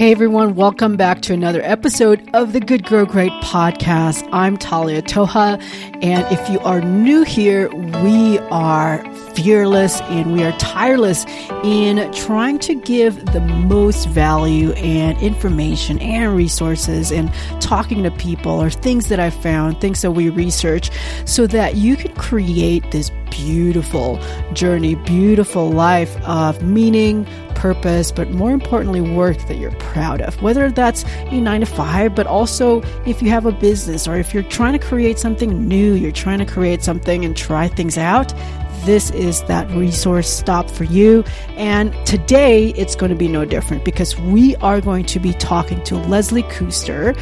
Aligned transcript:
Hey 0.00 0.12
everyone, 0.12 0.54
welcome 0.54 0.96
back 0.96 1.20
to 1.20 1.34
another 1.34 1.60
episode 1.60 2.26
of 2.32 2.54
the 2.54 2.60
Good 2.60 2.86
Grow 2.86 3.04
Great 3.04 3.32
podcast. 3.42 4.26
I'm 4.32 4.56
Talia 4.56 5.02
Toha, 5.02 5.62
and 6.02 6.26
if 6.32 6.48
you 6.48 6.58
are 6.60 6.80
new 6.80 7.22
here, 7.22 7.68
we 8.02 8.38
are 8.50 9.04
fearless 9.34 10.00
and 10.00 10.32
we 10.32 10.42
are 10.42 10.52
tireless 10.52 11.26
in 11.62 12.10
trying 12.14 12.58
to 12.60 12.76
give 12.76 13.26
the 13.26 13.40
most 13.40 14.08
value 14.08 14.72
and 14.72 15.18
information 15.20 15.98
and 15.98 16.34
resources 16.34 17.12
and 17.12 17.30
talking 17.60 18.02
to 18.02 18.10
people 18.10 18.52
or 18.52 18.70
things 18.70 19.08
that 19.08 19.20
I 19.20 19.28
found, 19.28 19.82
things 19.82 20.00
that 20.00 20.12
we 20.12 20.30
research, 20.30 20.90
so 21.26 21.46
that 21.48 21.76
you 21.76 21.96
can 21.96 22.14
create 22.14 22.90
this 22.90 23.10
beautiful 23.30 24.18
journey, 24.54 24.94
beautiful 24.94 25.70
life 25.70 26.16
of 26.26 26.62
meaning, 26.62 27.26
purpose, 27.60 28.10
but 28.10 28.30
more 28.30 28.52
importantly, 28.52 29.02
work 29.02 29.36
that 29.46 29.58
you're 29.58 29.70
proud 29.72 30.22
of. 30.22 30.40
Whether 30.40 30.70
that's 30.70 31.04
a 31.06 31.40
nine 31.40 31.60
to 31.60 31.66
five, 31.66 32.14
but 32.14 32.26
also 32.26 32.80
if 33.04 33.20
you 33.20 33.28
have 33.28 33.44
a 33.44 33.52
business 33.52 34.08
or 34.08 34.16
if 34.16 34.32
you're 34.32 34.42
trying 34.44 34.72
to 34.72 34.78
create 34.78 35.18
something 35.18 35.68
new, 35.68 35.92
you're 35.92 36.10
trying 36.10 36.38
to 36.38 36.46
create 36.46 36.82
something 36.82 37.22
and 37.22 37.36
try 37.36 37.68
things 37.68 37.98
out 37.98 38.32
this 38.84 39.10
is 39.10 39.42
that 39.44 39.70
resource 39.70 40.28
stop 40.28 40.70
for 40.70 40.84
you. 40.84 41.24
And 41.56 41.94
today 42.06 42.70
it's 42.70 42.94
going 42.94 43.10
to 43.10 43.16
be 43.16 43.28
no 43.28 43.44
different 43.44 43.84
because 43.84 44.18
we 44.18 44.56
are 44.56 44.80
going 44.80 45.04
to 45.06 45.20
be 45.20 45.32
talking 45.34 45.82
to 45.84 45.96
Leslie 45.96 46.42
Kuster 46.44 47.16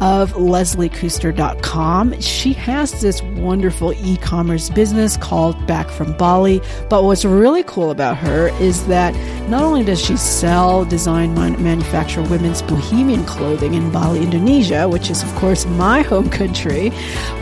of 0.00 0.32
lesliekuster.com. 0.32 2.20
She 2.20 2.52
has 2.54 3.00
this 3.00 3.22
wonderful 3.22 3.92
e 3.92 4.16
commerce 4.16 4.70
business 4.70 5.16
called 5.16 5.66
Back 5.66 5.88
from 5.88 6.16
Bali. 6.16 6.60
But 6.88 7.04
what's 7.04 7.24
really 7.24 7.62
cool 7.64 7.90
about 7.90 8.16
her 8.18 8.48
is 8.60 8.86
that 8.86 9.14
not 9.48 9.62
only 9.62 9.84
does 9.84 10.00
she 10.02 10.16
sell, 10.16 10.84
design, 10.84 11.34
manufacture 11.34 12.22
women's 12.22 12.62
bohemian 12.62 13.24
clothing 13.24 13.74
in 13.74 13.90
Bali, 13.90 14.22
Indonesia, 14.22 14.88
which 14.88 15.10
is, 15.10 15.22
of 15.22 15.34
course, 15.34 15.66
my 15.66 16.02
home 16.02 16.30
country, 16.30 16.90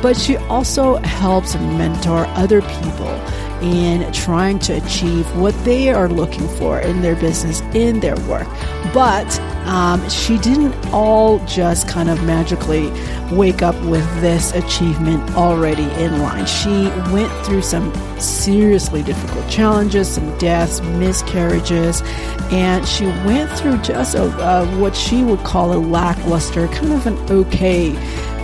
but 0.03 0.17
she 0.17 0.37
also 0.49 0.97
helps 0.97 1.55
mentor 1.55 2.27
other 2.29 2.63
people 2.63 3.21
in 3.63 4.11
trying 4.13 4.59
to 4.61 4.75
achieve 4.75 5.27
what 5.37 5.55
they 5.65 5.91
are 5.91 6.09
looking 6.09 6.49
for 6.49 6.81
in 6.81 7.03
their 7.03 7.17
business, 7.17 7.61
in 7.75 8.01
their 8.01 8.17
work. 8.29 8.49
But 8.93 9.39
um, 9.67 10.09
she 10.09 10.39
didn't 10.39 10.75
all 10.93 11.39
just 11.47 11.89
kind 11.89 12.09
of 12.09 12.23
magically 12.25 12.91
wake 13.31 13.63
up 13.63 13.81
with 13.85 14.05
this 14.21 14.53
achievement 14.55 15.37
already 15.37 15.85
in 16.03 16.21
line. 16.21 16.47
She 16.47 16.89
went 17.13 17.31
through 17.47 17.63
some 17.63 17.93
seriously 18.19 19.03
difficult 19.03 19.49
challenges, 19.49 20.09
some 20.09 20.37
deaths, 20.39 20.81
miscarriages, 20.81 22.03
and 22.51 22.87
she 22.87 23.05
went 23.05 23.51
through 23.53 23.79
just 23.79 24.15
a, 24.15 24.25
uh, 24.25 24.67
what 24.79 24.97
she 24.97 25.23
would 25.23 25.41
call 25.41 25.73
a 25.73 25.79
lackluster, 25.79 26.67
kind 26.69 26.93
of 26.93 27.07
an 27.07 27.17
okay 27.31 27.91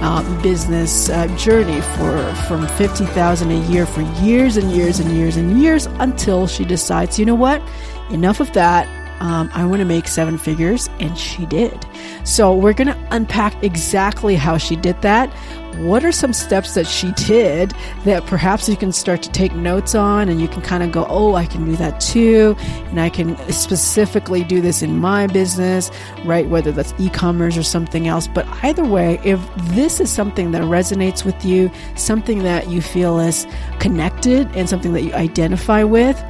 uh, 0.02 0.42
business 0.42 1.08
uh, 1.08 1.27
journey 1.36 1.80
for 1.80 2.34
from 2.47 2.66
50,000 2.66 3.50
a 3.50 3.55
year 3.70 3.86
for 3.86 4.03
years 4.22 4.56
and 4.56 4.70
years 4.72 5.00
and 5.00 5.11
years 5.16 5.36
and 5.36 5.61
years 5.61 5.86
until 5.98 6.47
she 6.47 6.64
decides, 6.64 7.19
you 7.19 7.25
know 7.25 7.34
what? 7.34 7.62
Enough 8.11 8.41
of 8.41 8.53
that. 8.53 9.05
Um, 9.20 9.50
I 9.55 9.64
want 9.64 9.81
to 9.81 9.84
make 9.84 10.09
seven 10.09 10.39
figures, 10.39 10.89
and 11.00 11.17
she 11.19 11.47
did. 11.47 11.86
So, 12.25 12.55
we're 12.55 12.72
going 12.72 12.89
to 12.89 13.09
unpack 13.11 13.62
exactly 13.62 14.34
how 14.34 14.59
she 14.59 14.77
did 14.77 15.00
that, 15.03 15.33
what 15.78 16.05
are 16.05 16.12
some 16.12 16.33
steps 16.33 16.75
that 16.75 16.86
she 16.86 17.12
did 17.12 17.75
that 18.05 18.25
perhaps 18.27 18.69
you 18.69 18.77
can 18.77 18.92
start 18.92 19.22
to 19.22 19.31
take 19.31 19.55
notes 19.55 19.94
on 19.94 20.28
and 20.28 20.41
you 20.41 20.48
can 20.48 20.62
kind 20.62 20.83
of 20.83 20.91
go, 20.91 21.06
oh, 21.09 21.34
I 21.34 21.44
can 21.44 21.64
do 21.67 21.77
that 21.77 22.00
too. 22.00 22.56
And 22.87 23.00
I 23.00 23.11
can 23.11 23.37
specifically 23.53 24.42
do 24.42 24.61
this 24.61 24.83
in 24.83 24.98
my 24.98 25.27
business, 25.27 25.91
right? 26.25 26.49
Whether 26.49 26.72
that's 26.72 26.94
e 26.99 27.10
commerce 27.10 27.56
or 27.56 27.62
something 27.62 28.09
else. 28.09 28.26
But 28.26 28.47
either 28.62 28.84
way, 28.84 29.21
if 29.22 29.41
this 29.75 30.00
is 30.00 30.10
something 30.10 30.53
that 30.53 30.62
resonates 30.62 31.25
with 31.25 31.44
you, 31.44 31.71
something 31.94 32.43
that 32.43 32.69
you 32.69 32.81
feel 32.81 33.21
is 33.21 33.47
connected 33.78 34.49
and 34.56 34.69
something 34.69 34.93
that 34.94 35.03
you 35.03 35.12
identify 35.12 35.84
with, 35.84 36.22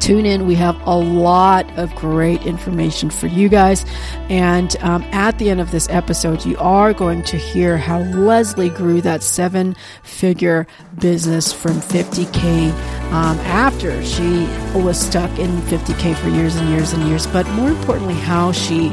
tune 0.00 0.26
in. 0.26 0.46
We 0.46 0.54
have 0.56 0.80
a 0.86 0.96
lot 0.96 1.70
of 1.78 1.94
great 1.94 2.44
information 2.46 3.10
for 3.10 3.26
you 3.26 3.48
guys. 3.48 3.84
And 4.28 4.76
um, 4.80 5.02
at 5.12 5.38
the 5.38 5.50
end 5.50 5.60
of 5.60 5.70
this 5.70 5.88
episode, 5.90 6.44
you 6.44 6.56
are 6.58 6.92
going 6.92 7.22
to 7.24 7.36
hear 7.36 7.76
how 7.76 8.00
Leslie 8.00 8.70
grew 8.70 9.00
that 9.02 9.22
seven 9.22 9.76
figure 10.02 10.66
business 10.98 11.52
from 11.52 11.80
50K 11.80 12.72
um, 13.12 13.38
after 13.40 14.02
she 14.04 14.46
was 14.74 14.98
stuck 14.98 15.30
in 15.38 15.50
50K 15.62 16.16
for 16.16 16.28
years 16.28 16.56
and 16.56 16.68
years 16.70 16.92
and 16.92 17.06
years. 17.08 17.26
But 17.26 17.48
more 17.50 17.70
importantly, 17.70 18.14
how 18.14 18.52
she 18.52 18.90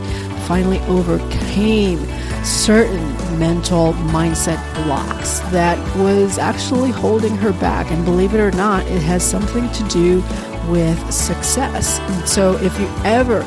finally 0.48 0.80
overcame 0.82 2.00
certain 2.46 3.06
mental 3.38 3.92
mindset 3.94 4.58
blocks 4.86 5.40
that 5.52 5.78
was 5.98 6.38
actually 6.38 6.90
holding 6.90 7.36
her 7.36 7.52
back. 7.54 7.92
And 7.92 8.06
believe 8.06 8.34
it 8.34 8.40
or 8.40 8.52
not, 8.52 8.88
it 8.88 9.02
has 9.02 9.30
something 9.30 9.70
to 9.72 9.84
do 9.90 10.22
with 10.68 11.12
success. 11.12 12.00
And 12.00 12.28
so 12.28 12.58
if 12.58 12.80
you 12.80 12.88
ever 13.04 13.42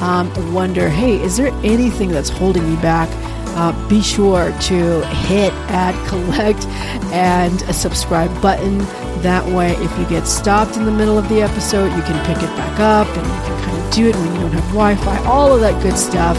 um, 0.00 0.30
wonder, 0.52 0.88
hey, 0.88 1.20
is 1.20 1.36
there 1.36 1.52
anything 1.62 2.10
that's 2.10 2.28
holding 2.28 2.68
me 2.68 2.80
back? 2.82 3.08
Uh, 3.54 3.88
be 3.88 4.00
sure 4.00 4.50
to 4.62 5.06
hit 5.06 5.52
add, 5.68 5.94
collect, 6.08 6.64
and 7.12 7.60
a 7.62 7.72
subscribe 7.72 8.30
button. 8.40 8.78
That 9.22 9.44
way, 9.46 9.72
if 9.72 9.98
you 9.98 10.06
get 10.08 10.26
stopped 10.26 10.76
in 10.76 10.84
the 10.84 10.90
middle 10.90 11.18
of 11.18 11.28
the 11.28 11.42
episode, 11.42 11.94
you 11.94 12.02
can 12.02 12.24
pick 12.26 12.38
it 12.38 12.56
back 12.56 12.80
up 12.80 13.06
and 13.16 13.26
you 13.26 13.32
can 13.32 13.64
kind 13.64 13.86
of 13.86 13.92
do 13.92 14.08
it 14.08 14.16
when 14.16 14.34
you 14.34 14.40
don't 14.40 14.52
have 14.52 14.64
Wi 14.68 14.94
Fi, 14.96 15.24
all 15.26 15.54
of 15.54 15.60
that 15.60 15.80
good 15.82 15.98
stuff. 15.98 16.36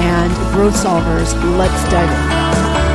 And 0.00 0.32
growth 0.52 0.74
solvers, 0.74 1.32
let's 1.56 1.82
dive 1.90 2.82
in. 2.82 2.87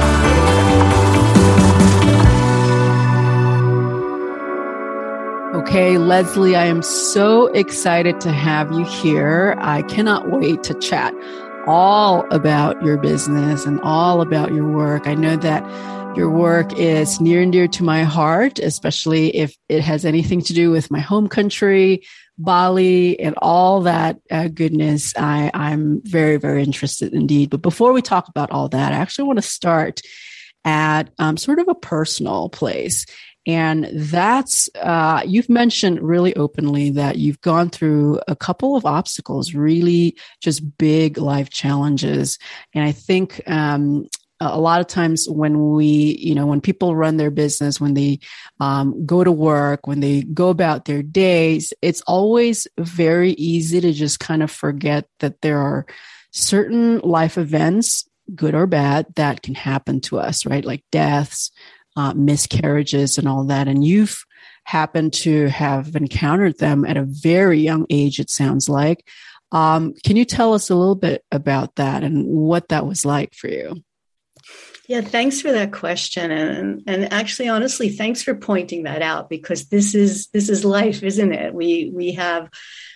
Okay, 5.73 5.97
Leslie, 5.97 6.55
I 6.55 6.65
am 6.65 6.83
so 6.83 7.47
excited 7.47 8.21
to 8.21 8.31
have 8.31 8.71
you 8.73 8.85
here. 8.85 9.55
I 9.57 9.81
cannot 9.81 10.29
wait 10.29 10.61
to 10.65 10.75
chat 10.75 11.15
all 11.65 12.27
about 12.29 12.79
your 12.83 12.95
business 12.95 13.65
and 13.65 13.81
all 13.81 14.21
about 14.21 14.53
your 14.53 14.71
work. 14.71 15.07
I 15.07 15.15
know 15.15 15.35
that 15.37 15.63
your 16.15 16.29
work 16.29 16.77
is 16.77 17.19
near 17.19 17.41
and 17.41 17.51
dear 17.51 17.67
to 17.69 17.83
my 17.83 18.03
heart, 18.03 18.59
especially 18.59 19.35
if 19.35 19.57
it 19.67 19.81
has 19.81 20.05
anything 20.05 20.43
to 20.43 20.53
do 20.53 20.69
with 20.69 20.91
my 20.91 20.99
home 20.99 21.27
country, 21.27 22.05
Bali, 22.37 23.19
and 23.19 23.33
all 23.39 23.81
that 23.81 24.19
uh, 24.29 24.49
goodness. 24.49 25.15
I, 25.17 25.49
I'm 25.55 26.03
very, 26.03 26.37
very 26.37 26.61
interested 26.61 27.15
indeed. 27.15 27.49
But 27.49 27.63
before 27.63 27.93
we 27.93 28.03
talk 28.03 28.27
about 28.27 28.51
all 28.51 28.69
that, 28.69 28.93
I 28.93 28.97
actually 28.97 29.25
want 29.25 29.37
to 29.37 29.41
start 29.41 30.01
at 30.65 31.09
um, 31.17 31.35
sort 31.35 31.57
of 31.57 31.67
a 31.67 31.75
personal 31.75 32.49
place. 32.49 33.07
And 33.45 33.89
that's, 33.93 34.69
uh, 34.75 35.21
you've 35.25 35.49
mentioned 35.49 36.01
really 36.01 36.35
openly 36.35 36.91
that 36.91 37.17
you've 37.17 37.41
gone 37.41 37.69
through 37.69 38.21
a 38.27 38.35
couple 38.35 38.75
of 38.75 38.85
obstacles, 38.85 39.53
really 39.53 40.15
just 40.41 40.77
big 40.77 41.17
life 41.17 41.49
challenges. 41.49 42.39
And 42.73 42.85
I 42.85 42.93
think, 42.93 43.41
um, 43.49 44.07
a 44.39 44.59
lot 44.59 44.81
of 44.81 44.87
times 44.87 45.29
when 45.29 45.71
we, 45.71 46.17
you 46.19 46.35
know, 46.35 46.45
when 46.45 46.59
people 46.59 46.95
run 46.95 47.17
their 47.17 47.31
business, 47.31 47.79
when 47.79 47.93
they 47.93 48.19
um, 48.59 49.05
go 49.05 49.23
to 49.23 49.31
work, 49.31 49.87
when 49.87 50.01
they 50.01 50.23
go 50.23 50.49
about 50.49 50.85
their 50.85 51.01
days, 51.01 51.73
it's 51.81 52.01
always 52.01 52.67
very 52.77 53.31
easy 53.33 53.79
to 53.79 53.93
just 53.93 54.19
kind 54.19 54.43
of 54.43 54.51
forget 54.51 55.07
that 55.19 55.41
there 55.41 55.59
are 55.59 55.85
certain 56.31 56.99
life 56.99 57.37
events, 57.37 58.07
good 58.35 58.55
or 58.55 58.67
bad, 58.67 59.05
that 59.15 59.41
can 59.41 59.55
happen 59.55 60.01
to 60.01 60.19
us, 60.19 60.45
right? 60.45 60.65
Like 60.65 60.83
deaths, 60.91 61.51
uh, 61.95 62.13
miscarriages 62.13 63.17
and 63.17 63.27
all 63.27 63.45
that. 63.45 63.67
And 63.67 63.85
you've 63.85 64.23
happened 64.65 65.13
to 65.13 65.47
have 65.47 65.95
encountered 65.95 66.57
them 66.57 66.85
at 66.85 66.97
a 66.97 67.03
very 67.03 67.59
young 67.59 67.85
age, 67.89 68.19
it 68.19 68.29
sounds 68.29 68.69
like. 68.69 69.07
Um, 69.51 69.93
can 70.03 70.17
you 70.17 70.25
tell 70.25 70.53
us 70.53 70.69
a 70.69 70.75
little 70.75 70.95
bit 70.95 71.23
about 71.31 71.75
that 71.75 72.03
and 72.03 72.25
what 72.25 72.69
that 72.69 72.87
was 72.87 73.05
like 73.05 73.35
for 73.35 73.47
you? 73.47 73.83
Yeah, 74.87 75.01
thanks 75.01 75.39
for 75.39 75.51
that 75.51 75.71
question, 75.71 76.29
and 76.29 76.83
and 76.87 77.13
actually, 77.13 77.47
honestly, 77.47 77.87
thanks 77.87 78.21
for 78.21 78.35
pointing 78.35 78.83
that 78.83 79.01
out 79.01 79.29
because 79.29 79.69
this 79.69 79.95
is 79.95 80.27
this 80.27 80.49
is 80.49 80.65
life, 80.65 81.03
isn't 81.03 81.31
it? 81.31 81.53
We 81.53 81.89
we 81.93 82.11
have 82.13 82.49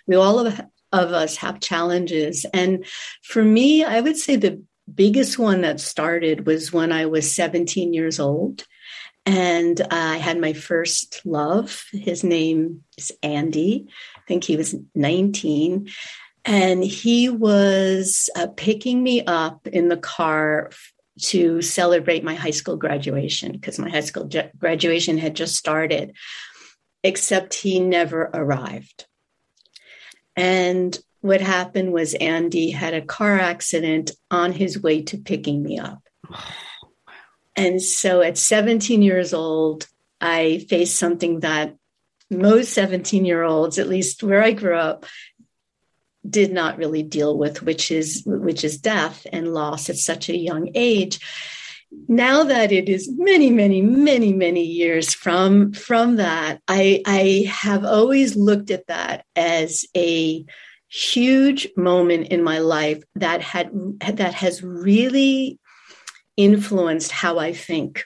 we 0.05 0.17
all 0.17 0.45
of, 0.45 0.59
of 0.91 1.13
us 1.13 1.37
have 1.37 1.61
challenges, 1.61 2.45
and 2.53 2.85
for 3.23 3.41
me, 3.41 3.85
I 3.85 4.01
would 4.01 4.17
say 4.17 4.35
the 4.35 4.61
biggest 4.93 5.39
one 5.39 5.61
that 5.61 5.79
started 5.79 6.45
was 6.45 6.73
when 6.73 6.91
I 6.91 7.05
was 7.05 7.33
17 7.33 7.93
years 7.93 8.19
old, 8.19 8.65
and 9.27 9.81
I 9.91 10.17
had 10.17 10.39
my 10.39 10.53
first 10.53 11.21
love. 11.25 11.83
His 11.91 12.23
name 12.23 12.85
is 12.97 13.11
Andy. 13.21 13.89
I 14.15 14.21
think 14.25 14.45
he 14.45 14.55
was 14.55 14.73
19. 14.95 15.89
And 16.45 16.81
he 16.81 17.27
was 17.27 18.29
uh, 18.37 18.47
picking 18.55 19.03
me 19.03 19.25
up 19.25 19.67
in 19.67 19.89
the 19.89 19.97
car 19.97 20.71
to 21.23 21.61
celebrate 21.61 22.23
my 22.23 22.35
high 22.35 22.51
school 22.51 22.77
graduation 22.77 23.51
because 23.51 23.77
my 23.77 23.89
high 23.89 23.99
school 23.99 24.29
graduation 24.57 25.17
had 25.17 25.35
just 25.35 25.57
started, 25.57 26.15
except 27.03 27.53
he 27.53 27.81
never 27.81 28.29
arrived. 28.33 29.07
And 30.37 30.97
what 31.19 31.41
happened 31.41 31.91
was 31.91 32.13
Andy 32.13 32.71
had 32.71 32.93
a 32.93 33.01
car 33.01 33.37
accident 33.37 34.11
on 34.31 34.53
his 34.53 34.81
way 34.81 35.01
to 35.03 35.17
picking 35.17 35.61
me 35.61 35.79
up. 35.79 35.99
And 37.57 37.81
so 37.81 38.21
at 38.21 38.37
17 38.37 39.01
years 39.01 39.33
old, 39.33 39.87
I 40.21 40.65
faced 40.69 40.97
something 40.97 41.41
that 41.41 41.75
most 42.29 42.73
17 42.73 43.25
year 43.25 43.43
olds, 43.43 43.79
at 43.79 43.89
least 43.89 44.23
where 44.23 44.43
I 44.43 44.51
grew 44.51 44.75
up, 44.75 45.05
did 46.29 46.51
not 46.51 46.77
really 46.77 47.03
deal 47.03 47.37
with, 47.37 47.63
which 47.63 47.89
is 47.89 48.23
which 48.25 48.63
is 48.63 48.77
death 48.77 49.25
and 49.31 49.53
loss 49.53 49.89
at 49.89 49.95
such 49.97 50.29
a 50.29 50.37
young 50.37 50.69
age. 50.75 51.19
Now 52.09 52.43
that 52.43 52.71
it 52.73 52.89
is 52.89 53.09
many, 53.17 53.49
many, 53.49 53.81
many, 53.81 54.33
many 54.33 54.63
years 54.63 55.13
from 55.13 55.71
from 55.71 56.17
that, 56.17 56.61
I, 56.67 57.01
I 57.05 57.49
have 57.49 57.85
always 57.85 58.35
looked 58.35 58.71
at 58.71 58.87
that 58.87 59.25
as 59.35 59.85
a 59.95 60.45
huge 60.89 61.67
moment 61.77 62.27
in 62.27 62.43
my 62.43 62.59
life 62.59 63.03
that 63.15 63.41
had 63.41 63.71
that 63.99 64.33
has 64.33 64.61
really 64.61 65.59
influenced 66.37 67.11
how 67.11 67.39
I 67.39 67.53
think. 67.53 68.05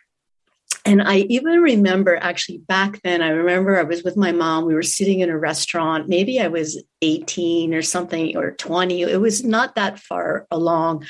And 0.83 1.01
I 1.01 1.17
even 1.17 1.61
remember 1.61 2.15
actually 2.15 2.57
back 2.57 3.01
then, 3.03 3.21
I 3.21 3.29
remember 3.29 3.77
I 3.77 3.83
was 3.83 4.03
with 4.03 4.17
my 4.17 4.31
mom. 4.31 4.65
We 4.65 4.73
were 4.73 4.81
sitting 4.81 5.19
in 5.19 5.29
a 5.29 5.37
restaurant. 5.37 6.09
Maybe 6.09 6.39
I 6.39 6.47
was 6.47 6.81
18 7.03 7.75
or 7.75 7.83
something 7.83 8.35
or 8.35 8.51
20. 8.51 9.03
It 9.03 9.21
was 9.21 9.43
not 9.43 9.75
that 9.75 9.99
far 9.99 10.47
along. 10.49 11.05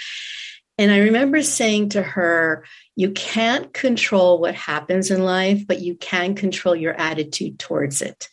And 0.77 0.91
I 0.91 0.99
remember 0.99 1.41
saying 1.41 1.89
to 1.89 2.01
her, 2.01 2.65
You 2.95 3.11
can't 3.11 3.73
control 3.73 4.39
what 4.39 4.55
happens 4.55 5.11
in 5.11 5.23
life, 5.23 5.65
but 5.67 5.79
you 5.79 5.95
can 5.95 6.35
control 6.35 6.75
your 6.75 6.93
attitude 6.93 7.59
towards 7.59 8.01
it. 8.01 8.27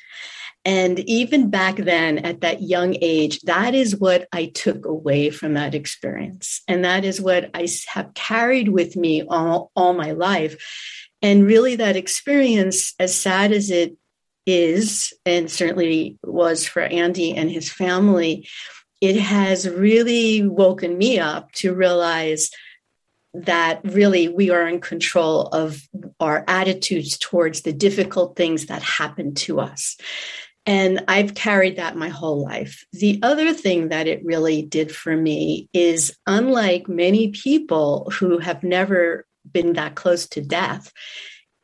And 0.69 0.99
even 1.09 1.49
back 1.49 1.77
then, 1.77 2.19
at 2.19 2.43
that 2.43 2.61
young 2.61 2.95
age, 3.01 3.41
that 3.45 3.75
is 3.75 3.97
what 3.97 4.29
I 4.35 4.53
took 4.55 4.85
away 4.85 5.31
from 5.31 5.55
that 5.55 5.75
experience. 5.75 6.61
And 6.69 6.85
that 6.85 7.07
is 7.07 7.23
what 7.23 7.49
I 7.55 7.67
have 7.87 8.13
carried 8.13 8.69
with 8.69 8.95
me 8.95 9.23
all, 9.23 9.73
all 9.75 9.95
my 9.95 10.11
life. 10.11 10.63
And 11.23 11.47
really, 11.47 11.77
that 11.77 11.97
experience, 11.97 12.93
as 12.99 13.15
sad 13.15 13.51
as 13.51 13.71
it 13.71 13.97
is, 14.45 15.15
and 15.25 15.51
certainly 15.51 16.19
was 16.23 16.67
for 16.67 16.83
Andy 16.83 17.35
and 17.35 17.51
his 17.51 17.73
family, 17.73 18.47
it 19.01 19.17
has 19.17 19.67
really 19.67 20.47
woken 20.47 20.99
me 20.99 21.19
up 21.19 21.51
to 21.53 21.75
realize 21.75 22.51
that 23.33 23.81
really 23.85 24.29
we 24.29 24.51
are 24.51 24.69
in 24.69 24.83
control 24.83 25.47
of 25.47 25.81
our 26.21 26.45
attitudes 26.47 27.17
towards 27.17 27.63
the 27.63 27.73
difficult 27.73 28.37
things 28.37 28.67
that 28.67 28.83
happen 28.83 29.35
to 29.35 29.61
us. 29.61 29.97
And 30.69 31.03
I've 31.09 31.33
carried 31.35 31.77
that 31.77 31.97
my 31.97 32.11
whole 32.11 32.45
life. 32.45 32.85
The 32.93 33.19
other 33.23 33.55
thing 33.55 33.89
that 33.89 34.07
it 34.07 34.23
really 34.23 34.61
did 34.61 34.95
for 34.95 35.17
me 35.17 35.67
is 35.73 36.15
unlike 36.27 36.91
many 36.91 37.31
people 37.31 38.13
who 38.19 38.37
have 38.37 38.63
never 38.63 39.25
been 39.51 39.73
that 39.73 39.95
close 39.95 40.29
to 40.29 40.43
death, 40.43 40.93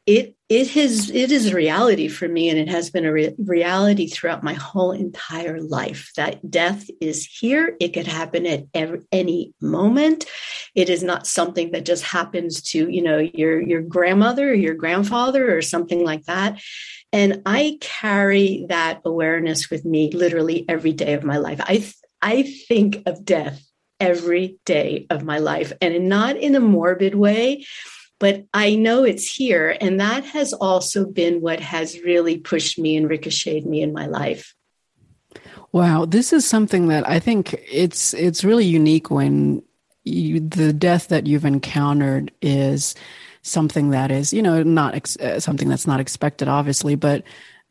it 0.07 0.37
it 0.49 0.71
has 0.71 1.11
it 1.11 1.31
is 1.31 1.49
a 1.49 1.55
reality 1.55 2.09
for 2.09 2.27
me 2.29 2.49
and 2.49 2.59
it 2.59 2.69
has 2.69 2.91
been 2.91 3.05
a 3.05 3.13
re- 3.13 3.35
reality 3.39 4.07
throughout 4.07 4.43
my 4.43 4.55
whole 4.55 4.93
entire 4.93 5.61
life 5.61 6.11
that 6.17 6.51
death 6.51 6.89
is 7.03 7.27
here. 7.27 7.77
It 7.81 7.95
could 7.95 8.07
happen 8.07 8.47
at 8.47 8.65
every, 8.73 9.01
any 9.13 9.53
moment. 9.61 10.25
It 10.75 10.89
is 10.89 11.03
not 11.03 11.27
something 11.27 11.73
that 11.73 11.85
just 11.85 12.05
happens 12.05 12.63
to 12.71 12.89
you 12.91 13.03
know 13.03 13.19
your 13.19 13.61
your 13.61 13.83
grandmother 13.83 14.51
or 14.51 14.55
your 14.55 14.75
grandfather 14.75 15.55
or 15.55 15.61
something 15.61 16.03
like 16.03 16.25
that 16.25 16.59
and 17.15 17.43
I 17.47 17.79
carry 17.81 18.67
that 18.71 19.03
awareness 19.05 19.71
with 19.71 19.85
me 19.85 20.11
literally 20.11 20.69
every 20.69 20.93
day 20.93 21.13
of 21.13 21.23
my 21.23 21.37
life. 21.37 21.61
I, 21.63 21.89
I 22.21 22.43
think 22.43 23.05
of 23.07 23.25
death 23.25 23.65
every 24.01 24.59
day 24.65 25.07
of 25.11 25.23
my 25.23 25.39
life 25.39 25.73
and 25.81 26.09
not 26.09 26.37
in 26.37 26.57
a 26.57 26.61
morbid 26.61 27.15
way, 27.15 27.67
but 28.19 28.47
I 28.53 28.75
know 28.75 29.05
it's 29.05 29.33
here. 29.33 29.77
And 29.81 30.01
that 30.01 30.25
has 30.25 30.53
also 30.53 31.07
been 31.07 31.41
what 31.41 31.61
has 31.61 32.01
really 32.01 32.39
pushed 32.39 32.81
me 32.81 32.97
and 32.97 33.09
ricocheted 33.09 33.65
me 33.65 33.81
in 33.81 33.93
my 33.93 34.07
life. 34.07 34.53
Wow, 35.71 36.07
this 36.07 36.33
is 36.33 36.45
something 36.45 36.89
that 36.89 37.09
I 37.09 37.21
think 37.21 37.55
it's 37.71 38.13
it's 38.15 38.43
really 38.43 38.65
unique 38.65 39.09
when 39.09 39.63
you, 40.03 40.41
the 40.41 40.73
death 40.73 41.09
that 41.09 41.29
you've 41.29 41.45
encountered 41.45 42.33
is 42.43 42.97
something 43.45 43.91
that 43.91 44.11
is, 44.11 44.33
you 44.33 44.43
know, 44.43 44.63
not 44.63 44.95
ex- 44.95 45.17
uh, 45.19 45.39
something 45.39 45.69
that's 45.69 45.87
not 45.87 46.01
expected, 46.01 46.49
obviously, 46.49 46.97
but 46.97 47.23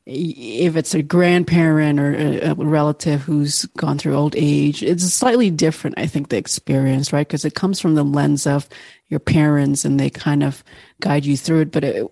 if 0.05 0.75
it's 0.75 0.93
a 0.93 1.01
grandparent 1.01 1.99
or 1.99 2.13
a, 2.15 2.53
relative 2.55 3.21
who's 3.21 3.65
gone 3.77 3.97
through 3.97 4.15
old 4.15 4.35
age, 4.37 4.83
it's 4.83 5.03
slightly 5.13 5.49
different, 5.49 5.97
I 5.97 6.07
think, 6.07 6.29
the 6.29 6.37
experience, 6.37 7.13
right? 7.13 7.27
Because 7.27 7.45
it 7.45 7.55
comes 7.55 7.79
from 7.79 7.95
the 7.95 8.03
lens 8.03 8.45
of 8.45 8.67
your 9.07 9.21
parents 9.21 9.85
and 9.85 9.99
they 9.99 10.09
kind 10.09 10.43
of 10.43 10.63
guide 10.99 11.25
you 11.25 11.37
through 11.37 11.61
it. 11.61 11.71
But 11.71 11.83
it, 11.85 12.07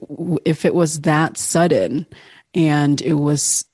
if 0.46 0.64
it 0.64 0.74
was 0.74 1.02
that 1.02 1.38
sudden 1.38 2.06
and 2.54 3.02
it 3.02 3.16
was 3.16 3.66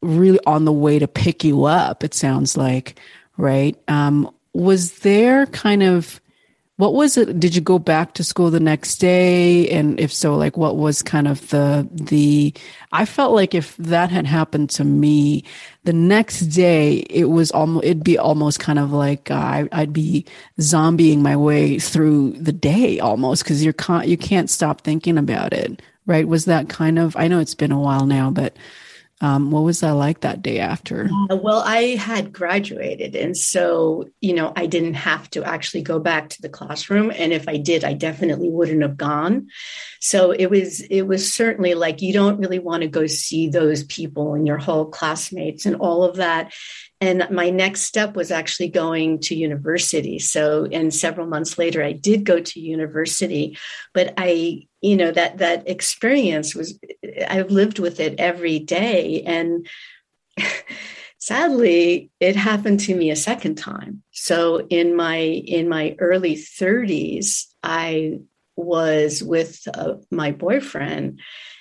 really 0.00 0.40
on 0.46 0.64
the 0.64 0.72
way 0.72 0.98
to 0.98 1.08
pick 1.08 1.44
you 1.44 1.64
up, 1.64 2.02
it 2.02 2.14
sounds 2.14 2.56
like, 2.56 2.98
right? 3.36 3.76
Um, 3.88 4.34
was 4.54 5.00
there 5.00 5.46
kind 5.46 5.82
of 5.82 6.20
what 6.76 6.92
was 6.92 7.16
it? 7.16 7.40
Did 7.40 7.54
you 7.54 7.62
go 7.62 7.78
back 7.78 8.12
to 8.14 8.24
school 8.24 8.50
the 8.50 8.60
next 8.60 8.98
day? 8.98 9.66
And 9.70 9.98
if 9.98 10.12
so, 10.12 10.36
like 10.36 10.58
what 10.58 10.76
was 10.76 11.00
kind 11.02 11.26
of 11.26 11.48
the, 11.48 11.88
the, 11.90 12.52
I 12.92 13.06
felt 13.06 13.32
like 13.32 13.54
if 13.54 13.74
that 13.78 14.10
had 14.10 14.26
happened 14.26 14.68
to 14.70 14.84
me 14.84 15.44
the 15.84 15.94
next 15.94 16.40
day, 16.40 16.96
it 17.08 17.30
was 17.30 17.50
almost, 17.50 17.86
it'd 17.86 18.04
be 18.04 18.18
almost 18.18 18.60
kind 18.60 18.78
of 18.78 18.92
like, 18.92 19.30
uh, 19.30 19.66
I'd 19.72 19.94
be 19.94 20.26
zombieing 20.60 21.20
my 21.20 21.34
way 21.34 21.78
through 21.78 22.32
the 22.32 22.52
day 22.52 23.00
almost 23.00 23.42
because 23.42 23.64
you're, 23.64 23.72
con- 23.72 24.08
you 24.08 24.18
can't 24.18 24.50
stop 24.50 24.82
thinking 24.82 25.16
about 25.16 25.54
it. 25.54 25.80
Right. 26.04 26.28
Was 26.28 26.44
that 26.44 26.68
kind 26.68 26.98
of, 26.98 27.16
I 27.16 27.26
know 27.26 27.40
it's 27.40 27.54
been 27.54 27.72
a 27.72 27.80
while 27.80 28.04
now, 28.04 28.30
but 28.30 28.54
um, 29.22 29.50
what 29.50 29.62
was 29.62 29.80
that 29.80 29.92
like 29.92 30.20
that 30.20 30.42
day 30.42 30.58
after? 30.58 31.08
Uh, 31.30 31.36
well, 31.36 31.62
I 31.64 31.96
had 31.96 32.32
graduated. 32.32 33.16
And 33.16 33.34
so, 33.34 34.10
you 34.20 34.34
know, 34.34 34.52
I 34.54 34.66
didn't 34.66 34.94
have 34.94 35.30
to 35.30 35.42
actually 35.42 35.82
go 35.82 35.98
back 35.98 36.28
to 36.30 36.42
the 36.42 36.50
classroom. 36.50 37.10
And 37.14 37.32
if 37.32 37.48
I 37.48 37.56
did, 37.56 37.82
I 37.82 37.94
definitely 37.94 38.50
wouldn't 38.50 38.82
have 38.82 38.98
gone. 38.98 39.48
So 40.00 40.32
it 40.32 40.50
was, 40.50 40.82
it 40.82 41.02
was 41.02 41.32
certainly 41.32 41.74
like 41.74 42.02
you 42.02 42.12
don't 42.12 42.38
really 42.38 42.58
want 42.58 42.82
to 42.82 42.88
go 42.88 43.06
see 43.06 43.48
those 43.48 43.84
people 43.84 44.34
and 44.34 44.46
your 44.46 44.58
whole 44.58 44.84
classmates 44.84 45.64
and 45.64 45.76
all 45.76 46.04
of 46.04 46.16
that. 46.16 46.52
And 47.00 47.26
my 47.30 47.50
next 47.50 47.82
step 47.82 48.16
was 48.16 48.30
actually 48.30 48.68
going 48.68 49.20
to 49.20 49.34
university. 49.34 50.18
So, 50.18 50.66
and 50.70 50.92
several 50.94 51.26
months 51.26 51.58
later, 51.58 51.82
I 51.82 51.92
did 51.92 52.24
go 52.24 52.40
to 52.40 52.60
university, 52.60 53.58
but 53.92 54.14
I, 54.16 54.66
you 54.86 54.96
know, 54.96 55.10
that 55.10 55.38
that 55.38 55.68
experience 55.68 56.54
was, 56.54 56.78
I've 57.28 57.50
lived 57.50 57.78
with 57.78 57.98
it 57.98 58.14
every 58.18 58.60
day, 58.60 59.22
and 59.26 59.66
sadly, 61.18 62.10
it 62.20 62.36
happened 62.36 62.80
to 62.80 62.94
me 62.94 63.10
a 63.10 63.16
second 63.16 63.56
time. 63.56 64.02
So, 64.12 64.66
in 64.68 64.94
my 64.94 65.16
in 65.16 65.68
my 65.68 65.96
early 65.98 66.36
30s, 66.36 67.46
I 67.62 68.20
was 68.54 69.22
with 69.22 69.66
uh, 69.74 69.94
my 70.10 70.30
boyfriend, 70.30 71.20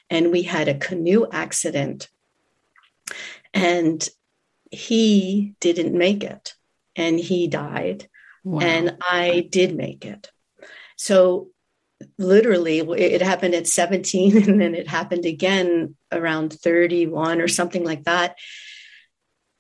and 0.09 0.31
we 0.31 0.43
had 0.43 0.67
a 0.67 0.77
canoe 0.77 1.25
accident. 1.31 2.09
And 3.53 4.07
he 4.71 5.55
didn't 5.59 5.97
make 5.97 6.23
it 6.23 6.53
and 6.95 7.19
he 7.19 7.47
died 7.47 8.07
wow. 8.43 8.59
and 8.61 8.97
i 9.01 9.47
did 9.49 9.75
make 9.75 10.05
it 10.05 10.29
so 10.97 11.49
literally 12.17 12.79
it 12.79 13.21
happened 13.21 13.53
at 13.53 13.67
17 13.67 14.37
and 14.49 14.61
then 14.61 14.75
it 14.75 14.87
happened 14.87 15.25
again 15.25 15.95
around 16.11 16.53
31 16.53 17.41
or 17.41 17.47
something 17.47 17.83
like 17.83 18.03
that 18.03 18.37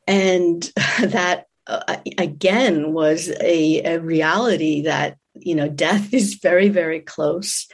and 0.07 0.71
that 1.01 1.45
uh, 1.67 1.97
again 2.17 2.93
was 2.93 3.29
a, 3.41 3.81
a 3.83 3.99
reality 3.99 4.83
that 4.83 5.17
you 5.33 5.55
know 5.55 5.67
death 5.67 6.13
is 6.13 6.35
very 6.35 6.69
very 6.69 6.99
close 6.99 7.67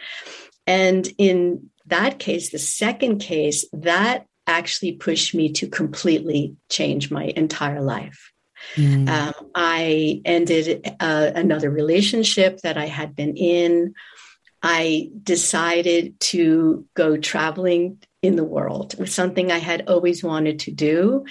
and 0.66 1.10
in 1.18 1.70
that 1.88 2.20
case 2.20 2.52
the 2.52 2.60
second 2.60 3.20
case 3.20 3.66
that 3.74 4.26
actually 4.48 4.94
pushed 4.94 5.34
me 5.34 5.52
to 5.54 5.68
completely 5.68 6.56
change 6.70 7.12
my 7.12 7.26
entire 7.36 7.82
life. 7.82 8.32
Mm. 8.76 9.10
Um, 9.10 9.34
I 9.56 10.22
ended 10.26 10.96
uh, 11.00 11.32
another 11.34 11.70
relationship 11.70 12.60
that 12.62 12.78
I 12.78 12.86
had 12.86 13.16
been 13.16 13.36
in. 13.36 13.94
I 14.64 15.10
decided 15.24 16.20
to 16.20 16.86
go 16.94 17.18
traveling 17.18 17.98
in 18.22 18.36
the 18.36 18.44
world. 18.44 18.94
It 18.94 19.00
was 19.00 19.14
something 19.14 19.52
I 19.52 19.58
had 19.58 19.90
always 19.90 20.24
wanted 20.24 20.60
to 20.60 20.72
do. 20.72 21.26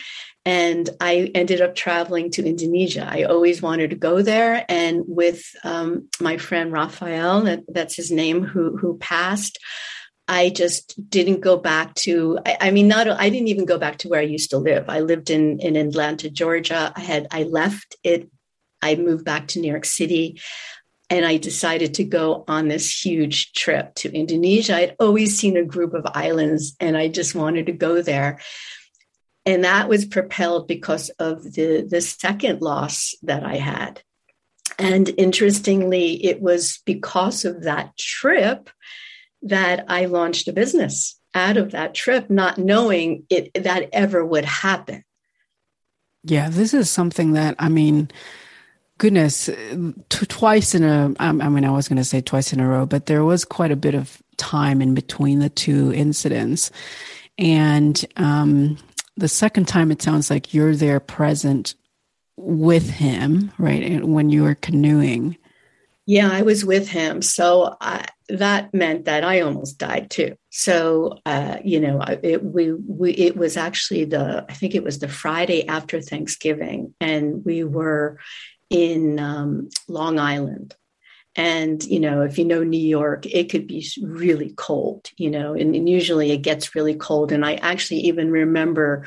And 0.44 0.90
I 1.00 1.30
ended 1.34 1.60
up 1.60 1.74
traveling 1.74 2.30
to 2.32 2.44
Indonesia. 2.44 3.06
I 3.08 3.24
always 3.24 3.62
wanted 3.62 3.90
to 3.90 3.96
go 3.96 4.22
there. 4.22 4.64
And 4.68 5.04
with 5.06 5.44
um, 5.62 6.08
my 6.20 6.38
friend 6.38 6.72
Raphael, 6.72 7.42
that, 7.42 7.60
that's 7.68 7.94
his 7.94 8.10
name, 8.10 8.42
who, 8.42 8.76
who 8.76 8.98
passed, 8.98 9.58
I 10.26 10.50
just 10.50 11.10
didn't 11.10 11.40
go 11.40 11.56
back 11.56 11.94
to, 11.96 12.38
I, 12.44 12.56
I, 12.60 12.70
mean, 12.70 12.88
not, 12.88 13.08
I 13.08 13.30
didn't 13.30 13.48
even 13.48 13.64
go 13.64 13.78
back 13.78 13.98
to 13.98 14.08
where 14.08 14.20
I 14.20 14.24
used 14.24 14.50
to 14.50 14.58
live. 14.58 14.88
I 14.88 15.00
lived 15.00 15.30
in, 15.30 15.60
in 15.60 15.76
Atlanta, 15.76 16.30
Georgia. 16.30 16.92
I 16.96 17.00
had, 17.00 17.28
I 17.30 17.44
left 17.44 17.96
it. 18.02 18.30
I 18.82 18.96
moved 18.96 19.24
back 19.24 19.48
to 19.48 19.60
New 19.60 19.70
York 19.70 19.84
City 19.84 20.40
and 21.10 21.26
I 21.26 21.36
decided 21.36 21.94
to 21.94 22.04
go 22.04 22.44
on 22.46 22.68
this 22.68 23.04
huge 23.04 23.52
trip 23.52 23.94
to 23.96 24.14
Indonesia. 24.14 24.76
I'd 24.76 24.96
always 25.00 25.36
seen 25.36 25.56
a 25.56 25.64
group 25.64 25.92
of 25.92 26.06
islands 26.14 26.76
and 26.78 26.96
I 26.96 27.08
just 27.08 27.34
wanted 27.34 27.66
to 27.66 27.72
go 27.72 28.00
there. 28.00 28.38
And 29.44 29.64
that 29.64 29.88
was 29.88 30.04
propelled 30.04 30.68
because 30.68 31.10
of 31.18 31.42
the, 31.42 31.86
the 31.88 32.00
second 32.00 32.62
loss 32.62 33.14
that 33.22 33.42
I 33.44 33.56
had. 33.56 34.02
And 34.78 35.08
interestingly, 35.18 36.24
it 36.24 36.40
was 36.40 36.80
because 36.86 37.44
of 37.44 37.64
that 37.64 37.96
trip 37.98 38.70
that 39.42 39.86
I 39.88 40.04
launched 40.04 40.46
a 40.46 40.52
business 40.52 41.18
out 41.34 41.56
of 41.56 41.72
that 41.72 41.94
trip, 41.94 42.30
not 42.30 42.58
knowing 42.58 43.24
it 43.28 43.50
that 43.54 43.88
ever 43.92 44.24
would 44.24 44.44
happen. 44.44 45.04
Yeah, 46.22 46.50
this 46.50 46.72
is 46.72 46.90
something 46.90 47.32
that 47.32 47.56
I 47.58 47.68
mean, 47.68 48.10
goodness, 49.00 49.46
t- 49.46 50.26
twice 50.26 50.74
in 50.74 50.84
a. 50.84 51.12
I 51.18 51.32
mean, 51.32 51.64
I 51.64 51.70
was 51.70 51.88
going 51.88 51.96
to 51.96 52.04
say 52.04 52.20
twice 52.20 52.52
in 52.52 52.60
a 52.60 52.68
row, 52.68 52.84
but 52.86 53.06
there 53.06 53.24
was 53.24 53.44
quite 53.46 53.72
a 53.72 53.76
bit 53.76 53.94
of 53.94 54.22
time 54.36 54.82
in 54.82 54.94
between 54.94 55.40
the 55.40 55.48
two 55.48 55.92
incidents, 55.92 56.70
and 57.38 58.04
um, 58.16 58.76
the 59.16 59.26
second 59.26 59.66
time, 59.66 59.90
it 59.90 60.02
sounds 60.02 60.30
like 60.30 60.54
you're 60.54 60.76
there 60.76 61.00
present 61.00 61.74
with 62.36 62.90
him, 62.90 63.50
right? 63.58 64.04
When 64.04 64.30
you 64.30 64.42
were 64.42 64.54
canoeing. 64.54 65.36
Yeah, 66.06 66.30
I 66.30 66.42
was 66.42 66.64
with 66.64 66.88
him. 66.88 67.22
So 67.22 67.76
I, 67.80 68.06
that 68.30 68.74
meant 68.74 69.04
that 69.04 69.22
I 69.22 69.42
almost 69.42 69.78
died 69.78 70.10
too. 70.10 70.34
So, 70.48 71.18
uh, 71.24 71.58
you 71.62 71.78
know, 71.78 72.00
it, 72.00 72.42
we, 72.42 72.72
we, 72.72 73.12
it 73.12 73.36
was 73.36 73.56
actually 73.56 74.06
the, 74.06 74.44
I 74.48 74.54
think 74.54 74.74
it 74.74 74.82
was 74.82 74.98
the 74.98 75.08
Friday 75.08 75.68
after 75.68 76.00
Thanksgiving, 76.00 76.94
and 77.00 77.44
we 77.44 77.62
were 77.62 78.18
in 78.70 79.18
um, 79.18 79.68
Long 79.88 80.18
Island. 80.18 80.74
And, 81.36 81.82
you 81.84 82.00
know, 82.00 82.22
if 82.22 82.38
you 82.38 82.44
know 82.44 82.64
New 82.64 82.80
York, 82.80 83.24
it 83.26 83.50
could 83.50 83.66
be 83.66 83.86
really 84.02 84.52
cold, 84.56 85.10
you 85.16 85.30
know, 85.30 85.54
and, 85.54 85.76
and 85.76 85.88
usually 85.88 86.32
it 86.32 86.38
gets 86.42 86.74
really 86.74 86.94
cold. 86.94 87.30
And 87.30 87.44
I 87.46 87.54
actually 87.54 88.00
even 88.00 88.32
remember 88.32 89.06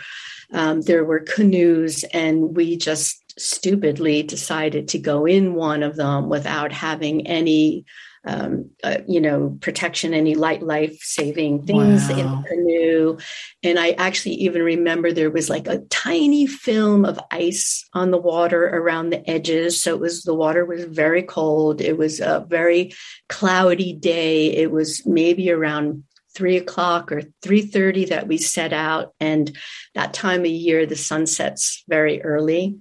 um, 0.53 0.81
there 0.81 1.03
were 1.03 1.19
canoes, 1.19 2.03
and 2.13 2.55
we 2.55 2.77
just 2.77 3.21
stupidly 3.37 4.23
decided 4.23 4.87
to 4.89 4.99
go 4.99 5.25
in 5.25 5.53
one 5.53 5.83
of 5.83 5.97
them 5.97 6.29
without 6.29 6.71
having 6.71 7.27
any 7.27 7.85
um, 8.25 8.69
uh, 8.83 8.99
you 9.07 9.19
know, 9.19 9.57
protection, 9.59 10.13
any 10.13 10.35
light 10.35 10.63
life 10.63 10.97
saving 11.01 11.65
things 11.65 12.07
wow. 12.07 12.17
in 12.17 12.17
the 12.17 12.47
canoe. 12.47 13.17
And 13.63 13.77
I 13.77 13.91
actually 13.91 14.35
even 14.35 14.63
remember 14.63 15.11
there 15.11 15.31
was 15.31 15.49
like 15.49 15.67
a 15.67 15.79
tiny 15.89 16.47
film 16.47 17.03
of 17.05 17.19
ice 17.31 17.87
on 17.93 18.11
the 18.11 18.17
water 18.17 18.65
around 18.65 19.09
the 19.09 19.29
edges. 19.29 19.81
So 19.81 19.93
it 19.93 19.99
was 19.99 20.23
the 20.23 20.33
water 20.33 20.65
was 20.65 20.85
very 20.85 21.23
cold. 21.23 21.81
It 21.81 21.97
was 21.97 22.19
a 22.19 22.45
very 22.47 22.93
cloudy 23.27 23.93
day. 23.93 24.53
It 24.55 24.71
was 24.71 25.05
maybe 25.05 25.51
around 25.51 26.03
three 26.33 26.57
o'clock 26.57 27.11
or 27.11 27.21
3.30 27.43 28.09
that 28.09 28.27
we 28.27 28.37
set 28.37 28.73
out 28.73 29.13
and 29.19 29.55
that 29.93 30.15
time 30.15 30.41
of 30.41 30.47
year 30.47 30.87
the 30.87 30.95
sun 30.95 31.27
sets 31.27 31.83
very 31.87 32.23
early 32.23 32.79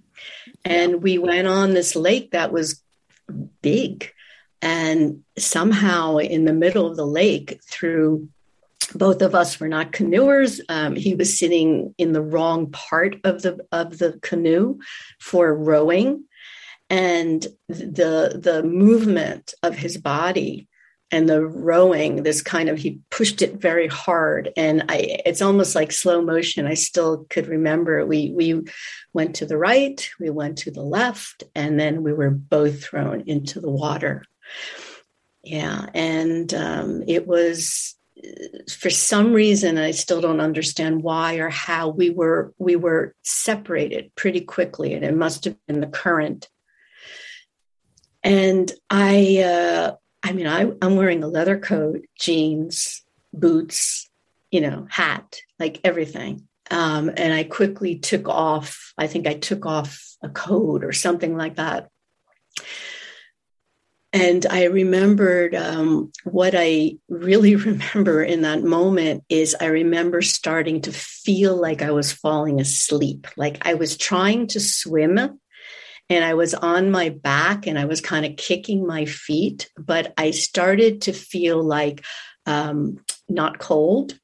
and 0.64 1.02
we 1.02 1.18
went 1.18 1.46
on 1.46 1.74
this 1.74 1.94
lake 1.94 2.30
that 2.30 2.52
was 2.52 2.82
big. 3.60 4.11
And 4.62 5.24
somehow 5.36 6.18
in 6.18 6.44
the 6.44 6.52
middle 6.52 6.86
of 6.86 6.96
the 6.96 7.06
lake, 7.06 7.60
through 7.68 8.28
both 8.94 9.22
of 9.22 9.34
us 9.34 9.58
were 9.58 9.68
not 9.68 9.92
canoers. 9.92 10.60
Um, 10.68 10.94
he 10.94 11.14
was 11.14 11.38
sitting 11.38 11.94
in 11.98 12.12
the 12.12 12.22
wrong 12.22 12.70
part 12.70 13.16
of 13.24 13.42
the 13.42 13.58
of 13.72 13.98
the 13.98 14.18
canoe 14.22 14.78
for 15.18 15.54
rowing, 15.54 16.24
and 16.88 17.46
the 17.68 18.38
the 18.40 18.62
movement 18.62 19.54
of 19.62 19.74
his 19.76 19.96
body 19.96 20.68
and 21.10 21.28
the 21.28 21.44
rowing 21.44 22.22
this 22.22 22.40
kind 22.40 22.68
of 22.68 22.78
he 22.78 23.00
pushed 23.10 23.42
it 23.42 23.60
very 23.60 23.88
hard. 23.88 24.50
And 24.56 24.84
i 24.88 25.20
it's 25.26 25.42
almost 25.42 25.74
like 25.74 25.92
slow 25.92 26.22
motion. 26.22 26.66
I 26.66 26.74
still 26.74 27.26
could 27.30 27.48
remember. 27.48 28.04
We 28.06 28.30
we 28.30 28.62
went 29.12 29.36
to 29.36 29.46
the 29.46 29.58
right 29.58 30.08
we 30.20 30.30
went 30.30 30.58
to 30.58 30.70
the 30.70 30.82
left 30.82 31.44
and 31.54 31.78
then 31.78 32.02
we 32.02 32.12
were 32.12 32.30
both 32.30 32.84
thrown 32.84 33.22
into 33.26 33.60
the 33.60 33.70
water 33.70 34.24
yeah 35.42 35.86
and 35.94 36.52
um, 36.54 37.02
it 37.06 37.26
was 37.26 37.96
for 38.70 38.90
some 38.90 39.32
reason 39.32 39.78
i 39.78 39.90
still 39.90 40.20
don't 40.20 40.40
understand 40.40 41.02
why 41.02 41.36
or 41.36 41.48
how 41.48 41.88
we 41.88 42.10
were 42.10 42.52
we 42.58 42.76
were 42.76 43.14
separated 43.22 44.14
pretty 44.14 44.40
quickly 44.40 44.94
and 44.94 45.04
it 45.04 45.16
must 45.16 45.44
have 45.44 45.56
been 45.66 45.80
the 45.80 45.86
current 45.86 46.48
and 48.22 48.70
i 48.90 49.38
uh, 49.38 49.96
I 50.22 50.32
mean, 50.32 50.46
I, 50.46 50.70
I'm 50.80 50.96
wearing 50.96 51.22
a 51.22 51.28
leather 51.28 51.58
coat, 51.58 52.04
jeans, 52.18 53.02
boots, 53.32 54.08
you 54.50 54.60
know, 54.60 54.86
hat, 54.88 55.38
like 55.58 55.80
everything. 55.84 56.48
Um, 56.70 57.10
and 57.16 57.34
I 57.34 57.44
quickly 57.44 57.98
took 57.98 58.28
off, 58.28 58.92
I 58.96 59.08
think 59.08 59.26
I 59.26 59.34
took 59.34 59.66
off 59.66 60.00
a 60.22 60.28
coat 60.28 60.84
or 60.84 60.92
something 60.92 61.36
like 61.36 61.56
that. 61.56 61.88
And 64.12 64.44
I 64.46 64.64
remembered 64.64 65.54
um, 65.54 66.12
what 66.24 66.54
I 66.56 66.96
really 67.08 67.56
remember 67.70 68.22
in 68.22 68.42
that 68.42 68.62
moment 68.62 69.24
is 69.28 69.56
I 69.58 69.66
remember 69.66 70.22
starting 70.22 70.82
to 70.82 70.92
feel 70.92 71.56
like 71.56 71.82
I 71.82 71.90
was 71.90 72.12
falling 72.12 72.60
asleep. 72.60 73.26
Like 73.36 73.66
I 73.66 73.74
was 73.74 73.96
trying 73.96 74.48
to 74.48 74.60
swim 74.60 75.18
and 76.10 76.24
I 76.24 76.34
was 76.34 76.52
on 76.52 76.90
my 76.90 77.08
back 77.08 77.66
and 77.66 77.78
I 77.78 77.86
was 77.86 78.00
kind 78.00 78.26
of 78.26 78.36
kicking 78.36 78.86
my 78.86 79.06
feet, 79.06 79.70
but 79.78 80.12
I 80.18 80.32
started 80.32 81.02
to 81.02 81.12
feel 81.12 81.62
like 81.62 82.04
um, 82.44 82.98
not 83.28 83.58
cold. 83.58 84.18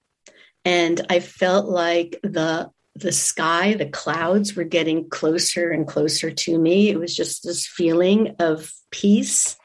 And 0.64 1.00
I 1.09 1.21
felt 1.21 1.66
like 1.66 2.18
the 2.23 2.71
the 2.99 3.12
sky, 3.12 3.75
the 3.75 3.88
clouds 3.88 4.55
were 4.55 4.64
getting 4.64 5.09
closer 5.09 5.71
and 5.71 5.87
closer 5.87 6.31
to 6.31 6.59
me. 6.59 6.88
It 6.88 6.99
was 6.99 7.14
just 7.14 7.45
this 7.45 7.67
feeling 7.67 8.37
of 8.38 8.73
peace 8.90 9.57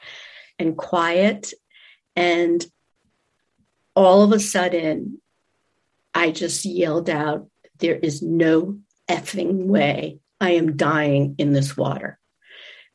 and 0.58 0.76
quiet. 0.76 1.52
And 2.16 2.64
all 3.94 4.22
of 4.22 4.32
a 4.32 4.40
sudden, 4.40 5.20
I 6.14 6.30
just 6.30 6.64
yelled 6.64 7.10
out, 7.10 7.48
There 7.78 7.96
is 7.96 8.22
no 8.22 8.78
effing 9.08 9.66
way 9.66 10.18
I 10.40 10.50
am 10.52 10.76
dying 10.76 11.34
in 11.38 11.52
this 11.52 11.76
water. 11.76 12.18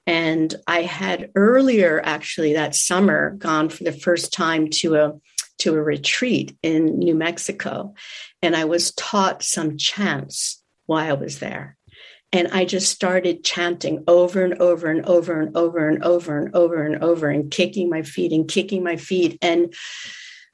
And 0.07 0.53
I 0.65 0.81
had 0.81 1.31
earlier, 1.35 2.01
actually, 2.03 2.53
that 2.53 2.75
summer, 2.75 3.31
gone 3.31 3.69
for 3.69 3.83
the 3.83 3.91
first 3.91 4.33
time 4.33 4.69
to 4.81 4.95
a 4.95 5.13
to 5.59 5.75
a 5.75 5.81
retreat 5.81 6.57
in 6.63 6.97
New 6.97 7.13
Mexico, 7.13 7.93
and 8.41 8.55
I 8.55 8.65
was 8.65 8.91
taught 8.93 9.43
some 9.43 9.77
chants 9.77 10.61
while 10.85 11.09
I 11.09 11.13
was 11.13 11.39
there. 11.39 11.77
And 12.31 12.49
I 12.49 12.65
just 12.65 12.91
started 12.91 13.43
chanting 13.43 14.03
over 14.07 14.43
and 14.43 14.53
over 14.59 14.89
and 14.89 15.05
over 15.05 15.39
and 15.41 15.55
over 15.57 15.89
and 15.89 16.03
over 16.03 16.37
and 16.37 16.55
over 16.55 16.83
and 16.83 17.03
over 17.03 17.29
and 17.29 17.49
kicking 17.49 17.89
my 17.89 18.03
feet 18.03 18.31
and 18.31 18.47
kicking 18.47 18.83
my 18.83 18.97
feet. 18.97 19.39
And 19.41 19.73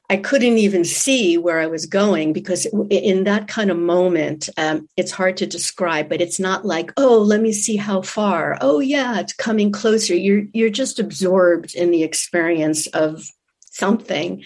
I 0.08 0.16
couldn't 0.16 0.56
even 0.58 0.84
see 0.84 1.36
where 1.36 1.58
I 1.58 1.66
was 1.66 1.84
going 1.84 2.32
because 2.32 2.66
in 2.90 3.24
that 3.24 3.48
kind 3.48 3.70
of 3.70 3.76
moment, 3.76 4.48
um, 4.56 4.88
it's 4.96 5.10
hard 5.10 5.36
to 5.38 5.46
describe. 5.46 6.08
But 6.08 6.20
it's 6.22 6.40
not 6.40 6.64
like, 6.64 6.92
oh, 6.96 7.18
let 7.18 7.40
me 7.40 7.52
see 7.52 7.76
how 7.76 8.02
far. 8.02 8.56
Oh, 8.60 8.78
yeah, 8.78 9.18
it's 9.20 9.32
coming 9.34 9.70
closer. 9.70 10.14
You're 10.14 10.44
you're 10.54 10.70
just 10.70 10.98
absorbed 10.98 11.74
in 11.74 11.90
the 11.90 12.04
experience 12.04 12.86
of 12.88 13.28
something. 13.60 14.44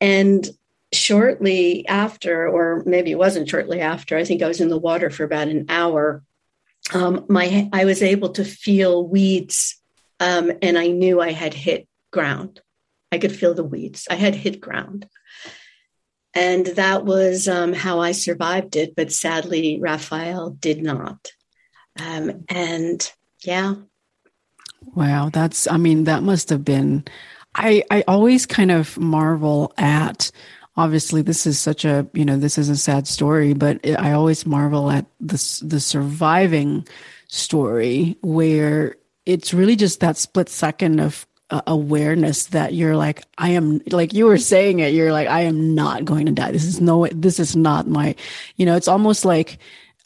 And 0.00 0.46
shortly 0.92 1.86
after, 1.88 2.48
or 2.48 2.82
maybe 2.86 3.10
it 3.10 3.18
wasn't 3.18 3.48
shortly 3.48 3.80
after, 3.80 4.16
I 4.16 4.24
think 4.24 4.42
I 4.42 4.48
was 4.48 4.60
in 4.60 4.68
the 4.68 4.78
water 4.78 5.10
for 5.10 5.24
about 5.24 5.48
an 5.48 5.66
hour. 5.68 6.22
Um, 6.94 7.26
my 7.28 7.68
I 7.72 7.84
was 7.84 8.02
able 8.02 8.30
to 8.30 8.44
feel 8.44 9.06
weeds, 9.06 9.80
um, 10.20 10.52
and 10.62 10.78
I 10.78 10.88
knew 10.88 11.20
I 11.20 11.32
had 11.32 11.54
hit 11.54 11.88
ground 12.12 12.60
I 13.12 13.18
could 13.18 13.34
feel 13.34 13.54
the 13.54 13.64
weeds. 13.64 14.06
I 14.10 14.14
had 14.14 14.34
hit 14.34 14.60
ground. 14.60 15.08
And 16.34 16.66
that 16.66 17.04
was 17.04 17.48
um, 17.48 17.72
how 17.72 18.00
I 18.00 18.12
survived 18.12 18.76
it. 18.76 18.94
But 18.94 19.12
sadly, 19.12 19.78
Raphael 19.80 20.50
did 20.50 20.82
not. 20.82 21.32
Um, 21.98 22.44
and 22.48 23.10
yeah. 23.42 23.76
Wow. 24.94 25.30
That's, 25.30 25.66
I 25.66 25.78
mean, 25.78 26.04
that 26.04 26.22
must 26.22 26.50
have 26.50 26.64
been, 26.64 27.04
I, 27.54 27.84
I 27.90 28.04
always 28.06 28.44
kind 28.44 28.70
of 28.70 28.98
marvel 28.98 29.72
at, 29.78 30.30
obviously 30.76 31.22
this 31.22 31.46
is 31.46 31.58
such 31.58 31.84
a, 31.84 32.06
you 32.12 32.24
know, 32.24 32.36
this 32.36 32.58
is 32.58 32.68
a 32.68 32.76
sad 32.76 33.06
story, 33.06 33.54
but 33.54 33.80
I 33.86 34.12
always 34.12 34.46
marvel 34.46 34.90
at 34.90 35.06
the, 35.20 35.62
the 35.62 35.80
surviving 35.80 36.86
story 37.28 38.16
where 38.22 38.96
it's 39.24 39.52
really 39.52 39.76
just 39.76 40.00
that 40.00 40.16
split 40.16 40.48
second 40.48 41.00
of 41.00 41.26
uh, 41.50 41.60
awareness 41.68 42.46
that 42.46 42.74
you're 42.74 42.96
like 42.96 43.22
i 43.38 43.50
am 43.50 43.80
like 43.90 44.12
you 44.12 44.26
were 44.26 44.38
saying 44.38 44.80
it 44.80 44.92
you're 44.92 45.12
like 45.12 45.28
i 45.28 45.42
am 45.42 45.76
not 45.76 46.04
going 46.04 46.26
to 46.26 46.32
die. 46.32 46.50
This 46.50 46.64
is 46.64 46.80
no 46.80 47.06
this 47.06 47.38
is 47.38 47.54
not 47.54 47.86
my 47.86 48.16
you 48.56 48.66
know 48.66 48.74
it's 48.74 48.88
almost 48.88 49.24
like 49.24 49.58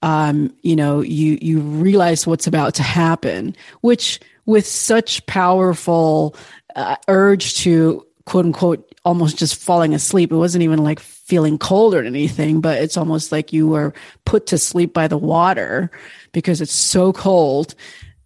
um 0.03 0.55
you 0.61 0.77
know 0.77 1.01
you 1.01 1.39
you 1.41 1.61
realize 1.61 2.27
what's 2.27 2.47
about 2.47 2.75
to 2.75 2.83
happen 2.83 3.57
which 3.81 4.21
with 4.45 4.67
such 4.67 5.25
powerful 5.25 6.37
uh, 6.77 6.97
urge 7.09 7.55
to 7.57 8.07
quote 8.27 8.45
unquote 8.45 8.90
almost 9.05 9.39
just 9.39 9.57
falling 9.57 9.95
asleep 9.95 10.31
it 10.31 10.37
wasn't 10.37 10.63
even 10.63 10.83
like 10.83 11.01
feeling 11.01 11.59
cold 11.59 11.95
or 11.95 12.03
anything 12.03 12.61
but 12.61 12.81
it's 12.83 12.97
almost 12.97 13.33
like 13.33 13.53
you 13.53 13.67
were 13.67 13.95
put 14.25 14.47
to 14.47 14.59
sleep 14.59 14.93
by 14.93 15.09
the 15.09 15.19
water 15.19 15.91
because 16.33 16.61
it's 16.61 16.75
so 16.75 17.13
cold 17.13 17.75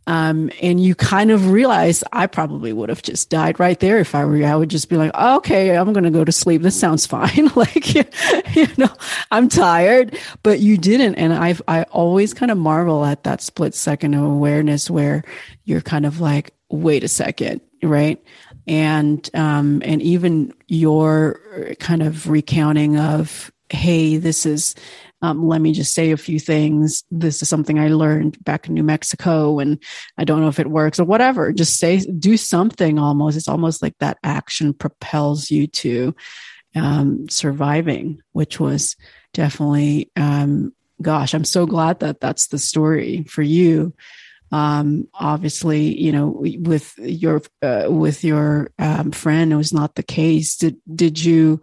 um, 0.07 0.51
and 0.61 0.83
you 0.83 0.95
kind 0.95 1.31
of 1.31 1.51
realize 1.51 2.05
I 2.13 2.27
probably 2.27 2.73
would 2.73 2.91
have 2.91 3.03
just 3.03 3.31
died 3.31 3.59
right 3.59 3.79
there 3.81 3.99
if 3.99 4.15
I 4.15 4.25
were 4.25 4.37
you. 4.37 4.45
I 4.45 4.55
would 4.55 4.69
just 4.69 4.91
be 4.91 4.97
like, 4.97 5.13
oh, 5.15 5.37
okay, 5.37 5.75
I'm 5.77 5.93
going 5.93 6.05
to 6.05 6.11
go 6.11 6.25
to 6.25 6.33
sleep. 6.33 6.63
This 6.63 6.79
sounds 6.79 7.07
fine. 7.07 7.51
like, 7.57 7.95
you, 7.95 8.05
you 8.53 8.67
know, 8.77 8.93
I'm 9.31 9.49
tired, 9.49 10.19
but 10.43 10.61
you 10.61 10.77
didn't. 10.77 11.15
And 11.15 11.33
I've, 11.33 11.63
I 11.67 11.85
always 11.85 12.35
kind 12.35 12.51
of 12.51 12.59
marvel 12.59 13.05
at 13.05 13.25
that 13.25 13.41
split 13.41 13.75
second 13.75 14.15
of 14.15 14.25
awareness 14.25 14.91
where 14.91 15.25
you're 15.65 15.81
kind 15.81 16.05
of 16.05 16.21
like, 16.21 16.53
wait 16.69 17.03
a 17.03 17.09
second, 17.09 17.63
right? 17.83 18.23
And, 18.67 19.29
um, 19.35 19.83
and 19.85 20.01
even 20.03 20.53
your 20.69 21.75
kind 21.81 22.03
of 22.03 22.29
recounting 22.29 22.99
of, 22.99 23.53
hey, 23.69 24.17
this 24.17 24.47
is, 24.47 24.75
um, 25.23 25.47
let 25.47 25.61
me 25.61 25.73
just 25.73 25.95
say 25.95 26.11
a 26.11 26.17
few 26.17 26.39
things. 26.39 27.05
This 27.11 27.41
is 27.41 27.49
something 27.49 27.79
I 27.79 27.89
learned 27.89 28.43
back 28.45 28.69
in 28.69 28.75
New 28.75 28.83
Mexico, 28.83 29.59
and 29.59 29.83
I 30.19 30.25
don't 30.25 30.41
know 30.41 30.49
if 30.49 30.59
it 30.59 30.71
works 30.71 31.01
or 31.01 31.05
whatever. 31.05 31.53
Just 31.53 31.79
say, 31.79 31.99
do 32.01 32.37
something 32.37 32.99
almost. 32.99 33.37
It's 33.37 33.49
almost 33.49 33.83
like 33.83 33.97
that 33.99 34.19
action 34.23 34.75
propels 34.75 35.51
you 35.51 35.67
to 35.67 36.15
um, 36.75 37.29
surviving, 37.29 38.21
which 38.33 38.61
was 38.61 38.97
definitely, 39.33 40.11
um, 40.17 40.75
gosh, 41.01 41.35
I'm 41.35 41.45
so 41.45 41.67
glad 41.67 42.01
that 42.01 42.21
that's 42.21 42.49
the 42.49 42.59
story 42.59 43.25
for 43.25 43.43
you. 43.43 43.95
Um, 44.53 45.09
obviously, 45.15 46.01
you 46.01 46.13
know, 46.13 46.29
with 46.39 46.97
your 46.99 47.43
uh, 47.63 47.87
with 47.89 48.23
your 48.23 48.71
um, 48.79 49.11
friend, 49.11 49.53
it 49.53 49.57
was 49.57 49.73
not 49.73 49.95
the 49.95 50.03
case. 50.03 50.57
Did 50.57 50.77
did 50.95 51.23
you? 51.23 51.63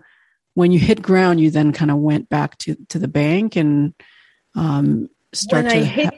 when 0.54 0.72
you 0.72 0.80
hit 0.80 1.02
ground, 1.02 1.40
you 1.40 1.50
then 1.50 1.72
kind 1.72 1.92
of 1.92 1.98
went 1.98 2.30
back 2.30 2.58
to 2.60 2.76
to 2.90 3.00
the 3.00 3.08
bank 3.08 3.56
and 3.56 3.94
um, 4.56 5.10
start 5.34 5.66
when 5.66 5.74
to. 5.74 5.80
I 5.80 5.84
hit 5.84 6.14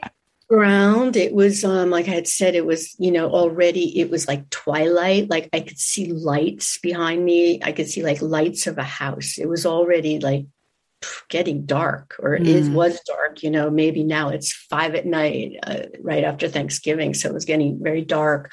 ground, 0.48 1.16
it 1.16 1.34
was 1.34 1.64
um, 1.64 1.90
like 1.90 2.08
I 2.08 2.12
had 2.12 2.28
said, 2.28 2.54
it 2.54 2.66
was 2.66 2.94
you 2.98 3.10
know 3.10 3.30
already 3.30 4.00
it 4.00 4.10
was 4.10 4.26
like 4.26 4.50
twilight. 4.50 5.30
Like 5.30 5.48
I 5.52 5.60
could 5.60 5.78
see 5.78 6.12
lights 6.12 6.78
behind 6.78 7.24
me. 7.24 7.60
I 7.62 7.72
could 7.72 7.88
see 7.88 8.02
like 8.02 8.20
lights 8.22 8.66
of 8.66 8.78
a 8.78 8.82
house. 8.84 9.38
It 9.38 9.48
was 9.48 9.66
already 9.66 10.18
like 10.18 10.46
getting 11.28 11.66
dark 11.66 12.16
or 12.18 12.36
mm. 12.36 12.46
it 12.46 12.70
was 12.72 13.00
dark 13.00 13.42
you 13.42 13.50
know 13.50 13.70
maybe 13.70 14.04
now 14.04 14.28
it's 14.28 14.52
five 14.52 14.94
at 14.94 15.06
night 15.06 15.56
uh, 15.62 15.80
right 16.00 16.24
after 16.24 16.48
thanksgiving 16.48 17.14
so 17.14 17.28
it 17.28 17.34
was 17.34 17.44
getting 17.44 17.82
very 17.82 18.02
dark 18.02 18.52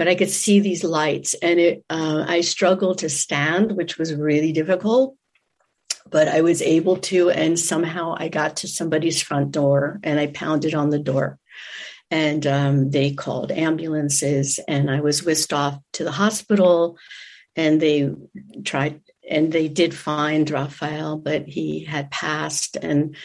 but 0.00 0.08
I 0.08 0.14
could 0.14 0.30
see 0.30 0.60
these 0.60 0.82
lights, 0.82 1.34
and 1.42 1.60
it. 1.60 1.84
Uh, 1.90 2.24
I 2.26 2.40
struggled 2.40 2.96
to 3.00 3.10
stand, 3.10 3.72
which 3.72 3.98
was 3.98 4.14
really 4.14 4.50
difficult. 4.50 5.14
But 6.08 6.26
I 6.26 6.40
was 6.40 6.62
able 6.62 6.96
to, 7.12 7.28
and 7.28 7.60
somehow 7.60 8.16
I 8.18 8.28
got 8.28 8.56
to 8.56 8.66
somebody's 8.66 9.20
front 9.20 9.50
door, 9.50 10.00
and 10.02 10.18
I 10.18 10.28
pounded 10.28 10.74
on 10.74 10.88
the 10.88 10.98
door, 10.98 11.38
and 12.10 12.46
um, 12.46 12.90
they 12.90 13.12
called 13.12 13.52
ambulances, 13.52 14.58
and 14.66 14.90
I 14.90 15.02
was 15.02 15.22
whisked 15.22 15.52
off 15.52 15.78
to 15.92 16.04
the 16.04 16.12
hospital, 16.12 16.96
and 17.54 17.78
they 17.78 18.10
tried, 18.64 19.02
and 19.28 19.52
they 19.52 19.68
did 19.68 19.94
find 19.94 20.50
Raphael, 20.50 21.16
but 21.16 21.46
he 21.46 21.84
had 21.84 22.10
passed, 22.10 22.76
and 22.76 23.16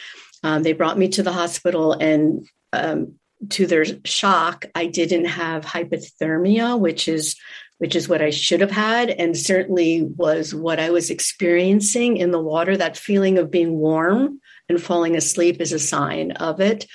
um, 0.42 0.62
they 0.62 0.72
brought 0.72 0.98
me 0.98 1.08
to 1.08 1.22
the 1.22 1.32
hospital, 1.32 1.92
and 1.92 2.46
um, 2.72 3.14
to 3.50 3.66
their 3.66 3.84
shock, 4.04 4.66
I 4.74 4.86
didn't 4.86 5.26
have 5.26 5.64
hypothermia, 5.64 6.78
which 6.78 7.08
is 7.08 7.36
which 7.78 7.94
is 7.94 8.08
what 8.08 8.22
I 8.22 8.30
should 8.30 8.62
have 8.62 8.70
had, 8.70 9.10
and 9.10 9.36
certainly 9.36 10.02
was 10.02 10.54
what 10.54 10.80
I 10.80 10.90
was 10.90 11.10
experiencing 11.10 12.16
in 12.16 12.30
the 12.30 12.40
water. 12.40 12.76
That 12.76 12.96
feeling 12.96 13.36
of 13.36 13.50
being 13.50 13.76
warm 13.76 14.40
and 14.68 14.82
falling 14.82 15.14
asleep 15.14 15.60
is 15.60 15.72
a 15.72 15.78
sign 15.78 16.32
of 16.32 16.60
it. 16.60 16.86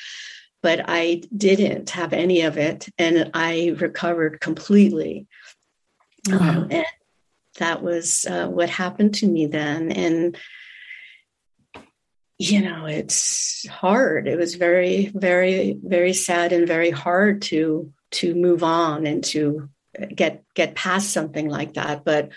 But 0.63 0.85
I 0.87 1.21
didn't 1.35 1.91
have 1.91 2.13
any 2.13 2.41
of 2.41 2.57
it, 2.57 2.87
and 2.97 3.31
I 3.33 3.75
recovered 3.79 4.39
completely. 4.39 5.27
Wow. 6.27 6.37
Um, 6.37 6.67
and 6.71 6.85
that 7.57 7.81
was 7.81 8.25
uh, 8.25 8.47
what 8.47 8.69
happened 8.69 9.15
to 9.15 9.27
me 9.27 9.47
then. 9.47 9.91
And 9.91 10.37
you 12.41 12.59
know 12.59 12.87
it's 12.87 13.67
hard 13.67 14.27
it 14.27 14.35
was 14.35 14.55
very 14.55 15.11
very 15.13 15.77
very 15.83 16.11
sad 16.11 16.51
and 16.51 16.67
very 16.67 16.89
hard 16.89 17.43
to 17.43 17.93
to 18.09 18.33
move 18.33 18.63
on 18.63 19.05
and 19.05 19.23
to 19.23 19.69
get 20.15 20.43
get 20.55 20.73
past 20.73 21.11
something 21.11 21.47
like 21.47 21.75
that 21.75 22.03
but 22.03 22.31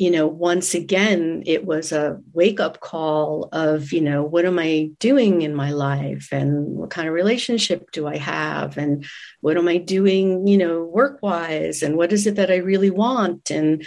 you 0.00 0.10
know 0.10 0.26
once 0.26 0.72
again 0.74 1.42
it 1.44 1.66
was 1.66 1.92
a 1.92 2.18
wake 2.32 2.58
up 2.58 2.80
call 2.80 3.50
of 3.52 3.92
you 3.92 4.00
know 4.00 4.24
what 4.24 4.46
am 4.46 4.58
i 4.58 4.90
doing 4.98 5.42
in 5.42 5.54
my 5.54 5.72
life? 5.72 6.28
And 6.32 6.68
what 6.68 6.88
kind 6.88 7.06
of 7.06 7.12
relationship 7.12 7.90
do 7.92 8.06
i 8.06 8.16
have? 8.16 8.78
And 8.78 9.04
what 9.42 9.58
am 9.58 9.68
i 9.68 9.76
doing 9.76 10.46
you 10.46 10.56
know 10.56 10.82
work 10.84 11.18
wise 11.22 11.82
and 11.82 11.98
what 11.98 12.14
is 12.14 12.26
it 12.26 12.36
that 12.36 12.50
i 12.50 12.56
really 12.56 12.90
want? 12.90 13.50
And 13.50 13.86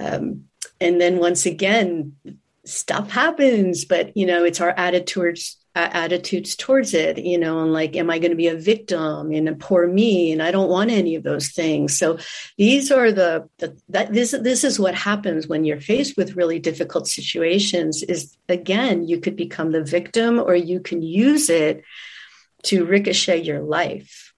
um, 0.00 0.44
and 0.80 0.98
then 0.98 1.18
once 1.18 1.44
again 1.44 2.16
stuff 2.64 3.10
happens 3.10 3.84
but 3.84 4.16
you 4.16 4.24
know 4.24 4.44
it's 4.44 4.60
our 4.60 4.70
attitudes 4.70 5.58
uh, 5.58 5.61
attitudes 5.74 6.54
towards 6.54 6.92
it 6.92 7.16
you 7.16 7.38
know 7.38 7.62
and 7.62 7.72
like 7.72 7.96
am 7.96 8.10
i 8.10 8.18
going 8.18 8.30
to 8.30 8.36
be 8.36 8.48
a 8.48 8.56
victim 8.56 9.32
and 9.32 9.48
a 9.48 9.54
poor 9.54 9.86
me? 9.86 10.32
And 10.32 10.42
i 10.42 10.50
don't 10.50 10.68
want 10.70 10.90
any 10.90 11.14
of 11.14 11.22
those 11.22 11.48
things. 11.48 11.96
So 11.96 12.18
these 12.58 12.90
are 12.90 13.12
the, 13.12 13.48
the 13.58 13.76
that 13.88 14.12
this 14.12 14.32
this 14.32 14.64
is 14.64 14.78
what 14.78 14.94
happens 14.94 15.46
when 15.46 15.64
you're 15.64 15.80
faced 15.80 16.16
with 16.16 16.36
really 16.36 16.58
difficult 16.58 17.06
situations 17.08 18.02
is 18.02 18.36
again 18.48 19.06
you 19.06 19.20
could 19.20 19.36
become 19.36 19.72
the 19.72 19.84
victim 19.84 20.38
or 20.38 20.54
you 20.54 20.80
can 20.80 21.02
use 21.02 21.48
it 21.48 21.84
to 22.64 22.84
ricochet 22.84 23.42
your 23.42 23.60
life. 23.60 24.34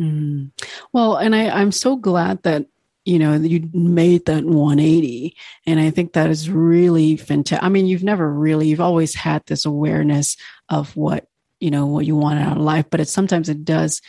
Mm. 0.00 0.52
well 0.92 1.16
and 1.16 1.34
i 1.34 1.48
i'm 1.48 1.72
so 1.72 1.96
glad 1.96 2.40
that 2.44 2.66
you 3.08 3.18
know 3.18 3.32
you 3.34 3.70
made 3.72 4.26
that 4.26 4.44
180 4.44 5.34
and 5.66 5.80
i 5.80 5.88
think 5.88 6.12
that 6.12 6.28
is 6.28 6.50
really 6.50 7.16
fantastic 7.16 7.64
i 7.64 7.68
mean 7.70 7.86
you've 7.86 8.04
never 8.04 8.30
really 8.30 8.68
you've 8.68 8.82
always 8.82 9.14
had 9.14 9.42
this 9.46 9.64
awareness 9.64 10.36
of 10.68 10.94
what 10.94 11.26
you 11.58 11.70
know 11.70 11.86
what 11.86 12.04
you 12.04 12.14
want 12.14 12.38
out 12.38 12.58
of 12.58 12.62
life 12.62 12.84
but 12.90 13.00
it 13.00 13.08
sometimes 13.08 13.48
it 13.48 13.64
does 13.64 14.02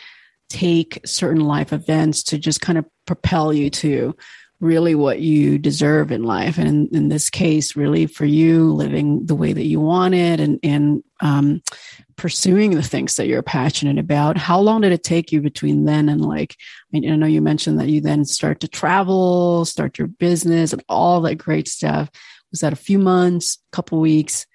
take 0.50 1.00
certain 1.06 1.42
life 1.42 1.72
events 1.72 2.24
to 2.24 2.38
just 2.38 2.60
kind 2.60 2.78
of 2.78 2.86
propel 3.08 3.54
you 3.54 3.70
to 3.70 4.14
really 4.60 4.94
what 4.94 5.20
you 5.22 5.58
deserve 5.58 6.12
in 6.12 6.24
life. 6.24 6.58
And 6.58 6.68
in, 6.68 6.96
in, 6.96 7.10
this 7.10 7.30
case, 7.30 7.76
really 7.76 8.08
for 8.08 8.26
you 8.26 8.74
living 8.74 9.26
the 9.26 9.36
way 9.36 9.54
that 9.54 9.66
you 9.66 9.80
wanted 9.80 10.42
and, 10.42 10.60
and 10.64 11.04
um, 11.22 11.62
pursuing 12.18 12.72
the 12.72 12.84
things 12.84 13.16
that 13.16 13.28
you're 13.28 13.42
passionate 13.42 13.98
about. 13.98 14.38
How 14.38 14.60
long 14.60 14.82
did 14.82 14.92
it 14.92 15.04
take 15.04 15.32
you 15.32 15.42
between 15.42 15.86
then 15.86 16.10
and 16.10 16.22
like, 16.22 16.58
I 16.94 17.00
know 17.00 17.26
you 17.26 17.42
mentioned 17.42 17.80
that 17.80 17.88
you 17.88 18.02
then 18.02 18.26
start 18.26 18.60
to 18.60 18.68
travel, 18.68 19.64
start 19.64 19.98
your 19.98 20.08
business 20.08 20.74
and 20.74 20.84
all 20.90 21.22
that 21.22 21.36
great 21.36 21.70
stuff. 21.70 22.10
Was 22.52 22.60
that 22.60 22.74
a 22.74 22.78
few 22.78 23.00
months, 23.00 23.60
a 23.72 23.76
couple 23.76 24.00
weeks? 24.02 24.46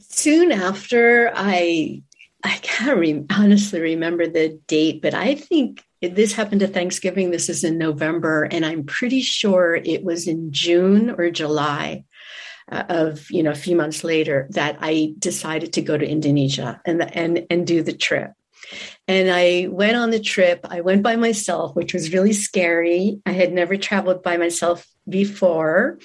Soon 0.00 0.52
after 0.52 1.32
I 1.34 2.02
I 2.44 2.56
can't 2.62 2.98
re- 2.98 3.24
honestly 3.30 3.80
remember 3.80 4.26
the 4.26 4.60
date, 4.66 5.00
but 5.00 5.14
I 5.14 5.34
think 5.34 5.84
this 6.02 6.32
happened 6.32 6.60
to 6.60 6.66
Thanksgiving. 6.66 7.30
This 7.30 7.48
is 7.48 7.64
in 7.64 7.78
November, 7.78 8.42
and 8.50 8.66
I'm 8.66 8.84
pretty 8.84 9.20
sure 9.20 9.76
it 9.76 10.02
was 10.02 10.26
in 10.26 10.52
June 10.52 11.10
or 11.10 11.30
July 11.30 12.04
uh, 12.70 12.84
of 12.88 13.30
you 13.30 13.42
know 13.42 13.52
a 13.52 13.56
few 13.56 13.76
months 13.76 14.02
later 14.02 14.48
that 14.50 14.78
I 14.80 15.14
decided 15.18 15.72
to 15.74 15.82
go 15.82 15.96
to 15.96 16.06
Indonesia 16.06 16.80
and 16.84 17.02
and 17.16 17.46
and 17.48 17.66
do 17.66 17.82
the 17.82 17.92
trip. 17.92 18.32
And 19.06 19.30
I 19.30 19.68
went 19.70 19.96
on 19.96 20.10
the 20.10 20.20
trip. 20.20 20.66
I 20.68 20.80
went 20.80 21.02
by 21.02 21.16
myself, 21.16 21.74
which 21.74 21.92
was 21.92 22.12
really 22.12 22.32
scary. 22.32 23.20
I 23.26 23.32
had 23.32 23.52
never 23.52 23.76
traveled 23.76 24.22
by 24.22 24.36
myself 24.36 24.86
before. 25.08 25.98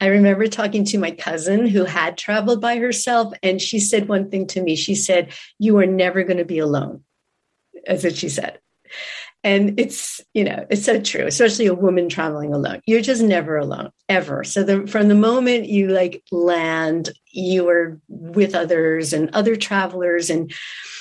I 0.00 0.06
remember 0.06 0.46
talking 0.46 0.84
to 0.86 0.98
my 0.98 1.10
cousin 1.10 1.66
who 1.66 1.84
had 1.84 2.16
traveled 2.16 2.60
by 2.60 2.78
herself, 2.78 3.34
and 3.42 3.60
she 3.60 3.78
said 3.78 4.08
one 4.08 4.30
thing 4.30 4.46
to 4.48 4.62
me. 4.62 4.74
She 4.74 4.94
said, 4.94 5.32
You 5.58 5.78
are 5.78 5.86
never 5.86 6.22
going 6.22 6.38
to 6.38 6.44
be 6.44 6.58
alone. 6.58 7.04
That's 7.86 8.04
what 8.04 8.16
she 8.16 8.28
said. 8.28 8.58
And 9.42 9.80
it's, 9.80 10.20
you 10.34 10.44
know, 10.44 10.66
it's 10.68 10.84
so 10.84 11.00
true, 11.00 11.24
especially 11.26 11.66
a 11.66 11.74
woman 11.74 12.10
traveling 12.10 12.52
alone. 12.52 12.82
You're 12.84 13.00
just 13.00 13.22
never 13.22 13.56
alone, 13.56 13.90
ever. 14.08 14.44
So 14.44 14.62
the, 14.62 14.86
from 14.86 15.08
the 15.08 15.14
moment 15.14 15.66
you 15.66 15.88
like 15.88 16.22
land, 16.30 17.10
you 17.32 17.66
are 17.70 17.98
with 18.08 18.54
others 18.54 19.14
and 19.14 19.30
other 19.32 19.56
travelers. 19.56 20.28
And 20.28 20.52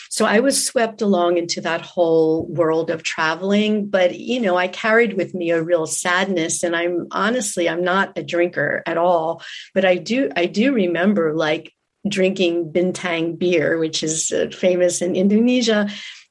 So 0.09 0.25
I 0.25 0.39
was 0.39 0.65
swept 0.65 1.01
along 1.01 1.37
into 1.37 1.61
that 1.61 1.81
whole 1.81 2.47
world 2.47 2.89
of 2.89 3.03
traveling. 3.03 3.89
But, 3.89 4.17
you 4.17 4.39
know, 4.39 4.57
I 4.57 4.67
carried 4.67 5.13
with 5.13 5.35
me 5.35 5.51
a 5.51 5.61
real 5.61 5.85
sadness. 5.85 6.63
And 6.63 6.75
I'm 6.75 7.07
honestly, 7.11 7.69
I'm 7.69 7.83
not 7.83 8.17
a 8.17 8.23
drinker 8.23 8.81
at 8.85 8.97
all. 8.97 9.43
But 9.73 9.85
I 9.85 9.97
do, 9.97 10.29
I 10.35 10.47
do 10.47 10.73
remember 10.73 11.35
like 11.35 11.73
drinking 12.07 12.71
bintang 12.71 13.37
beer, 13.37 13.77
which 13.77 14.01
is 14.01 14.31
uh, 14.31 14.47
famous 14.51 15.01
in 15.01 15.15
Indonesia 15.15 15.89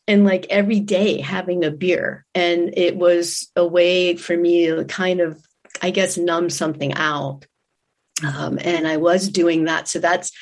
and 0.08 0.24
like 0.24 0.46
every 0.48 0.80
day 0.80 1.20
having 1.20 1.64
a 1.64 1.70
beer. 1.70 2.24
And 2.34 2.76
it 2.76 2.96
was 2.96 3.52
a 3.54 3.64
way 3.64 4.16
for 4.16 4.36
me 4.36 4.66
to 4.66 4.84
kind 4.86 5.20
of, 5.20 5.40
I 5.82 5.90
guess, 5.90 6.16
numb 6.16 6.48
something 6.48 6.94
out. 6.94 7.46
Um, 8.26 8.58
and 8.60 8.88
I 8.88 8.96
was 8.96 9.28
doing 9.28 9.64
that. 9.64 9.86
So 9.86 10.00
that's, 10.00 10.32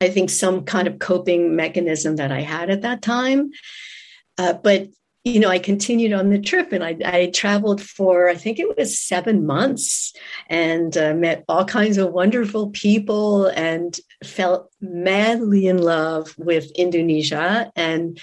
I 0.00 0.08
think, 0.08 0.30
some 0.30 0.64
kind 0.64 0.88
of 0.88 0.98
coping 0.98 1.54
mechanism 1.54 2.16
that 2.16 2.32
I 2.32 2.40
had 2.40 2.70
at 2.70 2.82
that 2.82 3.02
time. 3.02 3.50
Uh, 4.38 4.54
but 4.54 4.88
you 5.22 5.38
know, 5.38 5.50
I 5.50 5.58
continued 5.58 6.14
on 6.14 6.30
the 6.30 6.40
trip 6.40 6.72
and 6.72 6.82
I, 6.82 6.96
I, 7.04 7.26
traveled 7.26 7.82
for, 7.82 8.30
I 8.30 8.34
think 8.36 8.58
it 8.58 8.74
was 8.78 8.98
seven 8.98 9.44
months 9.44 10.14
and 10.48 10.96
uh, 10.96 11.12
met 11.12 11.44
all 11.46 11.66
kinds 11.66 11.98
of 11.98 12.10
wonderful 12.10 12.70
people 12.70 13.44
and 13.44 13.98
felt 14.24 14.70
madly 14.80 15.66
in 15.66 15.76
love 15.76 16.34
with 16.38 16.70
Indonesia 16.70 17.70
and 17.76 18.18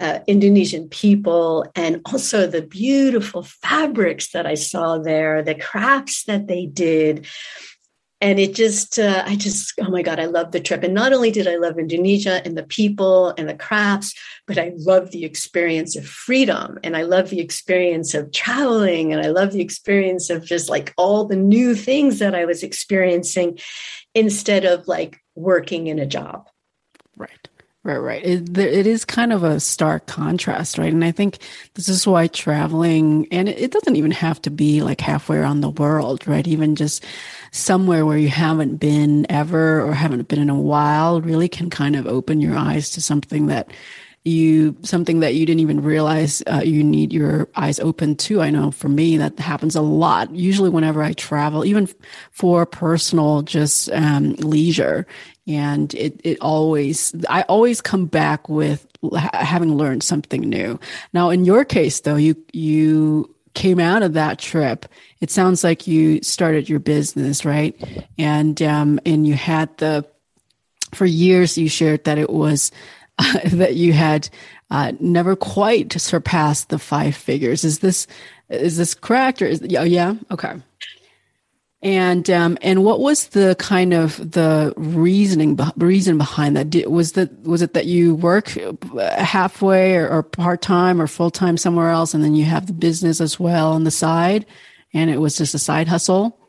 uh, 0.00 0.20
Indonesian 0.26 0.88
people 0.88 1.64
and 1.74 2.00
also 2.06 2.46
the 2.46 2.62
beautiful 2.62 3.42
fabrics 3.42 4.32
that 4.32 4.46
I 4.46 4.54
saw 4.54 4.98
there, 4.98 5.42
the 5.42 5.54
crafts 5.54 6.24
that 6.24 6.46
they 6.46 6.66
did. 6.66 7.26
And 8.22 8.38
it 8.38 8.54
just, 8.54 8.98
uh, 8.98 9.22
I 9.26 9.36
just, 9.36 9.72
oh 9.80 9.90
my 9.90 10.02
God, 10.02 10.20
I 10.20 10.26
love 10.26 10.52
the 10.52 10.60
trip. 10.60 10.82
And 10.82 10.92
not 10.92 11.14
only 11.14 11.30
did 11.30 11.46
I 11.46 11.56
love 11.56 11.78
Indonesia 11.78 12.42
and 12.44 12.56
the 12.56 12.64
people 12.64 13.30
and 13.38 13.48
the 13.48 13.54
crafts, 13.54 14.14
but 14.46 14.58
I 14.58 14.72
love 14.76 15.10
the 15.10 15.24
experience 15.24 15.96
of 15.96 16.06
freedom. 16.06 16.78
And 16.84 16.98
I 16.98 17.02
love 17.02 17.30
the 17.30 17.40
experience 17.40 18.12
of 18.12 18.30
traveling. 18.32 19.14
And 19.14 19.24
I 19.24 19.28
love 19.28 19.52
the 19.52 19.62
experience 19.62 20.28
of 20.28 20.44
just 20.44 20.68
like 20.68 20.92
all 20.98 21.24
the 21.24 21.36
new 21.36 21.74
things 21.74 22.18
that 22.18 22.34
I 22.34 22.44
was 22.44 22.62
experiencing 22.62 23.58
instead 24.14 24.66
of 24.66 24.86
like 24.86 25.18
working 25.34 25.86
in 25.86 25.98
a 25.98 26.06
job. 26.06 26.48
Right. 27.16 27.48
Right, 27.82 27.96
right. 27.96 28.22
It, 28.22 28.58
it 28.58 28.86
is 28.86 29.06
kind 29.06 29.32
of 29.32 29.42
a 29.42 29.58
stark 29.58 30.04
contrast, 30.06 30.76
right? 30.76 30.92
And 30.92 31.02
I 31.02 31.12
think 31.12 31.38
this 31.74 31.88
is 31.88 32.06
why 32.06 32.26
traveling, 32.26 33.26
and 33.32 33.48
it 33.48 33.70
doesn't 33.70 33.96
even 33.96 34.10
have 34.10 34.40
to 34.42 34.50
be 34.50 34.82
like 34.82 35.00
halfway 35.00 35.38
around 35.38 35.62
the 35.62 35.70
world, 35.70 36.26
right? 36.26 36.46
Even 36.46 36.76
just 36.76 37.06
somewhere 37.52 38.04
where 38.04 38.18
you 38.18 38.28
haven't 38.28 38.76
been 38.76 39.24
ever 39.30 39.80
or 39.80 39.94
haven't 39.94 40.28
been 40.28 40.40
in 40.40 40.50
a 40.50 40.60
while 40.60 41.22
really 41.22 41.48
can 41.48 41.70
kind 41.70 41.96
of 41.96 42.06
open 42.06 42.42
your 42.42 42.54
eyes 42.54 42.90
to 42.90 43.00
something 43.00 43.46
that 43.46 43.70
you 44.24 44.76
something 44.82 45.20
that 45.20 45.34
you 45.34 45.46
didn't 45.46 45.60
even 45.60 45.82
realize 45.82 46.42
uh, 46.46 46.60
you 46.62 46.84
need 46.84 47.12
your 47.12 47.48
eyes 47.56 47.80
open 47.80 48.16
to. 48.16 48.42
I 48.42 48.50
know 48.50 48.70
for 48.70 48.88
me 48.88 49.16
that 49.16 49.38
happens 49.38 49.74
a 49.76 49.80
lot. 49.80 50.34
Usually, 50.34 50.68
whenever 50.68 51.02
I 51.02 51.14
travel, 51.14 51.64
even 51.64 51.88
for 52.30 52.66
personal 52.66 53.42
just 53.42 53.90
um, 53.92 54.32
leisure, 54.34 55.06
and 55.46 55.92
it 55.94 56.20
it 56.22 56.38
always 56.40 57.14
I 57.28 57.42
always 57.42 57.80
come 57.80 58.06
back 58.06 58.48
with 58.48 58.86
having 59.32 59.76
learned 59.76 60.02
something 60.02 60.42
new. 60.42 60.78
Now, 61.14 61.30
in 61.30 61.46
your 61.46 61.64
case, 61.64 62.00
though, 62.00 62.16
you 62.16 62.36
you 62.52 63.34
came 63.54 63.80
out 63.80 64.02
of 64.02 64.12
that 64.12 64.38
trip. 64.38 64.86
It 65.20 65.30
sounds 65.30 65.64
like 65.64 65.86
you 65.86 66.22
started 66.22 66.68
your 66.68 66.78
business, 66.78 67.44
right? 67.44 67.74
And 68.18 68.60
um, 68.62 69.00
and 69.06 69.26
you 69.26 69.34
had 69.34 69.74
the 69.78 70.06
for 70.92 71.06
years 71.06 71.56
you 71.56 71.68
shared 71.68 72.04
that 72.04 72.18
it 72.18 72.30
was 72.30 72.70
that 73.44 73.76
you 73.76 73.92
had 73.92 74.28
uh, 74.70 74.92
never 75.00 75.36
quite 75.36 75.92
surpassed 75.92 76.68
the 76.68 76.78
five 76.78 77.16
figures. 77.16 77.64
Is 77.64 77.80
this 77.80 78.06
is 78.48 78.76
this 78.76 78.94
correct 78.94 79.42
or 79.42 79.46
is 79.46 79.62
oh 79.76 79.82
yeah 79.82 80.14
okay. 80.30 80.54
And 81.82 82.28
um, 82.28 82.58
and 82.60 82.84
what 82.84 83.00
was 83.00 83.28
the 83.28 83.56
kind 83.58 83.94
of 83.94 84.32
the 84.32 84.74
reasoning 84.76 85.58
reason 85.78 86.18
behind 86.18 86.54
that? 86.56 86.68
Did, 86.68 86.88
was 86.88 87.12
that 87.12 87.32
was 87.40 87.62
it 87.62 87.72
that 87.72 87.86
you 87.86 88.14
work 88.14 88.54
halfway 88.98 89.96
or, 89.96 90.06
or 90.06 90.22
part 90.22 90.60
time 90.60 91.00
or 91.00 91.06
full 91.06 91.30
time 91.30 91.56
somewhere 91.56 91.88
else, 91.88 92.12
and 92.12 92.22
then 92.22 92.34
you 92.34 92.44
have 92.44 92.66
the 92.66 92.74
business 92.74 93.18
as 93.18 93.40
well 93.40 93.72
on 93.72 93.84
the 93.84 93.90
side, 93.90 94.44
and 94.92 95.08
it 95.08 95.22
was 95.22 95.38
just 95.38 95.54
a 95.54 95.58
side 95.58 95.88
hustle? 95.88 96.39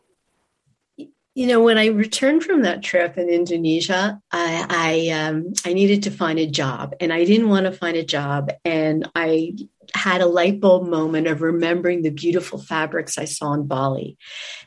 You 1.34 1.48
know, 1.48 1.64
when 1.64 1.78
I 1.78 1.88
returned 1.88 2.44
from 2.44 2.64
that 2.64 2.84
trip 2.84 3.18
in 3.18 3.30
Indonesia, 3.30 4.20
I 4.32 4.66
I, 4.70 5.10
um, 5.14 5.54
I 5.66 5.74
needed 5.74 6.04
to 6.04 6.12
find 6.12 6.40
a 6.40 6.46
job, 6.46 6.94
and 7.00 7.14
I 7.14 7.24
didn't 7.24 7.50
want 7.50 7.68
to 7.68 7.72
find 7.72 7.96
a 7.96 8.04
job, 8.04 8.52
and 8.66 9.10
I 9.16 9.56
had 9.94 10.22
a 10.22 10.26
light 10.26 10.60
bulb 10.60 10.88
moment 10.88 11.28
of 11.28 11.42
remembering 11.42 12.02
the 12.02 12.10
beautiful 12.12 12.60
fabrics 12.60 13.18
I 13.18 13.26
saw 13.26 13.54
in 13.54 13.66
Bali, 13.66 14.18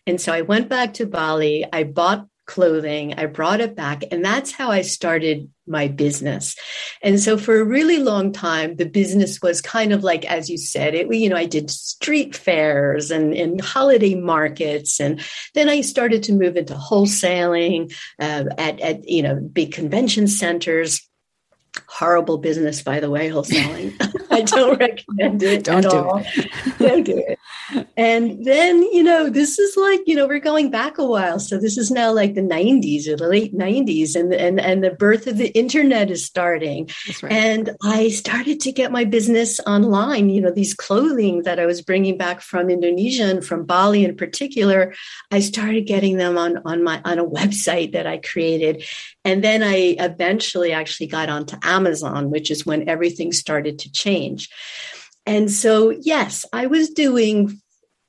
and 0.07 0.21
so 0.21 0.33
I 0.33 0.41
went 0.41 0.69
back 0.69 0.95
to 0.95 1.07
Bali. 1.07 1.67
I 1.71 1.85
bought 1.85 2.27
clothing. 2.47 3.15
I 3.15 3.27
brought 3.27 3.61
it 3.61 3.75
back. 3.75 4.05
And 4.11 4.25
that's 4.25 4.53
how 4.53 4.71
I 4.71 4.83
started 4.83 5.51
my 5.67 5.89
business. 5.89 6.55
And 7.03 7.21
so 7.21 7.39
for 7.39 7.61
a 7.61 7.65
really 7.65 7.99
long 7.99 8.33
time, 8.33 8.77
the 8.77 8.87
business 8.87 9.41
was 9.41 9.61
kind 9.61 9.93
of 9.93 10.05
like, 10.05 10.25
as 10.25 10.51
you 10.51 10.59
said, 10.59 10.95
it, 10.95 11.13
you 11.13 11.29
know, 11.29 11.37
I 11.37 11.47
did 11.47 11.71
street 11.71 12.37
fairs 12.37 13.11
and, 13.11 13.35
and 13.35 13.61
holiday 13.61 14.15
markets. 14.15 15.01
And 15.01 15.21
then 15.55 15.69
I 15.69 15.81
started 15.81 16.23
to 16.25 16.33
move 16.33 16.57
into 16.57 16.75
wholesaling 16.75 17.95
uh, 18.19 18.45
at, 18.59 18.81
at, 18.81 19.09
you 19.09 19.23
know, 19.23 19.37
big 19.37 19.73
convention 19.73 20.27
centers 20.27 21.01
horrible 21.95 22.39
business, 22.39 22.83
by 22.83 22.99
the 22.99 23.09
way, 23.09 23.31
wholesaling. 23.31 23.95
I 24.31 24.43
don't 24.43 24.79
recommend 24.81 25.43
it 25.45 25.63
don't 25.63 25.85
at 25.85 25.91
do 25.93 25.97
all. 25.97 26.23
It. 26.25 26.79
don't 26.79 27.05
do 27.05 27.25
it. 27.25 27.39
And 27.97 28.45
then, 28.45 28.83
you 28.83 29.05
know, 29.05 29.31
this 29.31 29.61
is 29.61 29.77
like, 29.77 30.01
you 30.05 30.17
know, 30.17 30.27
we're 30.27 30.41
going 30.41 30.73
back 30.73 30.99
a 30.99 31.07
while. 31.07 31.39
So 31.39 31.57
this 31.57 31.79
is 31.79 31.93
now 31.93 32.13
like 32.13 32.35
the 32.35 32.41
90s 32.41 33.07
or 33.07 33.17
the 33.17 33.29
late 33.29 33.55
90s 33.55 34.17
and, 34.17 34.35
and, 34.35 34.61
and 34.61 34.83
the 34.83 34.91
birth 34.91 35.29
of 35.29 35.39
the 35.39 35.57
internet 35.57 36.11
is 36.11 36.25
starting. 36.25 36.91
Right. 37.23 37.33
And 37.33 37.71
I 37.85 38.09
started 38.09 38.59
to 38.61 38.73
get 38.73 38.91
my 38.91 39.05
business 39.05 39.61
online, 39.61 40.31
you 40.31 40.41
know, 40.41 40.51
these 40.51 40.75
clothing 40.75 41.45
that 41.45 41.61
I 41.61 41.67
was 41.67 41.81
bringing 41.81 42.19
back 42.19 42.41
from 42.41 42.71
Indonesia 42.71 43.25
and 43.25 43.45
from 43.45 43.65
Bali 43.65 44.05
in 44.05 44.17
particular, 44.17 44.95
I 45.31 45.39
started 45.39 45.87
getting 45.87 46.17
them 46.17 46.37
on, 46.37 46.59
on 46.65 46.83
my, 46.83 47.01
on 47.05 47.21
a 47.21 47.25
website 47.25 47.93
that 47.93 48.09
I 48.09 48.19
created. 48.19 48.85
And 49.25 49.45
then 49.45 49.63
I 49.63 49.97
eventually 49.99 50.73
actually 50.73 51.07
got 51.07 51.29
onto 51.29 51.57
Amazon, 51.63 51.84
which 52.31 52.51
is 52.51 52.67
when 52.67 52.89
everything 52.89 53.33
started 53.33 53.79
to 53.81 53.93
change. 53.93 54.51
And 55.27 55.51
so, 55.51 55.91
yes, 55.91 56.45
I 56.53 56.67
was 56.67 56.91
doing 56.91 57.61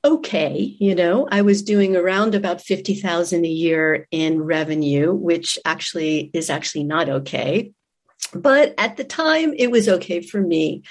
okay. 0.04 0.76
You 0.80 0.96
know, 0.96 1.28
I 1.32 1.42
was 1.42 1.64
doing 1.64 1.96
around 1.96 2.36
about 2.36 2.62
50,000 2.62 3.44
a 3.44 3.48
year 3.48 4.08
in 4.12 4.44
revenue, 4.44 5.14
which 5.14 5.58
actually 5.66 6.30
is 6.34 6.50
actually 6.50 6.84
not 6.84 7.10
okay. 7.10 7.72
But 8.34 8.74
at 8.78 8.98
the 8.98 9.04
time, 9.04 9.54
it 9.58 9.72
was 9.72 9.88
okay 9.88 10.22
for 10.22 10.40
me. 10.40 10.84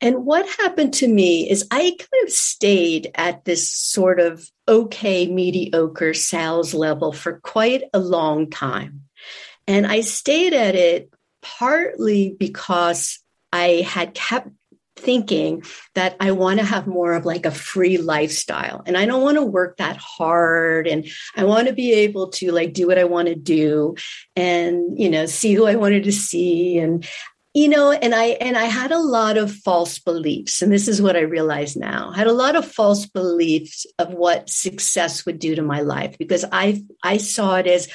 And 0.00 0.24
what 0.26 0.46
happened 0.58 0.94
to 0.94 1.08
me 1.08 1.48
is 1.48 1.66
I 1.70 1.96
kind 1.98 2.24
of 2.24 2.30
stayed 2.30 3.10
at 3.14 3.44
this 3.44 3.70
sort 3.70 4.20
of 4.20 4.48
okay, 4.66 5.26
mediocre 5.26 6.14
sales 6.14 6.74
level 6.74 7.12
for 7.12 7.40
quite 7.40 7.84
a 7.92 7.98
long 7.98 8.50
time. 8.50 9.02
And 9.66 9.86
I 9.86 10.00
stayed 10.00 10.52
at 10.52 10.74
it 10.74 11.10
partly 11.44 12.34
because 12.38 13.20
I 13.52 13.82
had 13.86 14.14
kept 14.14 14.48
thinking 14.96 15.62
that 15.94 16.16
I 16.20 16.32
want 16.32 16.60
to 16.60 16.64
have 16.64 16.86
more 16.86 17.14
of 17.14 17.24
like 17.24 17.46
a 17.46 17.50
free 17.50 17.98
lifestyle 17.98 18.82
and 18.86 18.96
I 18.96 19.06
don't 19.06 19.22
want 19.22 19.36
to 19.36 19.44
work 19.44 19.76
that 19.76 19.96
hard 19.96 20.86
and 20.86 21.06
I 21.36 21.44
want 21.44 21.68
to 21.68 21.74
be 21.74 21.92
able 21.92 22.30
to 22.30 22.52
like 22.52 22.72
do 22.72 22.86
what 22.86 22.98
I 22.98 23.04
want 23.04 23.28
to 23.28 23.34
do 23.34 23.96
and 24.36 24.98
you 24.98 25.10
know 25.10 25.26
see 25.26 25.52
who 25.52 25.66
I 25.66 25.76
wanted 25.76 26.04
to 26.04 26.12
see 26.12 26.78
and 26.78 27.06
you 27.54 27.68
know 27.68 27.90
and 27.90 28.14
I 28.14 28.26
and 28.26 28.56
I 28.56 28.64
had 28.64 28.92
a 28.92 28.98
lot 28.98 29.36
of 29.36 29.52
false 29.52 29.98
beliefs 29.98 30.62
and 30.62 30.72
this 30.72 30.86
is 30.86 31.02
what 31.02 31.16
I 31.16 31.20
realize 31.22 31.76
now. 31.76 32.12
I 32.14 32.18
had 32.18 32.26
a 32.28 32.32
lot 32.32 32.56
of 32.56 32.64
false 32.64 33.06
beliefs 33.06 33.86
of 33.98 34.14
what 34.14 34.48
success 34.48 35.26
would 35.26 35.40
do 35.40 35.56
to 35.56 35.62
my 35.62 35.80
life 35.80 36.16
because 36.18 36.44
I 36.50 36.84
I 37.02 37.16
saw 37.16 37.56
it 37.56 37.66
as 37.66 37.88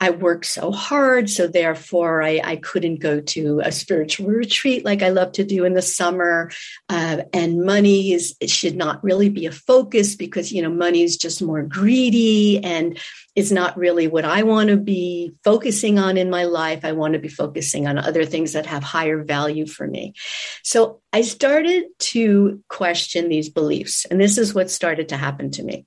I 0.00 0.10
worked 0.10 0.46
so 0.46 0.70
hard. 0.70 1.28
So 1.28 1.48
therefore, 1.48 2.22
I, 2.22 2.40
I 2.42 2.56
couldn't 2.56 3.00
go 3.00 3.20
to 3.20 3.60
a 3.64 3.72
spiritual 3.72 4.28
retreat 4.28 4.84
like 4.84 5.02
I 5.02 5.08
love 5.08 5.32
to 5.32 5.44
do 5.44 5.64
in 5.64 5.74
the 5.74 5.82
summer. 5.82 6.52
Uh, 6.88 7.22
and 7.32 7.64
money 7.64 8.12
is 8.12 8.36
should 8.46 8.76
not 8.76 9.02
really 9.02 9.28
be 9.28 9.46
a 9.46 9.52
focus 9.52 10.14
because 10.14 10.52
you 10.52 10.62
know 10.62 10.70
money 10.70 11.02
is 11.02 11.16
just 11.16 11.42
more 11.42 11.62
greedy 11.62 12.62
and 12.62 12.98
is 13.34 13.50
not 13.50 13.76
really 13.76 14.06
what 14.06 14.24
I 14.24 14.44
want 14.44 14.68
to 14.68 14.76
be 14.76 15.32
focusing 15.42 15.98
on 15.98 16.16
in 16.16 16.30
my 16.30 16.44
life. 16.44 16.84
I 16.84 16.92
want 16.92 17.14
to 17.14 17.20
be 17.20 17.28
focusing 17.28 17.86
on 17.88 17.98
other 17.98 18.24
things 18.24 18.52
that 18.52 18.66
have 18.66 18.82
higher 18.84 19.24
value 19.24 19.66
for 19.66 19.86
me. 19.86 20.14
So 20.62 21.00
I 21.12 21.22
started 21.22 21.84
to 21.98 22.62
question 22.68 23.28
these 23.28 23.48
beliefs, 23.48 24.04
and 24.04 24.20
this 24.20 24.38
is 24.38 24.54
what 24.54 24.70
started 24.70 25.08
to 25.08 25.16
happen 25.16 25.50
to 25.52 25.62
me. 25.64 25.86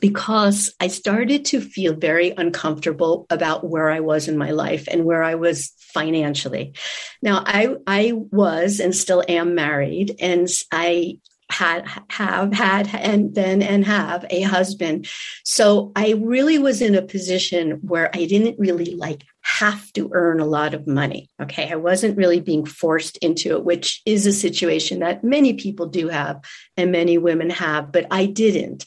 Because 0.00 0.74
I 0.80 0.88
started 0.88 1.44
to 1.46 1.60
feel 1.60 1.94
very 1.94 2.32
uncomfortable 2.36 3.26
about 3.30 3.68
where 3.68 3.90
I 3.90 4.00
was 4.00 4.28
in 4.28 4.38
my 4.38 4.50
life 4.50 4.86
and 4.90 5.04
where 5.04 5.22
I 5.22 5.34
was 5.34 5.72
financially. 5.78 6.74
Now, 7.22 7.42
I 7.46 7.76
I 7.86 8.12
was 8.14 8.80
and 8.80 8.94
still 8.94 9.22
am 9.28 9.54
married, 9.54 10.16
and 10.20 10.48
I 10.72 11.18
had 11.48 11.86
have 12.10 12.52
had 12.52 12.92
and 12.92 13.34
then 13.34 13.62
and 13.62 13.84
have 13.84 14.24
a 14.30 14.42
husband. 14.42 15.08
So 15.44 15.92
i 15.94 16.14
really 16.18 16.58
was 16.58 16.82
in 16.82 16.96
a 16.96 17.02
position 17.02 17.78
where 17.82 18.10
i 18.14 18.24
didn't 18.26 18.58
really 18.58 18.96
like 18.96 19.22
have 19.42 19.92
to 19.92 20.10
earn 20.12 20.40
a 20.40 20.44
lot 20.44 20.74
of 20.74 20.88
money 20.88 21.30
okay? 21.40 21.70
I 21.70 21.76
wasn't 21.76 22.16
really 22.16 22.40
being 22.40 22.66
forced 22.66 23.16
into 23.18 23.56
it 23.56 23.64
which 23.64 24.02
is 24.04 24.26
a 24.26 24.32
situation 24.32 24.98
that 25.00 25.22
many 25.22 25.52
people 25.52 25.86
do 25.86 26.08
have 26.08 26.42
and 26.76 26.90
many 26.90 27.16
women 27.16 27.50
have 27.50 27.92
but 27.92 28.06
i 28.10 28.26
didn't 28.26 28.84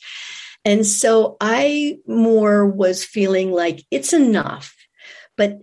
and 0.65 0.85
so 0.85 1.37
I 1.39 1.97
more 2.07 2.65
was 2.65 3.03
feeling 3.03 3.51
like 3.51 3.83
it's 3.91 4.13
enough. 4.13 4.75
But 5.37 5.59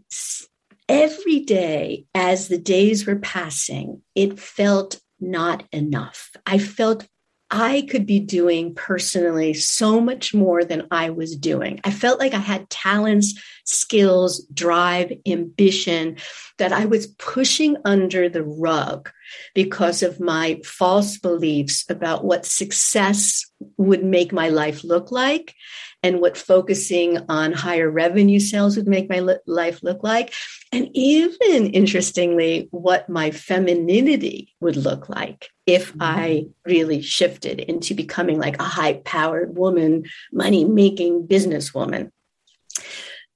every 0.88 1.40
day, 1.40 2.06
as 2.14 2.48
the 2.48 2.58
days 2.58 3.06
were 3.06 3.18
passing, 3.18 4.02
it 4.14 4.38
felt 4.38 5.00
not 5.20 5.64
enough. 5.72 6.30
I 6.46 6.58
felt 6.58 7.06
I 7.50 7.86
could 7.88 8.06
be 8.06 8.18
doing 8.18 8.74
personally 8.74 9.54
so 9.54 10.00
much 10.00 10.34
more 10.34 10.64
than 10.64 10.88
I 10.90 11.10
was 11.10 11.36
doing. 11.36 11.80
I 11.84 11.90
felt 11.92 12.18
like 12.18 12.34
I 12.34 12.38
had 12.38 12.68
talents, 12.70 13.40
skills, 13.64 14.44
drive, 14.52 15.12
ambition 15.26 16.16
that 16.58 16.72
I 16.72 16.86
was 16.86 17.06
pushing 17.06 17.76
under 17.84 18.28
the 18.28 18.42
rug 18.42 19.10
because 19.54 20.02
of 20.02 20.20
my 20.20 20.60
false 20.64 21.18
beliefs 21.18 21.84
about 21.88 22.24
what 22.24 22.46
success 22.46 23.44
would 23.76 24.04
make 24.04 24.32
my 24.32 24.48
life 24.48 24.84
look 24.84 25.10
like 25.10 25.54
and 26.02 26.20
what 26.20 26.36
focusing 26.36 27.18
on 27.28 27.52
higher 27.52 27.90
revenue 27.90 28.38
sales 28.38 28.76
would 28.76 28.86
make 28.86 29.08
my 29.08 29.36
life 29.46 29.82
look 29.82 30.02
like. 30.02 30.32
And 30.72 30.88
even 30.94 31.68
interestingly, 31.68 32.68
what 32.70 33.08
my 33.08 33.30
femininity 33.30 34.54
would 34.60 34.76
look 34.76 35.08
like 35.08 35.48
if 35.66 35.90
mm-hmm. 35.90 36.02
I 36.02 36.46
really 36.64 37.02
shifted 37.02 37.60
into 37.60 37.94
becoming 37.94 38.38
like 38.38 38.60
a 38.60 38.64
high 38.64 38.94
powered 39.04 39.56
woman, 39.56 40.04
money 40.32 40.64
making 40.64 41.26
businesswoman. 41.26 42.10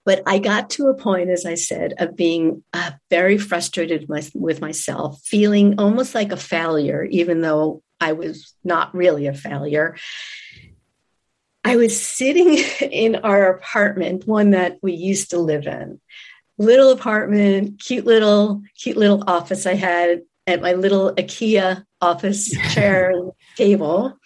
But 0.04 0.22
I 0.26 0.38
got 0.38 0.70
to 0.70 0.88
a 0.88 0.94
point, 0.94 1.30
as 1.30 1.44
I 1.44 1.54
said, 1.54 1.94
of 1.98 2.16
being 2.16 2.64
uh, 2.72 2.92
very 3.10 3.38
frustrated 3.38 4.08
with 4.08 4.60
myself, 4.60 5.20
feeling 5.22 5.78
almost 5.78 6.14
like 6.14 6.32
a 6.32 6.36
failure, 6.36 7.04
even 7.04 7.42
though 7.42 7.82
I 8.00 8.12
was 8.12 8.54
not 8.64 8.94
really 8.94 9.26
a 9.26 9.34
failure. 9.34 9.96
I 11.64 11.76
was 11.76 12.00
sitting 12.00 12.54
in 12.90 13.16
our 13.16 13.50
apartment, 13.50 14.26
one 14.26 14.50
that 14.50 14.78
we 14.82 14.94
used 14.94 15.30
to 15.30 15.38
live 15.38 15.66
in. 15.66 16.00
Little 16.58 16.90
apartment, 16.90 17.80
cute 17.80 18.06
little, 18.06 18.62
cute 18.76 18.96
little 18.96 19.24
office 19.26 19.66
I 19.66 19.74
had 19.74 20.22
at 20.46 20.62
my 20.62 20.72
little 20.72 21.14
IKEA 21.14 21.84
office 22.00 22.50
chair 22.74 23.10
and 23.10 23.32
table. 23.56 24.18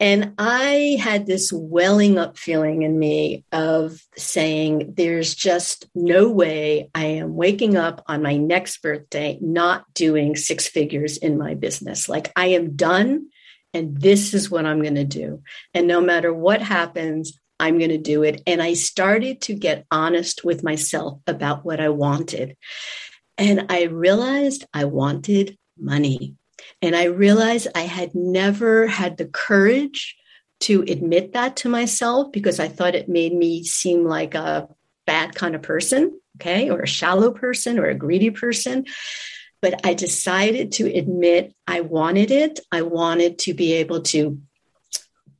And 0.00 0.34
I 0.38 0.98
had 1.00 1.26
this 1.26 1.52
welling 1.52 2.18
up 2.18 2.36
feeling 2.36 2.82
in 2.82 2.98
me 2.98 3.44
of 3.52 4.00
saying, 4.16 4.94
there's 4.96 5.34
just 5.34 5.88
no 5.94 6.28
way 6.28 6.90
I 6.94 7.04
am 7.04 7.36
waking 7.36 7.76
up 7.76 8.02
on 8.06 8.22
my 8.22 8.36
next 8.36 8.82
birthday 8.82 9.38
not 9.40 9.84
doing 9.94 10.34
six 10.34 10.66
figures 10.66 11.16
in 11.16 11.38
my 11.38 11.54
business. 11.54 12.08
Like 12.08 12.32
I 12.34 12.48
am 12.48 12.74
done, 12.74 13.28
and 13.72 14.00
this 14.00 14.34
is 14.34 14.50
what 14.50 14.66
I'm 14.66 14.82
going 14.82 14.96
to 14.96 15.04
do. 15.04 15.42
And 15.74 15.86
no 15.86 16.00
matter 16.00 16.32
what 16.32 16.60
happens, 16.60 17.38
I'm 17.60 17.78
going 17.78 17.90
to 17.90 17.98
do 17.98 18.24
it. 18.24 18.42
And 18.46 18.60
I 18.60 18.74
started 18.74 19.40
to 19.42 19.54
get 19.54 19.86
honest 19.90 20.44
with 20.44 20.64
myself 20.64 21.20
about 21.26 21.64
what 21.64 21.80
I 21.80 21.88
wanted. 21.88 22.56
And 23.38 23.66
I 23.68 23.84
realized 23.84 24.64
I 24.74 24.84
wanted 24.84 25.56
money. 25.78 26.34
And 26.82 26.94
I 26.94 27.04
realized 27.04 27.68
I 27.74 27.82
had 27.82 28.14
never 28.14 28.86
had 28.86 29.16
the 29.16 29.26
courage 29.26 30.16
to 30.60 30.82
admit 30.82 31.32
that 31.32 31.56
to 31.56 31.68
myself 31.68 32.32
because 32.32 32.60
I 32.60 32.68
thought 32.68 32.94
it 32.94 33.08
made 33.08 33.34
me 33.34 33.64
seem 33.64 34.04
like 34.04 34.34
a 34.34 34.68
bad 35.06 35.34
kind 35.34 35.54
of 35.54 35.62
person, 35.62 36.18
okay, 36.36 36.70
or 36.70 36.80
a 36.80 36.86
shallow 36.86 37.32
person 37.32 37.78
or 37.78 37.86
a 37.86 37.94
greedy 37.94 38.30
person. 38.30 38.86
But 39.60 39.84
I 39.84 39.94
decided 39.94 40.72
to 40.72 40.92
admit 40.94 41.54
I 41.66 41.80
wanted 41.80 42.30
it. 42.30 42.60
I 42.70 42.82
wanted 42.82 43.38
to 43.40 43.54
be 43.54 43.74
able 43.74 44.02
to 44.02 44.40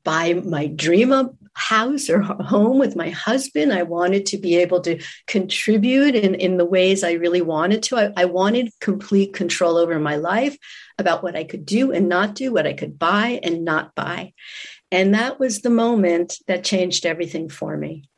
buy 0.02 0.34
my 0.34 0.66
dream 0.66 1.12
of 1.12 1.36
house 1.54 2.10
or 2.10 2.20
home 2.20 2.78
with 2.78 2.96
my 2.96 3.10
husband. 3.10 3.72
I 3.72 3.82
wanted 3.82 4.26
to 4.26 4.38
be 4.38 4.56
able 4.56 4.80
to 4.82 5.00
contribute 5.26 6.14
in, 6.14 6.34
in 6.34 6.56
the 6.56 6.64
ways 6.64 7.04
I 7.04 7.12
really 7.12 7.42
wanted 7.42 7.82
to. 7.84 7.96
I, 7.96 8.12
I 8.16 8.24
wanted 8.26 8.72
complete 8.80 9.32
control 9.32 9.76
over 9.76 9.98
my 9.98 10.16
life 10.16 10.56
about 10.98 11.22
what 11.22 11.36
I 11.36 11.44
could 11.44 11.64
do 11.64 11.92
and 11.92 12.08
not 12.08 12.34
do, 12.34 12.52
what 12.52 12.66
I 12.66 12.72
could 12.72 12.98
buy 12.98 13.40
and 13.42 13.64
not 13.64 13.94
buy. 13.94 14.32
And 14.90 15.14
that 15.14 15.40
was 15.40 15.60
the 15.60 15.70
moment 15.70 16.38
that 16.46 16.64
changed 16.64 17.06
everything 17.06 17.48
for 17.48 17.76
me. 17.76 18.08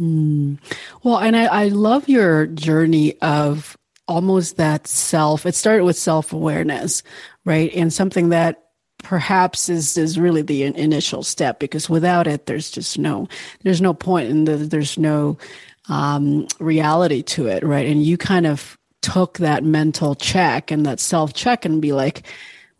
Mm. 0.00 0.58
Well, 1.02 1.18
and 1.18 1.36
I, 1.36 1.44
I 1.44 1.68
love 1.68 2.08
your 2.08 2.46
journey 2.46 3.20
of 3.20 3.76
almost 4.08 4.56
that 4.56 4.86
self. 4.86 5.46
It 5.46 5.54
started 5.54 5.84
with 5.84 5.96
self 5.96 6.32
awareness, 6.32 7.02
right? 7.44 7.70
And 7.74 7.92
something 7.92 8.30
that 8.30 8.63
perhaps 9.04 9.68
is 9.68 9.96
is 9.96 10.18
really 10.18 10.42
the 10.42 10.64
initial 10.64 11.22
step 11.22 11.60
because 11.60 11.88
without 11.88 12.26
it 12.26 12.46
there's 12.46 12.70
just 12.70 12.98
no 12.98 13.28
there's 13.62 13.80
no 13.80 13.94
point 13.94 14.30
and 14.30 14.48
the, 14.48 14.56
there's 14.56 14.98
no 14.98 15.38
um, 15.88 16.48
reality 16.58 17.22
to 17.22 17.46
it 17.46 17.62
right? 17.62 17.86
And 17.86 18.02
you 18.02 18.16
kind 18.16 18.46
of 18.46 18.76
took 19.02 19.38
that 19.38 19.62
mental 19.62 20.14
check 20.14 20.70
and 20.70 20.86
that 20.86 20.98
self 20.98 21.34
check 21.34 21.64
and 21.64 21.80
be 21.80 21.92
like 21.92 22.26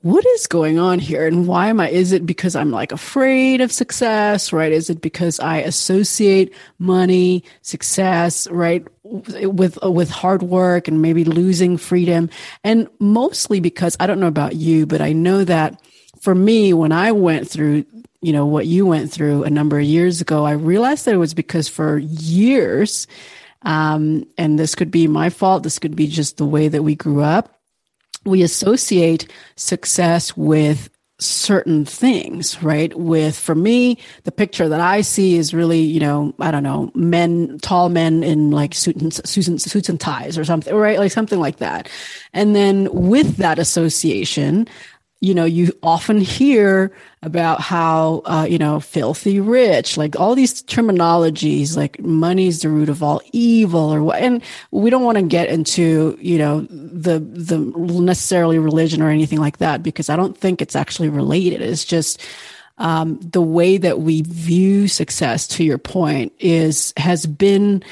what 0.00 0.26
is 0.26 0.46
going 0.46 0.78
on 0.78 0.98
here? 0.98 1.26
And 1.26 1.46
why 1.46 1.68
am 1.68 1.80
i 1.80 1.88
is 1.88 2.12
it 2.12 2.26
because 2.26 2.54
i'm 2.54 2.70
like 2.70 2.92
afraid 2.92 3.60
of 3.60 3.72
success 3.72 4.52
right? 4.52 4.72
Is 4.72 4.90
it 4.90 5.00
because 5.00 5.38
i 5.40 5.58
associate 5.58 6.52
money 6.78 7.44
success 7.62 8.48
right 8.50 8.86
with 9.02 9.78
with 9.82 10.10
hard 10.10 10.42
work 10.42 10.88
and 10.88 11.02
maybe 11.02 11.24
losing 11.24 11.76
freedom? 11.76 12.30
And 12.64 12.88
mostly 12.98 13.60
because 13.60 13.96
i 14.00 14.06
don't 14.06 14.20
know 14.20 14.26
about 14.26 14.56
you 14.56 14.86
but 14.86 15.00
i 15.00 15.12
know 15.12 15.44
that 15.44 15.80
for 16.24 16.34
me, 16.34 16.72
when 16.72 16.90
I 16.90 17.12
went 17.12 17.50
through, 17.50 17.84
you 18.22 18.32
know, 18.32 18.46
what 18.46 18.66
you 18.66 18.86
went 18.86 19.12
through 19.12 19.44
a 19.44 19.50
number 19.50 19.78
of 19.78 19.84
years 19.84 20.22
ago, 20.22 20.46
I 20.46 20.52
realized 20.52 21.04
that 21.04 21.12
it 21.12 21.18
was 21.18 21.34
because 21.34 21.68
for 21.68 21.98
years, 21.98 23.06
um, 23.60 24.26
and 24.38 24.58
this 24.58 24.74
could 24.74 24.90
be 24.90 25.06
my 25.06 25.28
fault, 25.28 25.64
this 25.64 25.78
could 25.78 25.94
be 25.94 26.06
just 26.06 26.38
the 26.38 26.46
way 26.46 26.68
that 26.68 26.82
we 26.82 26.94
grew 26.94 27.20
up, 27.20 27.60
we 28.24 28.42
associate 28.42 29.30
success 29.56 30.34
with 30.34 30.88
certain 31.18 31.84
things, 31.84 32.62
right? 32.62 32.98
With, 32.98 33.38
for 33.38 33.54
me, 33.54 33.98
the 34.24 34.32
picture 34.32 34.66
that 34.66 34.80
I 34.80 35.02
see 35.02 35.36
is 35.36 35.52
really, 35.52 35.80
you 35.80 36.00
know, 36.00 36.34
I 36.40 36.50
don't 36.50 36.62
know, 36.62 36.90
men, 36.94 37.58
tall 37.60 37.90
men 37.90 38.24
in 38.24 38.50
like 38.50 38.74
suits 38.74 39.00
and, 39.02 39.60
suits 39.60 39.88
and 39.90 40.00
ties 40.00 40.38
or 40.38 40.44
something, 40.44 40.74
right? 40.74 40.98
Like 40.98 41.12
something 41.12 41.38
like 41.38 41.58
that. 41.58 41.90
And 42.32 42.56
then 42.56 42.88
with 42.92 43.36
that 43.36 43.58
association, 43.58 44.66
you 45.24 45.34
know, 45.34 45.46
you 45.46 45.72
often 45.82 46.20
hear 46.20 46.94
about 47.22 47.58
how, 47.58 48.20
uh, 48.26 48.46
you 48.46 48.58
know, 48.58 48.78
filthy 48.78 49.40
rich, 49.40 49.96
like 49.96 50.20
all 50.20 50.34
these 50.34 50.62
terminologies, 50.64 51.78
like 51.78 51.98
money's 52.00 52.60
the 52.60 52.68
root 52.68 52.90
of 52.90 53.02
all 53.02 53.22
evil 53.32 53.80
or 53.80 54.02
what. 54.02 54.20
And 54.20 54.42
we 54.70 54.90
don't 54.90 55.02
want 55.02 55.16
to 55.16 55.24
get 55.24 55.48
into, 55.48 56.18
you 56.20 56.36
know, 56.36 56.60
the, 56.68 57.20
the 57.20 57.58
necessarily 57.58 58.58
religion 58.58 59.00
or 59.00 59.08
anything 59.08 59.40
like 59.40 59.56
that, 59.58 59.82
because 59.82 60.10
I 60.10 60.16
don't 60.16 60.36
think 60.36 60.60
it's 60.60 60.76
actually 60.76 61.08
related. 61.08 61.62
It's 61.62 61.86
just, 61.86 62.20
um, 62.76 63.18
the 63.20 63.40
way 63.40 63.78
that 63.78 64.00
we 64.00 64.22
view 64.22 64.88
success 64.88 65.46
to 65.46 65.64
your 65.64 65.78
point 65.78 66.34
is, 66.38 66.92
has 66.98 67.24
been, 67.24 67.82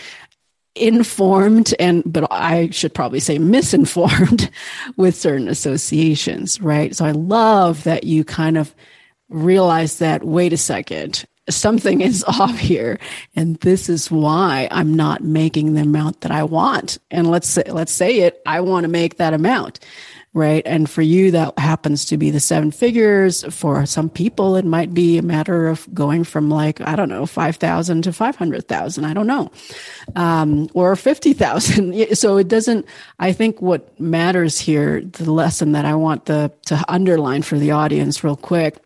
informed 0.75 1.75
and 1.79 2.03
but 2.07 2.27
I 2.31 2.71
should 2.71 2.95
probably 2.95 3.21
say 3.21 3.39
misinformed 3.39 4.51
with 4.97 5.15
certain 5.15 5.49
associations, 5.49 6.61
right? 6.61 6.95
So 6.97 7.05
I 7.05 7.13
love 7.13 7.85
that 7.85 8.05
you 8.05 8.25
kind 8.25 8.57
of 8.57 8.75
realize 9.29 9.99
that 9.99 10.25
wait 10.25 10.53
a 10.53 10.57
second, 10.57 11.25
something 11.51 12.01
is 12.01 12.25
off 12.29 12.59
here 12.59 12.99
and 13.37 13.57
this 13.57 13.89
is 13.89 14.11
why 14.11 14.69
I'm 14.71 14.95
not 14.95 15.23
making 15.23 15.75
the 15.75 15.83
amount 15.83 16.23
that 16.23 16.31
I 16.31 16.45
want. 16.45 16.99
And 17.11 17.31
let's 17.31 17.49
say 17.49 17.65
let's 17.69 17.93
say 17.93 18.21
it, 18.21 18.41
I 18.47 18.61
want 18.61 18.85
to 18.85 18.89
make 18.89 19.17
that 19.17 19.35
amount 19.35 19.81
right? 20.35 20.63
And 20.65 20.89
for 20.89 21.03
you, 21.03 21.31
that 21.33 21.59
happens 21.59 22.07
to 22.07 22.17
be 22.17 22.31
the 22.31 22.41
seven 22.41 22.71
figures. 22.71 23.45
For 23.55 23.85
some 23.85 24.09
people, 24.09 24.57
it 24.57 24.65
might 24.65 24.95
be 24.95 25.19
a 25.19 25.23
matter 25.23 25.69
of 25.69 25.93
going 25.93 26.25
from 26.25 26.49
like, 26.49 26.81
I 26.81 26.97
don't 26.97 27.11
know, 27.11 27.27
5,000 27.27 28.03
to 28.03 28.13
500,000. 28.13 29.05
I 29.05 29.13
don't 29.13 29.27
know. 29.27 29.51
Um, 30.17 30.69
or 30.75 30.97
50,000. 30.97 31.93
So 32.23 32.37
it 32.37 32.49
doesn't, 32.49 32.87
I 33.19 33.33
think 33.33 33.61
what 33.61 33.99
matters 33.99 34.59
here, 34.59 35.01
the 35.01 35.31
lesson 35.31 35.73
that 35.73 35.85
I 35.85 35.95
want 35.95 36.27
the, 36.27 36.53
to 36.67 36.85
underline 36.89 37.43
for 37.43 37.59
the 37.59 37.73
audience 37.73 38.23
real 38.23 38.37
quick 38.37 38.79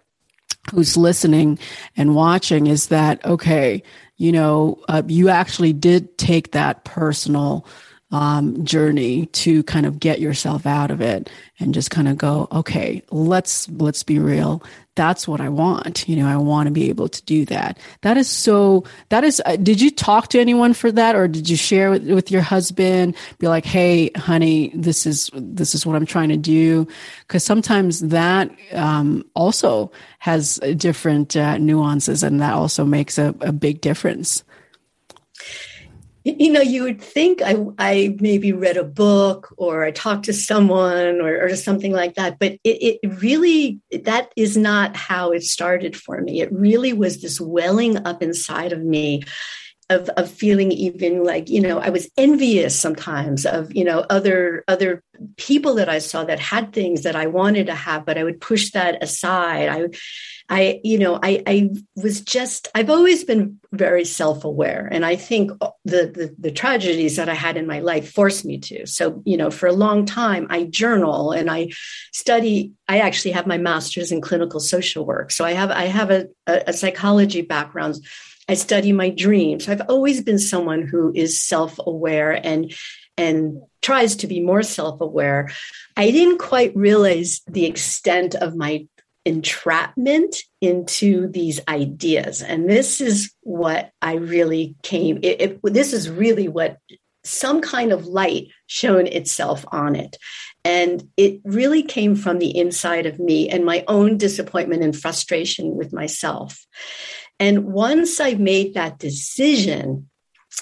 who's 0.70 0.96
listening 0.96 1.58
and 1.96 2.14
watching 2.14 2.66
is 2.66 2.88
that 2.88 3.24
okay 3.24 3.82
you 4.16 4.32
know 4.32 4.82
uh, 4.88 5.02
you 5.06 5.28
actually 5.28 5.72
did 5.72 6.18
take 6.18 6.52
that 6.52 6.84
personal 6.84 7.66
um, 8.12 8.64
journey 8.64 9.26
to 9.26 9.62
kind 9.64 9.84
of 9.84 9.98
get 9.98 10.20
yourself 10.20 10.64
out 10.64 10.90
of 10.92 11.00
it 11.00 11.28
and 11.58 11.74
just 11.74 11.90
kind 11.90 12.06
of 12.06 12.16
go 12.16 12.46
okay 12.52 13.02
let's 13.10 13.68
let's 13.70 14.02
be 14.02 14.18
real. 14.18 14.62
That's 14.94 15.28
what 15.28 15.40
i 15.40 15.48
want. 15.48 16.08
You 16.08 16.16
know 16.16 16.28
i 16.28 16.36
want 16.36 16.68
to 16.68 16.70
be 16.70 16.88
able 16.88 17.08
to 17.08 17.22
do 17.24 17.44
that. 17.46 17.78
That 18.02 18.16
is 18.16 18.28
so 18.28 18.84
that 19.08 19.24
is 19.24 19.42
uh, 19.44 19.56
did 19.56 19.80
you 19.80 19.90
talk 19.90 20.28
to 20.28 20.40
anyone 20.40 20.72
for 20.72 20.92
that 20.92 21.16
or 21.16 21.26
did 21.26 21.48
you 21.48 21.56
share 21.56 21.90
with, 21.90 22.08
with 22.08 22.30
your 22.30 22.42
husband 22.42 23.16
be 23.38 23.48
like 23.48 23.64
hey 23.64 24.10
honey 24.16 24.70
this 24.74 25.04
is 25.04 25.28
this 25.34 25.74
is 25.74 25.84
what 25.84 25.96
i'm 25.96 26.06
trying 26.06 26.28
to 26.28 26.36
do? 26.36 26.86
Because 27.26 27.42
sometimes 27.42 28.00
that 28.00 28.50
um, 28.72 29.24
also 29.34 29.90
has 30.20 30.60
different 30.76 31.36
uh, 31.36 31.58
nuances 31.58 32.22
and 32.22 32.40
that 32.40 32.52
also 32.52 32.84
makes 32.84 33.18
a, 33.18 33.34
a 33.40 33.52
big 33.52 33.80
difference 33.80 34.44
you 36.26 36.50
know 36.50 36.60
you 36.60 36.82
would 36.82 37.00
think 37.00 37.40
i 37.42 37.56
i 37.78 38.16
maybe 38.20 38.52
read 38.52 38.76
a 38.76 38.84
book 38.84 39.54
or 39.56 39.84
i 39.84 39.90
talked 39.90 40.24
to 40.24 40.32
someone 40.32 41.20
or, 41.20 41.44
or 41.44 41.54
something 41.54 41.92
like 41.92 42.14
that 42.14 42.38
but 42.38 42.52
it, 42.64 42.98
it 43.02 43.20
really 43.20 43.80
that 44.04 44.32
is 44.36 44.56
not 44.56 44.96
how 44.96 45.30
it 45.30 45.42
started 45.42 45.96
for 45.96 46.20
me. 46.20 46.40
It 46.40 46.52
really 46.52 46.92
was 46.92 47.22
this 47.22 47.40
welling 47.40 47.96
up 48.06 48.22
inside 48.22 48.72
of 48.72 48.82
me 48.82 49.22
of, 49.88 50.08
of 50.10 50.30
feeling 50.30 50.72
even 50.72 51.22
like 51.22 51.48
you 51.48 51.60
know 51.60 51.78
i 51.78 51.90
was 51.90 52.10
envious 52.16 52.78
sometimes 52.78 53.46
of 53.46 53.74
you 53.74 53.84
know 53.84 54.00
other 54.10 54.64
other 54.68 55.02
people 55.36 55.74
that 55.74 55.88
i 55.88 55.98
saw 55.98 56.24
that 56.24 56.40
had 56.40 56.72
things 56.72 57.02
that 57.02 57.16
i 57.16 57.26
wanted 57.26 57.66
to 57.66 57.74
have 57.74 58.04
but 58.04 58.18
i 58.18 58.24
would 58.24 58.40
push 58.40 58.72
that 58.72 59.02
aside 59.02 59.68
i 59.68 59.86
I, 60.48 60.80
you 60.84 60.98
know, 60.98 61.18
I, 61.20 61.42
I 61.46 61.70
was 61.96 62.20
just, 62.20 62.68
I've 62.74 62.90
always 62.90 63.24
been 63.24 63.58
very 63.72 64.04
self-aware. 64.04 64.88
And 64.90 65.04
I 65.04 65.16
think 65.16 65.50
the, 65.58 65.74
the, 65.84 66.34
the 66.38 66.52
tragedies 66.52 67.16
that 67.16 67.28
I 67.28 67.34
had 67.34 67.56
in 67.56 67.66
my 67.66 67.80
life 67.80 68.12
forced 68.12 68.44
me 68.44 68.58
to. 68.58 68.86
So, 68.86 69.22
you 69.24 69.36
know, 69.36 69.50
for 69.50 69.66
a 69.66 69.72
long 69.72 70.06
time, 70.06 70.46
I 70.48 70.64
journal 70.64 71.32
and 71.32 71.50
I 71.50 71.70
study. 72.12 72.72
I 72.86 73.00
actually 73.00 73.32
have 73.32 73.46
my 73.46 73.58
master's 73.58 74.12
in 74.12 74.20
clinical 74.20 74.60
social 74.60 75.04
work. 75.04 75.32
So 75.32 75.44
I 75.44 75.52
have, 75.52 75.70
I 75.72 75.86
have 75.86 76.10
a, 76.12 76.28
a 76.46 76.72
psychology 76.72 77.42
background. 77.42 77.96
I 78.48 78.54
study 78.54 78.92
my 78.92 79.10
dreams. 79.10 79.68
I've 79.68 79.88
always 79.88 80.22
been 80.22 80.38
someone 80.38 80.82
who 80.82 81.12
is 81.14 81.40
self-aware 81.40 82.32
and 82.46 82.72
and 83.18 83.62
tries 83.80 84.16
to 84.16 84.26
be 84.26 84.40
more 84.40 84.62
self-aware. 84.62 85.48
I 85.96 86.10
didn't 86.10 86.38
quite 86.38 86.76
realize 86.76 87.40
the 87.46 87.64
extent 87.64 88.34
of 88.34 88.54
my 88.54 88.86
entrapment 89.24 90.36
into 90.60 91.28
these 91.28 91.60
ideas. 91.66 92.42
And 92.42 92.68
this 92.68 93.00
is 93.00 93.32
what 93.40 93.90
I 94.00 94.14
really 94.14 94.76
came, 94.82 95.18
it, 95.22 95.40
it, 95.40 95.60
this 95.62 95.92
is 95.92 96.10
really 96.10 96.46
what 96.46 96.78
some 97.24 97.60
kind 97.60 97.90
of 97.90 98.06
light 98.06 98.48
shone 98.66 99.06
itself 99.06 99.64
on 99.72 99.96
it. 99.96 100.16
And 100.64 101.08
it 101.16 101.40
really 101.44 101.82
came 101.82 102.14
from 102.16 102.38
the 102.38 102.56
inside 102.56 103.06
of 103.06 103.18
me 103.18 103.48
and 103.48 103.64
my 103.64 103.84
own 103.88 104.16
disappointment 104.16 104.82
and 104.82 104.96
frustration 104.96 105.74
with 105.74 105.92
myself. 105.92 106.64
And 107.38 107.66
once 107.66 108.20
I 108.20 108.34
made 108.34 108.74
that 108.74 108.98
decision, 108.98 110.08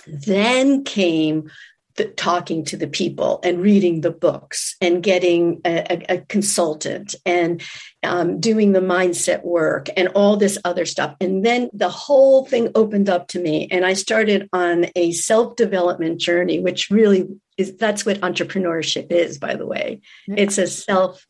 then 0.06 0.84
came 0.84 1.50
the, 1.96 2.06
talking 2.06 2.64
to 2.64 2.76
the 2.76 2.88
people 2.88 3.40
and 3.44 3.60
reading 3.60 4.00
the 4.00 4.10
books 4.10 4.76
and 4.80 5.02
getting 5.02 5.60
a, 5.64 5.86
a, 5.90 6.14
a 6.16 6.18
consultant 6.22 7.14
and 7.24 7.62
um, 8.02 8.40
doing 8.40 8.72
the 8.72 8.80
mindset 8.80 9.44
work 9.44 9.88
and 9.96 10.08
all 10.08 10.36
this 10.36 10.58
other 10.64 10.86
stuff. 10.86 11.14
And 11.20 11.44
then 11.44 11.70
the 11.72 11.88
whole 11.88 12.46
thing 12.46 12.70
opened 12.74 13.08
up 13.08 13.28
to 13.28 13.38
me. 13.38 13.68
And 13.70 13.86
I 13.86 13.92
started 13.92 14.48
on 14.52 14.86
a 14.96 15.12
self 15.12 15.56
development 15.56 16.20
journey, 16.20 16.58
which 16.58 16.90
really 16.90 17.28
is 17.56 17.76
that's 17.76 18.04
what 18.04 18.20
entrepreneurship 18.20 19.12
is, 19.12 19.38
by 19.38 19.54
the 19.54 19.66
way. 19.66 20.00
Yeah. 20.26 20.34
It's 20.38 20.58
a 20.58 20.66
self 20.66 21.24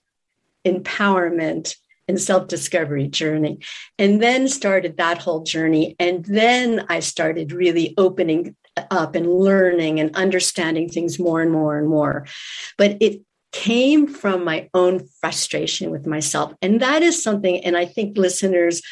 empowerment 0.65 1.77
and 2.09 2.21
self 2.21 2.49
discovery 2.49 3.09
journey. 3.09 3.59
And 3.99 4.23
then 4.23 4.49
started 4.49 4.97
that 4.97 5.19
whole 5.19 5.43
journey. 5.43 5.97
And 5.99 6.25
then 6.25 6.87
I 6.89 7.01
started 7.01 7.53
really 7.53 7.95
opening 7.97 8.57
up 8.91 9.15
and 9.15 9.33
learning 9.33 10.01
and 10.01 10.15
understanding 10.17 10.89
things 10.89 11.19
more 11.19 11.41
and 11.41 11.51
more 11.51 11.79
and 11.79 11.89
more. 11.89 12.27
But 12.77 12.97
it 13.01 13.23
came 13.53 14.09
from 14.09 14.45
my 14.45 14.69
own 14.75 15.07
frustration 15.21 15.91
with 15.91 16.07
myself. 16.07 16.53
And 16.61 16.81
that 16.81 17.03
is 17.03 17.23
something, 17.23 17.65
and 17.65 17.77
I 17.77 17.85
think 17.87 18.19
listeners 18.19 18.83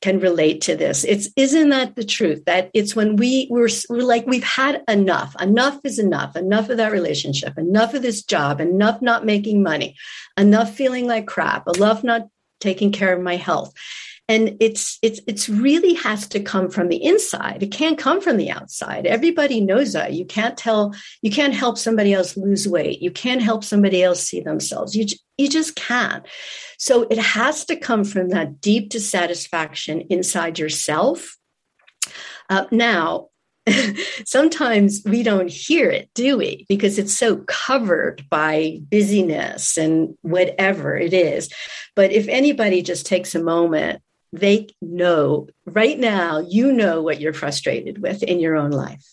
can 0.00 0.20
relate 0.20 0.60
to 0.60 0.76
this. 0.76 1.04
It's 1.04 1.28
isn't 1.36 1.70
that 1.70 1.96
the 1.96 2.04
truth 2.04 2.44
that 2.46 2.70
it's 2.74 2.94
when 2.94 3.16
we 3.16 3.46
we're, 3.50 3.68
like 3.88 4.26
we've 4.26 4.44
had 4.44 4.82
enough. 4.88 5.34
Enough 5.40 5.80
is 5.84 5.98
enough. 5.98 6.36
Enough 6.36 6.68
of 6.68 6.76
that 6.76 6.92
relationship. 6.92 7.56
Enough 7.56 7.94
of 7.94 8.02
this 8.02 8.22
job. 8.22 8.60
Enough 8.60 9.00
not 9.00 9.24
making 9.24 9.62
money. 9.62 9.96
Enough 10.36 10.74
feeling 10.74 11.06
like 11.06 11.26
crap. 11.26 11.66
Enough 11.76 12.04
not 12.04 12.28
taking 12.62 12.92
care 12.92 13.12
of 13.12 13.22
my 13.22 13.36
health. 13.36 13.74
And 14.28 14.56
it's 14.60 14.98
it's 15.02 15.20
it's 15.26 15.48
really 15.48 15.94
has 15.94 16.28
to 16.28 16.40
come 16.40 16.70
from 16.70 16.88
the 16.88 17.04
inside. 17.04 17.62
It 17.62 17.72
can't 17.72 17.98
come 17.98 18.20
from 18.20 18.36
the 18.36 18.50
outside. 18.50 19.04
Everybody 19.04 19.60
knows 19.60 19.92
that. 19.92 20.14
You 20.14 20.24
can't 20.24 20.56
tell 20.56 20.94
you 21.22 21.30
can't 21.30 21.52
help 21.52 21.76
somebody 21.76 22.14
else 22.14 22.36
lose 22.36 22.68
weight. 22.68 23.02
You 23.02 23.10
can't 23.10 23.42
help 23.42 23.64
somebody 23.64 24.02
else 24.02 24.22
see 24.22 24.40
themselves. 24.40 24.94
You 24.94 25.06
you 25.36 25.48
just 25.48 25.74
can't. 25.74 26.24
So 26.78 27.02
it 27.10 27.18
has 27.18 27.64
to 27.66 27.76
come 27.76 28.04
from 28.04 28.28
that 28.28 28.60
deep 28.60 28.90
dissatisfaction 28.90 30.02
inside 30.02 30.58
yourself. 30.58 31.36
Uh, 32.48 32.66
now 32.70 33.28
sometimes 34.24 35.02
we 35.04 35.22
don't 35.22 35.50
hear 35.50 35.90
it, 35.90 36.10
do 36.14 36.36
we? 36.36 36.66
Because 36.68 36.98
it's 36.98 37.16
so 37.16 37.36
covered 37.46 38.24
by 38.28 38.80
busyness 38.88 39.76
and 39.76 40.16
whatever 40.22 40.96
it 40.96 41.12
is. 41.12 41.48
But 41.94 42.12
if 42.12 42.28
anybody 42.28 42.82
just 42.82 43.06
takes 43.06 43.34
a 43.34 43.42
moment 43.42 44.02
they 44.32 44.68
know 44.80 45.48
right 45.66 45.98
now, 45.98 46.40
you 46.40 46.72
know 46.72 47.02
what 47.02 47.20
you're 47.20 47.34
frustrated 47.34 48.00
with 48.00 48.22
in 48.22 48.40
your 48.40 48.56
own 48.56 48.70
life. 48.70 49.06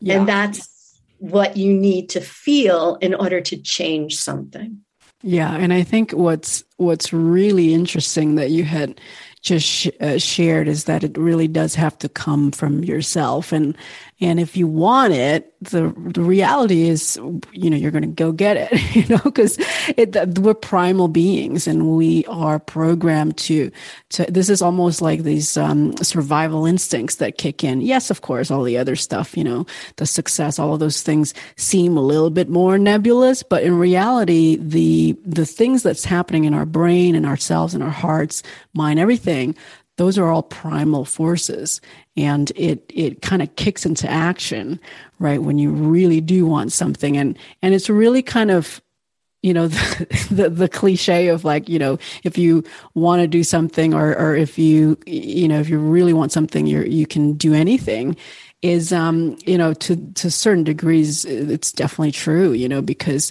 Yeah. 0.00 0.18
And 0.18 0.28
that's 0.28 1.00
what 1.18 1.56
you 1.56 1.72
need 1.72 2.10
to 2.10 2.20
feel 2.20 2.96
in 2.96 3.14
order 3.14 3.40
to 3.40 3.56
change 3.56 4.16
something. 4.16 4.84
Yeah, 5.22 5.54
and 5.54 5.72
I 5.72 5.82
think 5.82 6.12
what's 6.12 6.62
what's 6.76 7.12
really 7.12 7.72
interesting 7.72 8.34
that 8.34 8.50
you 8.50 8.62
had 8.62 9.00
just 9.44 9.66
sh- 9.66 9.88
uh, 10.00 10.18
shared 10.18 10.66
is 10.66 10.84
that 10.84 11.04
it 11.04 11.16
really 11.18 11.46
does 11.46 11.74
have 11.74 11.96
to 11.98 12.08
come 12.08 12.50
from 12.50 12.82
yourself. 12.82 13.52
And 13.52 13.76
and 14.24 14.40
if 14.40 14.56
you 14.56 14.66
want 14.66 15.12
it, 15.12 15.52
the, 15.60 15.92
the 15.96 16.22
reality 16.22 16.88
is, 16.88 17.18
you 17.52 17.68
know, 17.68 17.76
you're 17.76 17.90
going 17.90 18.02
to 18.02 18.08
go 18.08 18.32
get 18.32 18.56
it, 18.56 18.96
you 18.96 19.06
know, 19.06 19.20
because 19.22 19.58
we're 20.38 20.54
primal 20.54 21.08
beings 21.08 21.66
and 21.66 21.94
we 21.94 22.24
are 22.24 22.58
programmed 22.58 23.36
to, 23.36 23.70
to, 24.10 24.24
this 24.30 24.48
is 24.48 24.62
almost 24.62 25.02
like 25.02 25.24
these 25.24 25.58
um, 25.58 25.94
survival 25.98 26.64
instincts 26.64 27.16
that 27.16 27.36
kick 27.36 27.62
in. 27.62 27.82
Yes, 27.82 28.10
of 28.10 28.22
course, 28.22 28.50
all 28.50 28.62
the 28.62 28.78
other 28.78 28.96
stuff, 28.96 29.36
you 29.36 29.44
know, 29.44 29.66
the 29.96 30.06
success, 30.06 30.58
all 30.58 30.72
of 30.72 30.80
those 30.80 31.02
things 31.02 31.34
seem 31.56 31.94
a 31.96 32.02
little 32.02 32.30
bit 32.30 32.48
more 32.48 32.78
nebulous, 32.78 33.42
but 33.42 33.62
in 33.62 33.78
reality, 33.78 34.56
the, 34.56 35.18
the 35.26 35.44
things 35.44 35.82
that's 35.82 36.04
happening 36.04 36.44
in 36.44 36.54
our 36.54 36.66
brain 36.66 37.14
and 37.14 37.26
ourselves 37.26 37.74
and 37.74 37.82
our 37.82 37.90
hearts, 37.90 38.42
mind, 38.72 38.98
everything, 38.98 39.54
those 39.96 40.18
are 40.18 40.28
all 40.28 40.42
primal 40.42 41.04
forces 41.04 41.80
and 42.16 42.52
it 42.56 42.84
it 42.94 43.22
kind 43.22 43.42
of 43.42 43.54
kicks 43.56 43.86
into 43.86 44.10
action 44.10 44.80
right 45.18 45.42
when 45.42 45.58
you 45.58 45.70
really 45.70 46.20
do 46.20 46.46
want 46.46 46.72
something. 46.72 47.16
And 47.16 47.38
and 47.62 47.74
it's 47.74 47.88
really 47.88 48.22
kind 48.22 48.50
of 48.50 48.80
you 49.44 49.52
know 49.52 49.68
the, 49.68 50.26
the, 50.30 50.50
the 50.50 50.68
cliche 50.68 51.28
of 51.28 51.44
like 51.44 51.68
you 51.68 51.78
know 51.78 51.98
if 52.24 52.38
you 52.38 52.64
want 52.94 53.20
to 53.20 53.28
do 53.28 53.44
something 53.44 53.92
or 53.92 54.16
or 54.18 54.34
if 54.34 54.58
you 54.58 54.98
you 55.06 55.46
know 55.46 55.60
if 55.60 55.68
you 55.68 55.78
really 55.78 56.14
want 56.14 56.32
something 56.32 56.66
you 56.66 56.82
you 56.82 57.06
can 57.06 57.34
do 57.34 57.52
anything 57.52 58.16
is 58.62 58.90
um 58.94 59.36
you 59.44 59.58
know 59.58 59.74
to 59.74 59.96
to 60.14 60.30
certain 60.30 60.64
degrees 60.64 61.26
it's 61.26 61.70
definitely 61.70 62.10
true 62.10 62.52
you 62.52 62.66
know 62.66 62.80
because 62.80 63.30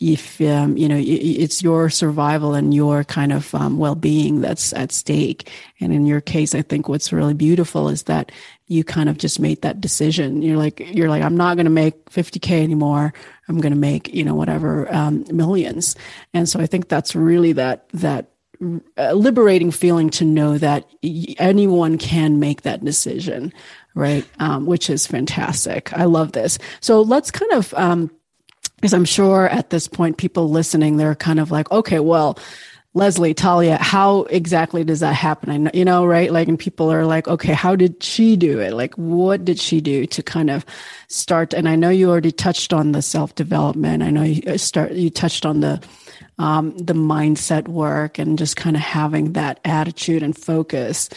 if 0.00 0.38
um, 0.42 0.76
you 0.76 0.86
know 0.86 1.00
it's 1.00 1.62
your 1.62 1.88
survival 1.88 2.52
and 2.52 2.74
your 2.74 3.04
kind 3.04 3.32
of 3.32 3.54
um, 3.54 3.78
well-being 3.78 4.40
that's 4.40 4.72
at 4.72 4.90
stake. 4.90 5.48
And 5.80 5.92
in 5.92 6.04
your 6.04 6.20
case 6.20 6.54
i 6.54 6.62
think 6.62 6.88
what's 6.88 7.12
really 7.12 7.34
beautiful 7.34 7.88
is 7.88 8.02
that 8.04 8.30
you 8.66 8.82
kind 8.82 9.08
of 9.08 9.18
just 9.18 9.38
made 9.38 9.62
that 9.62 9.80
decision. 9.80 10.42
You're 10.42 10.56
like 10.56 10.80
you're 10.80 11.08
like 11.08 11.22
i'm 11.22 11.36
not 11.36 11.56
going 11.56 11.66
to 11.66 11.70
make 11.70 12.06
50k 12.06 12.62
anymore. 12.62 13.12
I'm 13.48 13.60
going 13.60 13.72
to 13.74 13.78
make 13.78 14.12
you 14.12 14.24
know 14.24 14.34
whatever 14.34 14.92
um, 14.94 15.24
millions. 15.30 15.96
And 16.32 16.48
so 16.48 16.60
i 16.60 16.66
think 16.66 16.88
that's 16.88 17.14
really 17.14 17.52
that 17.52 17.88
that 17.90 18.30
uh, 18.96 19.12
liberating 19.12 19.70
feeling 19.70 20.08
to 20.10 20.24
know 20.24 20.56
that 20.58 20.88
anyone 21.38 21.98
can 21.98 22.38
make 22.38 22.62
that 22.62 22.84
decision 22.84 23.52
right? 23.94 24.26
Um, 24.40 24.66
which 24.66 24.90
is 24.90 25.06
fantastic. 25.06 25.92
I 25.92 26.04
love 26.04 26.32
this. 26.32 26.58
So 26.80 27.00
let's 27.00 27.30
kind 27.30 27.52
of 27.52 27.72
um, 27.74 28.10
because 28.76 28.92
I'm 28.92 29.04
sure 29.04 29.48
at 29.48 29.70
this 29.70 29.88
point, 29.88 30.18
people 30.18 30.50
listening, 30.50 30.96
they're 30.96 31.14
kind 31.14 31.40
of 31.40 31.50
like, 31.50 31.70
okay, 31.70 32.00
well, 32.00 32.38
Leslie, 32.96 33.34
Talia, 33.34 33.76
how 33.76 34.20
exactly 34.22 34.84
does 34.84 35.00
that 35.00 35.14
happen? 35.14 35.50
I 35.50 35.56
know, 35.56 35.70
you 35.74 35.84
know, 35.84 36.06
right? 36.06 36.32
Like, 36.32 36.46
and 36.46 36.56
people 36.56 36.92
are 36.92 37.04
like, 37.04 37.26
okay, 37.26 37.52
how 37.52 37.74
did 37.74 38.00
she 38.04 38.36
do 38.36 38.60
it? 38.60 38.72
Like, 38.72 38.94
what 38.94 39.44
did 39.44 39.58
she 39.58 39.80
do 39.80 40.06
to 40.06 40.22
kind 40.22 40.48
of 40.48 40.64
start? 41.08 41.52
And 41.52 41.68
I 41.68 41.74
know 41.74 41.90
you 41.90 42.08
already 42.08 42.30
touched 42.30 42.72
on 42.72 42.92
the 42.92 43.02
self 43.02 43.34
development. 43.34 44.04
I 44.04 44.10
know 44.10 44.22
you 44.22 44.42
uh, 44.46 44.58
start, 44.58 44.92
you 44.92 45.10
touched 45.10 45.44
on 45.44 45.58
the, 45.58 45.82
um, 46.38 46.78
the 46.78 46.94
mindset 46.94 47.66
work 47.66 48.20
and 48.20 48.38
just 48.38 48.54
kind 48.54 48.76
of 48.76 48.82
having 48.82 49.32
that 49.32 49.58
attitude 49.64 50.22
and 50.22 50.36
focus. 50.36 51.10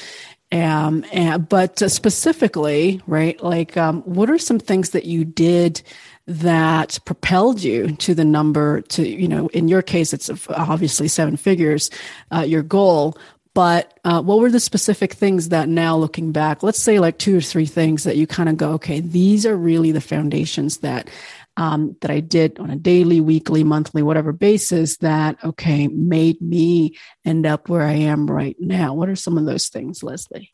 Um, 0.51 1.05
and, 1.11 1.47
but 1.47 1.77
specifically, 1.91 3.01
right? 3.05 3.41
Like, 3.43 3.77
um, 3.77 4.01
what 4.01 4.31
are 4.31 4.39
some 4.39 4.59
things 4.59 4.91
that 4.91 5.05
you 5.05 5.25
did 5.25 5.83
that 6.27 6.99
propelled 7.05 7.63
you 7.63 7.95
to 7.95 8.13
the 8.13 8.25
number 8.25 8.81
to 8.81 9.07
you 9.07 9.27
know 9.27 9.47
in 9.47 9.69
your 9.69 9.81
case 9.81 10.13
it's 10.13 10.29
obviously 10.49 11.07
seven 11.07 11.37
figures 11.37 11.89
uh, 12.31 12.41
your 12.41 12.63
goal. 12.63 13.17
But 13.53 13.99
uh, 14.03 14.21
what 14.21 14.39
were 14.39 14.51
the 14.51 14.59
specific 14.59 15.13
things 15.13 15.49
that 15.49 15.67
now 15.67 15.97
looking 15.97 16.31
back 16.31 16.61
let's 16.61 16.81
say 16.81 16.99
like 16.99 17.17
two 17.17 17.37
or 17.37 17.41
three 17.41 17.65
things 17.65 18.03
that 18.03 18.15
you 18.15 18.27
kind 18.27 18.49
of 18.49 18.57
go 18.57 18.73
okay 18.73 18.99
these 18.99 19.47
are 19.47 19.57
really 19.57 19.91
the 19.91 20.01
foundations 20.01 20.77
that 20.79 21.09
um, 21.55 21.95
that 22.01 22.11
i 22.11 22.19
did 22.19 22.59
on 22.59 22.69
a 22.69 22.75
daily 22.75 23.19
weekly 23.19 23.63
monthly 23.63 24.03
whatever 24.03 24.31
basis 24.31 24.97
that 24.97 25.43
okay 25.43 25.87
made 25.87 26.39
me 26.39 26.95
end 27.25 27.47
up 27.47 27.67
where 27.67 27.81
i 27.81 27.93
am 27.93 28.29
right 28.29 28.57
now. 28.59 28.93
What 28.93 29.09
are 29.09 29.15
some 29.15 29.39
of 29.39 29.45
those 29.45 29.69
things 29.69 30.03
leslie? 30.03 30.53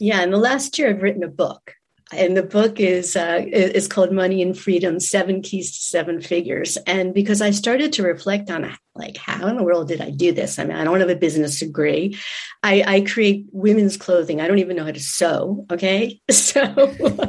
Yeah 0.00 0.22
in 0.22 0.32
the 0.32 0.36
last 0.36 0.76
year 0.80 0.90
i've 0.90 1.02
written 1.02 1.22
a 1.22 1.28
book 1.28 1.75
and 2.12 2.36
the 2.36 2.42
book 2.42 2.78
is 2.78 3.16
uh, 3.16 3.44
is 3.46 3.88
called 3.88 4.12
Money 4.12 4.40
and 4.40 4.56
Freedom: 4.56 5.00
Seven 5.00 5.42
Keys 5.42 5.72
to 5.72 5.82
Seven 5.82 6.20
Figures. 6.20 6.76
And 6.86 7.12
because 7.12 7.40
I 7.40 7.50
started 7.50 7.92
to 7.94 8.04
reflect 8.04 8.48
on 8.48 8.76
like 8.94 9.16
how 9.16 9.46
in 9.48 9.56
the 9.56 9.64
world 9.64 9.88
did 9.88 10.00
I 10.00 10.10
do 10.10 10.32
this? 10.32 10.58
I 10.58 10.64
mean, 10.64 10.76
I 10.76 10.84
don't 10.84 11.00
have 11.00 11.10
a 11.10 11.16
business 11.16 11.58
degree. 11.58 12.16
I, 12.62 12.82
I 12.86 13.00
create 13.00 13.46
women's 13.52 13.96
clothing. 13.96 14.40
I 14.40 14.46
don't 14.46 14.60
even 14.60 14.76
know 14.76 14.84
how 14.84 14.92
to 14.92 15.00
sew. 15.00 15.66
Okay, 15.70 16.20
so 16.30 16.62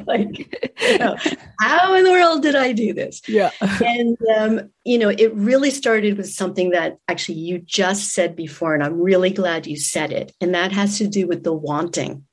like, 0.06 0.76
you 0.82 0.98
know, 1.00 1.16
how 1.60 1.96
in 1.96 2.04
the 2.04 2.12
world 2.12 2.44
did 2.44 2.56
I 2.56 2.72
do 2.72 2.94
this? 2.94 3.22
Yeah, 3.28 3.50
and 3.62 4.16
um, 4.38 4.70
you 4.86 5.00
know, 5.00 5.10
it 5.10 5.34
really 5.34 5.72
started 5.72 6.18
with 6.18 6.30
something 6.30 6.70
that 6.70 7.00
actually 7.08 7.40
you 7.40 7.58
just 7.58 8.14
said 8.14 8.36
before, 8.36 8.76
and 8.76 8.84
I'm 8.84 9.02
really 9.02 9.32
glad 9.32 9.66
you 9.66 9.76
said 9.76 10.12
it, 10.12 10.34
and 10.40 10.54
that 10.54 10.72
has 10.72 11.00
to 11.00 11.08
do 11.08 11.26
with 11.26 11.44
the 11.44 11.54
wanting 11.54 12.26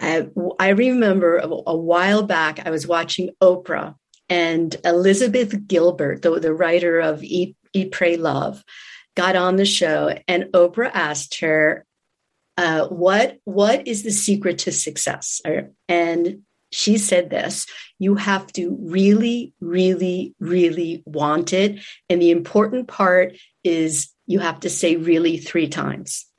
I, 0.00 0.70
remember 0.70 1.36
a, 1.36 1.48
a 1.48 1.76
while 1.76 2.22
back, 2.22 2.60
I 2.64 2.70
was 2.70 2.86
watching 2.86 3.30
Oprah 3.40 3.94
and 4.28 4.74
Elizabeth 4.84 5.66
Gilbert, 5.66 6.22
the, 6.22 6.38
the 6.40 6.54
writer 6.54 7.00
of 7.00 7.22
Eat, 7.22 7.56
Eat, 7.72 7.92
Pray, 7.92 8.16
Love, 8.16 8.64
got 9.16 9.36
on 9.36 9.56
the 9.56 9.64
show, 9.64 10.16
and 10.26 10.44
Oprah 10.44 10.90
asked 10.92 11.40
her, 11.40 11.84
uh, 12.56 12.86
"What 12.88 13.38
what 13.44 13.86
is 13.86 14.02
the 14.02 14.10
secret 14.10 14.58
to 14.60 14.72
success?" 14.72 15.40
And 15.88 16.42
she 16.70 16.96
said 16.98 17.30
this: 17.30 17.66
"You 17.98 18.14
have 18.14 18.46
to 18.54 18.76
really, 18.80 19.52
really, 19.60 20.34
really 20.38 21.02
want 21.04 21.52
it, 21.52 21.80
and 22.08 22.22
the 22.22 22.30
important 22.30 22.88
part 22.88 23.36
is 23.64 24.08
you 24.26 24.38
have 24.38 24.60
to 24.60 24.70
say 24.70 24.96
really 24.96 25.38
three 25.38 25.68
times." 25.68 26.29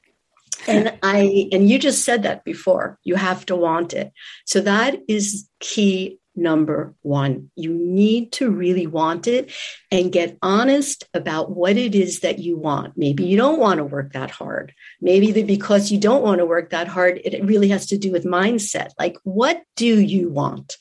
And 0.67 0.97
i 1.03 1.49
and 1.51 1.69
you 1.69 1.79
just 1.79 2.03
said 2.03 2.23
that 2.23 2.43
before. 2.43 2.99
You 3.03 3.15
have 3.15 3.45
to 3.47 3.55
want 3.55 3.93
it. 3.93 4.11
So 4.45 4.61
that 4.61 4.99
is 5.07 5.49
key 5.59 6.19
number 6.35 6.95
one. 7.01 7.51
You 7.55 7.73
need 7.73 8.31
to 8.33 8.49
really 8.49 8.87
want 8.87 9.27
it 9.27 9.51
and 9.91 10.11
get 10.11 10.37
honest 10.41 11.03
about 11.13 11.51
what 11.51 11.77
it 11.77 11.93
is 11.93 12.21
that 12.21 12.39
you 12.39 12.57
want. 12.57 12.97
Maybe 12.97 13.25
you 13.25 13.37
don't 13.37 13.59
want 13.59 13.79
to 13.79 13.83
work 13.83 14.13
that 14.13 14.31
hard. 14.31 14.73
Maybe 15.01 15.31
that 15.33 15.47
because 15.47 15.91
you 15.91 15.99
don't 15.99 16.23
want 16.23 16.39
to 16.39 16.45
work 16.45 16.69
that 16.69 16.87
hard 16.87 17.21
it 17.23 17.43
really 17.43 17.69
has 17.69 17.87
to 17.87 17.97
do 17.97 18.11
with 18.11 18.23
mindset. 18.23 18.91
Like 18.97 19.17
what 19.23 19.61
do 19.75 19.99
you 19.99 20.29
want? 20.29 20.77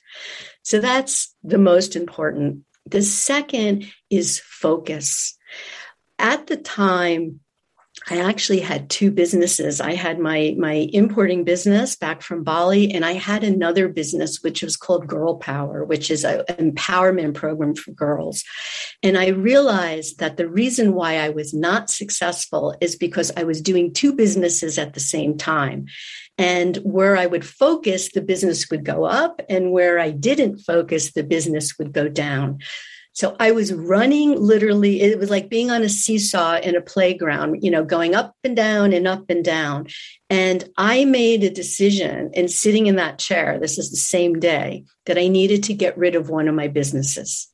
So 0.62 0.78
that's 0.78 1.34
the 1.42 1.58
most 1.58 1.96
important. 1.96 2.64
The 2.86 3.02
second 3.02 3.86
is 4.08 4.40
focus. 4.40 5.36
At 6.18 6.46
the 6.46 6.56
time 6.56 7.40
I 8.10 8.18
actually 8.18 8.58
had 8.58 8.90
two 8.90 9.12
businesses. 9.12 9.80
I 9.80 9.94
had 9.94 10.18
my 10.18 10.56
my 10.58 10.88
importing 10.92 11.44
business 11.44 11.94
back 11.94 12.22
from 12.22 12.42
Bali, 12.42 12.92
and 12.92 13.04
I 13.04 13.12
had 13.12 13.44
another 13.44 13.88
business 13.88 14.42
which 14.42 14.64
was 14.64 14.76
called 14.76 15.06
Girl 15.06 15.36
Power, 15.36 15.84
which 15.84 16.10
is 16.10 16.24
an 16.24 16.42
empowerment 16.48 17.34
program 17.34 17.76
for 17.76 17.92
girls. 17.92 18.42
And 19.04 19.16
I 19.16 19.28
realized 19.28 20.18
that 20.18 20.36
the 20.36 20.48
reason 20.48 20.94
why 20.94 21.18
I 21.18 21.28
was 21.28 21.54
not 21.54 21.88
successful 21.88 22.74
is 22.80 22.96
because 22.96 23.30
I 23.36 23.44
was 23.44 23.62
doing 23.62 23.92
two 23.92 24.12
businesses 24.12 24.76
at 24.76 24.94
the 24.94 25.00
same 25.00 25.38
time. 25.38 25.86
And 26.36 26.78
where 26.78 27.16
I 27.16 27.26
would 27.26 27.44
focus, 27.44 28.10
the 28.12 28.22
business 28.22 28.70
would 28.70 28.84
go 28.84 29.04
up, 29.04 29.40
and 29.48 29.70
where 29.70 30.00
I 30.00 30.10
didn't 30.10 30.58
focus, 30.58 31.12
the 31.12 31.22
business 31.22 31.78
would 31.78 31.92
go 31.92 32.08
down. 32.08 32.58
So 33.12 33.36
I 33.40 33.50
was 33.50 33.72
running 33.72 34.40
literally, 34.40 35.00
it 35.02 35.18
was 35.18 35.30
like 35.30 35.50
being 35.50 35.70
on 35.70 35.82
a 35.82 35.88
seesaw 35.88 36.58
in 36.60 36.76
a 36.76 36.80
playground, 36.80 37.62
you 37.62 37.70
know, 37.70 37.84
going 37.84 38.14
up 38.14 38.36
and 38.44 38.54
down 38.54 38.92
and 38.92 39.06
up 39.08 39.28
and 39.28 39.44
down. 39.44 39.88
And 40.28 40.64
I 40.76 41.04
made 41.04 41.42
a 41.42 41.50
decision 41.50 42.30
and 42.34 42.50
sitting 42.50 42.86
in 42.86 42.96
that 42.96 43.18
chair, 43.18 43.58
this 43.58 43.78
is 43.78 43.90
the 43.90 43.96
same 43.96 44.38
day, 44.38 44.84
that 45.06 45.18
I 45.18 45.28
needed 45.28 45.64
to 45.64 45.74
get 45.74 45.98
rid 45.98 46.14
of 46.14 46.30
one 46.30 46.48
of 46.48 46.54
my 46.54 46.68
businesses. 46.68 47.48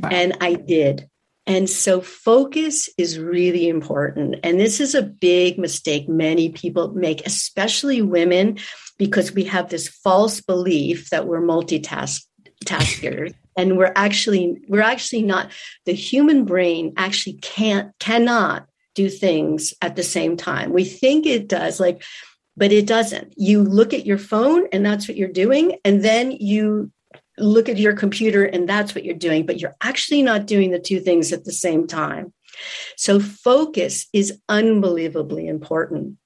Wow. 0.00 0.10
And 0.12 0.36
I 0.40 0.54
did. 0.54 1.08
And 1.46 1.68
so 1.68 2.00
focus 2.00 2.88
is 2.96 3.18
really 3.18 3.68
important. 3.68 4.36
And 4.44 4.60
this 4.60 4.78
is 4.78 4.94
a 4.94 5.02
big 5.02 5.58
mistake 5.58 6.08
many 6.08 6.50
people 6.50 6.92
make, 6.92 7.26
especially 7.26 8.02
women, 8.02 8.58
because 8.98 9.32
we 9.32 9.44
have 9.44 9.68
this 9.68 9.88
false 9.88 10.40
belief 10.40 11.10
that 11.10 11.26
we're 11.26 11.42
multitask 11.42 12.22
taskers 12.64 13.32
and 13.60 13.76
we're 13.76 13.92
actually 13.94 14.56
we're 14.68 14.80
actually 14.80 15.22
not 15.22 15.52
the 15.84 15.92
human 15.92 16.46
brain 16.46 16.94
actually 16.96 17.34
can't 17.34 17.92
cannot 17.98 18.66
do 18.94 19.10
things 19.10 19.74
at 19.82 19.96
the 19.96 20.02
same 20.02 20.36
time. 20.36 20.72
We 20.72 20.84
think 20.84 21.26
it 21.26 21.46
does 21.46 21.78
like 21.78 22.02
but 22.56 22.72
it 22.72 22.86
doesn't. 22.86 23.34
You 23.36 23.62
look 23.62 23.94
at 23.94 24.06
your 24.06 24.18
phone 24.18 24.66
and 24.72 24.84
that's 24.84 25.06
what 25.06 25.16
you're 25.16 25.28
doing 25.28 25.78
and 25.84 26.02
then 26.02 26.32
you 26.32 26.90
look 27.38 27.68
at 27.68 27.78
your 27.78 27.94
computer 27.94 28.44
and 28.44 28.68
that's 28.68 28.94
what 28.94 29.04
you're 29.04 29.14
doing 29.14 29.44
but 29.44 29.60
you're 29.60 29.76
actually 29.82 30.22
not 30.22 30.46
doing 30.46 30.70
the 30.70 30.80
two 30.80 31.00
things 31.00 31.30
at 31.32 31.44
the 31.44 31.52
same 31.52 31.86
time. 31.86 32.32
So 32.96 33.20
focus 33.20 34.08
is 34.14 34.40
unbelievably 34.48 35.46
important 35.46 36.16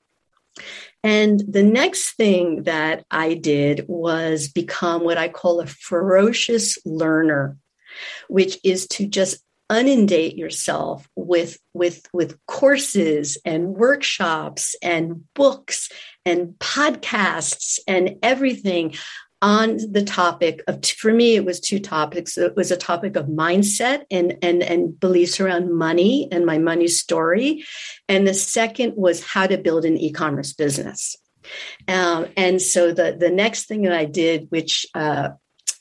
and 1.05 1.43
the 1.47 1.63
next 1.63 2.17
thing 2.17 2.63
that 2.63 3.05
I 3.11 3.35
did 3.35 3.85
was 3.87 4.49
become 4.49 5.05
what 5.05 5.19
I 5.19 5.29
call 5.29 5.61
a 5.61 5.67
ferocious 5.67 6.79
learner, 6.87 7.59
which 8.29 8.59
is 8.65 8.89
to 8.89 9.07
just 9.07 9.45
inundate 9.71 10.37
yourself 10.37 11.07
with 11.15 11.59
with 11.75 12.07
with 12.13 12.39
courses 12.47 13.37
and 13.45 13.75
workshops 13.75 14.75
and 14.83 15.25
books 15.35 15.91
and 16.25 16.55
podcasts 16.59 17.79
and 17.87 18.17
everything 18.23 18.95
on 19.45 19.77
the 19.93 20.03
topic 20.03 20.63
of 20.67 20.83
for 20.87 21.13
me 21.13 21.37
it 21.37 21.45
was 21.45 21.61
two 21.61 21.79
topics 21.79 22.39
it 22.39 22.57
was 22.57 22.71
a 22.71 22.79
topic 22.79 23.15
of 23.15 23.27
mindset 23.27 24.03
and 24.11 24.39
and 24.41 24.63
and 24.63 24.99
beliefs 24.99 25.39
around 25.39 25.71
money 25.71 26.27
and 26.33 26.47
my 26.47 26.57
money 26.57 26.89
story 26.89 27.63
and 28.09 28.27
the 28.27 28.33
second 28.33 28.95
was 28.97 29.23
how 29.23 29.47
to 29.47 29.59
build 29.59 29.85
an 29.85 29.99
e-commerce 29.99 30.55
business 30.55 31.15
um, 31.89 32.27
and 32.39 32.63
so 32.63 32.91
the 32.91 33.15
the 33.21 33.29
next 33.29 33.67
thing 33.67 33.83
that 33.83 33.93
i 33.93 34.07
did 34.07 34.47
which 34.49 34.87
uh, 34.95 35.29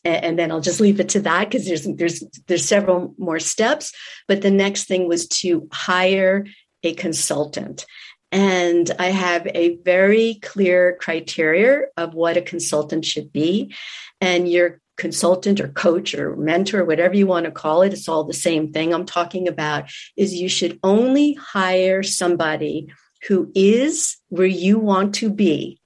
and 0.06 0.38
then 0.38 0.52
I'll 0.52 0.60
just 0.60 0.82
leave 0.82 1.00
it 1.00 1.08
to 1.10 1.22
that 1.22 1.50
because 1.50 1.66
there's 1.66 1.86
there's 1.86 2.22
there's 2.48 2.68
several 2.68 3.16
more 3.18 3.40
steps. 3.40 3.94
But 4.28 4.42
the 4.42 4.52
next 4.52 4.84
thing 4.84 5.08
was 5.08 5.30
to 5.40 5.70
hire 5.72 6.46
a 6.84 6.94
consultant. 6.94 7.86
And 8.34 8.90
I 8.98 9.12
have 9.12 9.46
a 9.54 9.76
very 9.78 10.40
clear 10.42 10.98
criteria 11.00 11.84
of 11.96 12.16
what 12.16 12.36
a 12.36 12.42
consultant 12.42 13.06
should 13.06 13.32
be. 13.32 13.76
And 14.20 14.52
your 14.52 14.82
consultant 14.98 15.60
or 15.60 15.68
coach 15.68 16.16
or 16.16 16.36
mentor, 16.36 16.84
whatever 16.84 17.16
you 17.16 17.28
want 17.28 17.46
to 17.46 17.52
call 17.52 17.84
it, 17.84 17.94
it's 17.94 18.10
all 18.10 18.24
the 18.24 18.34
same 18.34 18.74
thing 18.74 18.92
I'm 18.92 19.06
talking 19.06 19.48
about, 19.48 19.92
is 20.18 20.34
you 20.34 20.50
should 20.50 20.80
only 20.82 21.34
hire 21.34 22.02
somebody 22.02 22.92
who 23.28 23.52
is 23.54 24.18
where 24.30 24.48
you 24.48 24.80
want 24.80 25.14
to 25.16 25.30
be 25.30 25.80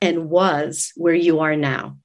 and 0.00 0.30
was 0.30 0.92
where 0.96 1.14
you 1.14 1.40
are 1.40 1.56
now. 1.56 1.98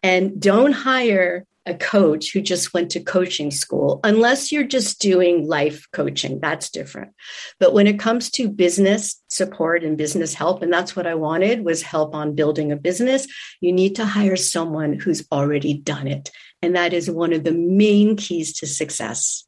And 0.00 0.40
don't 0.40 0.72
hire 0.72 1.44
a 1.66 1.74
coach 1.74 2.32
who 2.32 2.40
just 2.40 2.72
went 2.72 2.90
to 2.92 3.00
coaching 3.00 3.50
school, 3.50 4.00
unless 4.04 4.52
you're 4.52 4.64
just 4.64 5.00
doing 5.00 5.46
life 5.46 5.86
coaching. 5.92 6.38
That's 6.40 6.70
different. 6.70 7.12
But 7.58 7.74
when 7.74 7.86
it 7.86 7.98
comes 7.98 8.30
to 8.30 8.48
business 8.48 9.20
support 9.28 9.82
and 9.82 9.98
business 9.98 10.32
help, 10.32 10.62
and 10.62 10.72
that's 10.72 10.94
what 10.94 11.06
I 11.06 11.14
wanted 11.14 11.64
was 11.64 11.82
help 11.82 12.14
on 12.14 12.34
building 12.34 12.72
a 12.72 12.76
business, 12.76 13.26
you 13.60 13.72
need 13.72 13.96
to 13.96 14.06
hire 14.06 14.36
someone 14.36 14.94
who's 14.94 15.26
already 15.32 15.74
done 15.74 16.06
it. 16.06 16.30
And 16.62 16.76
that 16.76 16.92
is 16.92 17.10
one 17.10 17.32
of 17.32 17.44
the 17.44 17.52
main 17.52 18.16
keys 18.16 18.52
to 18.58 18.66
success. 18.66 19.44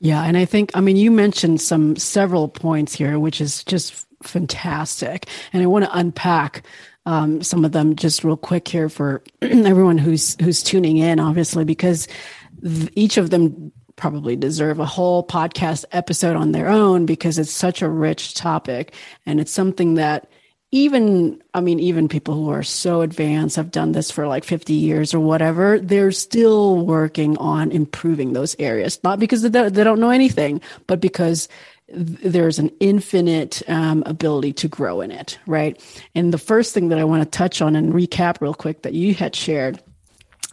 Yeah. 0.00 0.22
And 0.22 0.36
I 0.36 0.44
think, 0.44 0.70
I 0.74 0.80
mean, 0.80 0.96
you 0.96 1.10
mentioned 1.10 1.60
some 1.60 1.96
several 1.96 2.48
points 2.48 2.94
here, 2.94 3.18
which 3.18 3.40
is 3.40 3.64
just 3.64 4.06
fantastic. 4.22 5.26
And 5.52 5.62
I 5.62 5.66
want 5.66 5.84
to 5.84 5.96
unpack 5.96 6.64
um, 7.08 7.42
some 7.42 7.64
of 7.64 7.72
them 7.72 7.96
just 7.96 8.22
real 8.22 8.36
quick 8.36 8.68
here 8.68 8.90
for 8.90 9.22
everyone 9.42 9.96
who's 9.96 10.36
who's 10.42 10.62
tuning 10.62 10.98
in, 10.98 11.18
obviously, 11.18 11.64
because 11.64 12.06
th- 12.62 12.90
each 12.94 13.16
of 13.16 13.30
them 13.30 13.72
probably 13.96 14.36
deserve 14.36 14.78
a 14.78 14.84
whole 14.84 15.26
podcast 15.26 15.86
episode 15.92 16.36
on 16.36 16.52
their 16.52 16.68
own 16.68 17.06
because 17.06 17.38
it's 17.38 17.50
such 17.50 17.80
a 17.80 17.88
rich 17.88 18.34
topic. 18.34 18.94
And 19.24 19.40
it's 19.40 19.50
something 19.50 19.94
that 19.94 20.28
even 20.70 21.42
i 21.54 21.62
mean 21.62 21.80
even 21.80 22.08
people 22.08 22.34
who 22.34 22.50
are 22.50 22.62
so 22.62 23.00
advanced 23.00 23.56
have 23.56 23.70
done 23.70 23.92
this 23.92 24.10
for 24.10 24.26
like 24.26 24.44
50 24.44 24.74
years 24.74 25.14
or 25.14 25.18
whatever 25.18 25.78
they're 25.78 26.12
still 26.12 26.84
working 26.84 27.38
on 27.38 27.72
improving 27.72 28.34
those 28.34 28.54
areas. 28.58 29.02
Not 29.02 29.18
because 29.18 29.40
they 29.40 29.50
don't 29.50 29.98
know 29.98 30.10
anything 30.10 30.60
but 30.86 31.00
because 31.00 31.48
there's 31.88 32.58
an 32.58 32.70
infinite 32.80 33.62
um, 33.68 34.02
ability 34.06 34.52
to 34.52 34.68
grow 34.68 35.00
in 35.00 35.10
it 35.10 35.38
right? 35.46 35.82
And 36.14 36.32
the 36.32 36.38
first 36.38 36.74
thing 36.74 36.88
that 36.88 36.98
i 36.98 37.04
want 37.04 37.22
to 37.22 37.38
touch 37.38 37.62
on 37.62 37.76
and 37.76 37.92
recap 37.92 38.40
real 38.40 38.54
quick 38.54 38.82
that 38.82 38.94
you 38.94 39.14
had 39.14 39.34
shared 39.34 39.80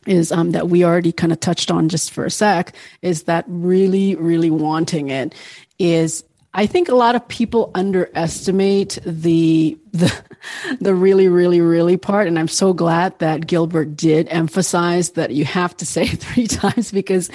is 0.05 0.31
um, 0.31 0.51
that 0.51 0.69
we 0.69 0.85
already 0.85 1.11
kind 1.11 1.33
of 1.33 1.39
touched 1.39 1.71
on 1.71 1.89
just 1.89 2.11
for 2.11 2.25
a 2.25 2.31
sec 2.31 2.75
is 3.01 3.23
that 3.23 3.45
really 3.47 4.15
really 4.15 4.49
wanting 4.49 5.09
it 5.09 5.33
is 5.79 6.23
I 6.57 6.67
think 6.67 6.87
a 6.87 6.95
lot 6.95 7.15
of 7.15 7.27
people 7.27 7.69
underestimate 7.75 8.97
the 9.05 9.77
the 9.91 10.23
the 10.79 10.95
really 10.95 11.27
really 11.27 11.59
really 11.59 11.97
part 11.97 12.27
and 12.27 12.39
I'm 12.39 12.47
so 12.47 12.71
glad 12.71 13.19
that 13.19 13.45
Gilbert 13.45 13.97
did 13.97 14.27
emphasize 14.29 15.11
that 15.11 15.31
you 15.31 15.43
have 15.43 15.75
to 15.77 15.85
say 15.85 16.03
it 16.03 16.19
3 16.19 16.47
times 16.47 16.91
because 16.93 17.29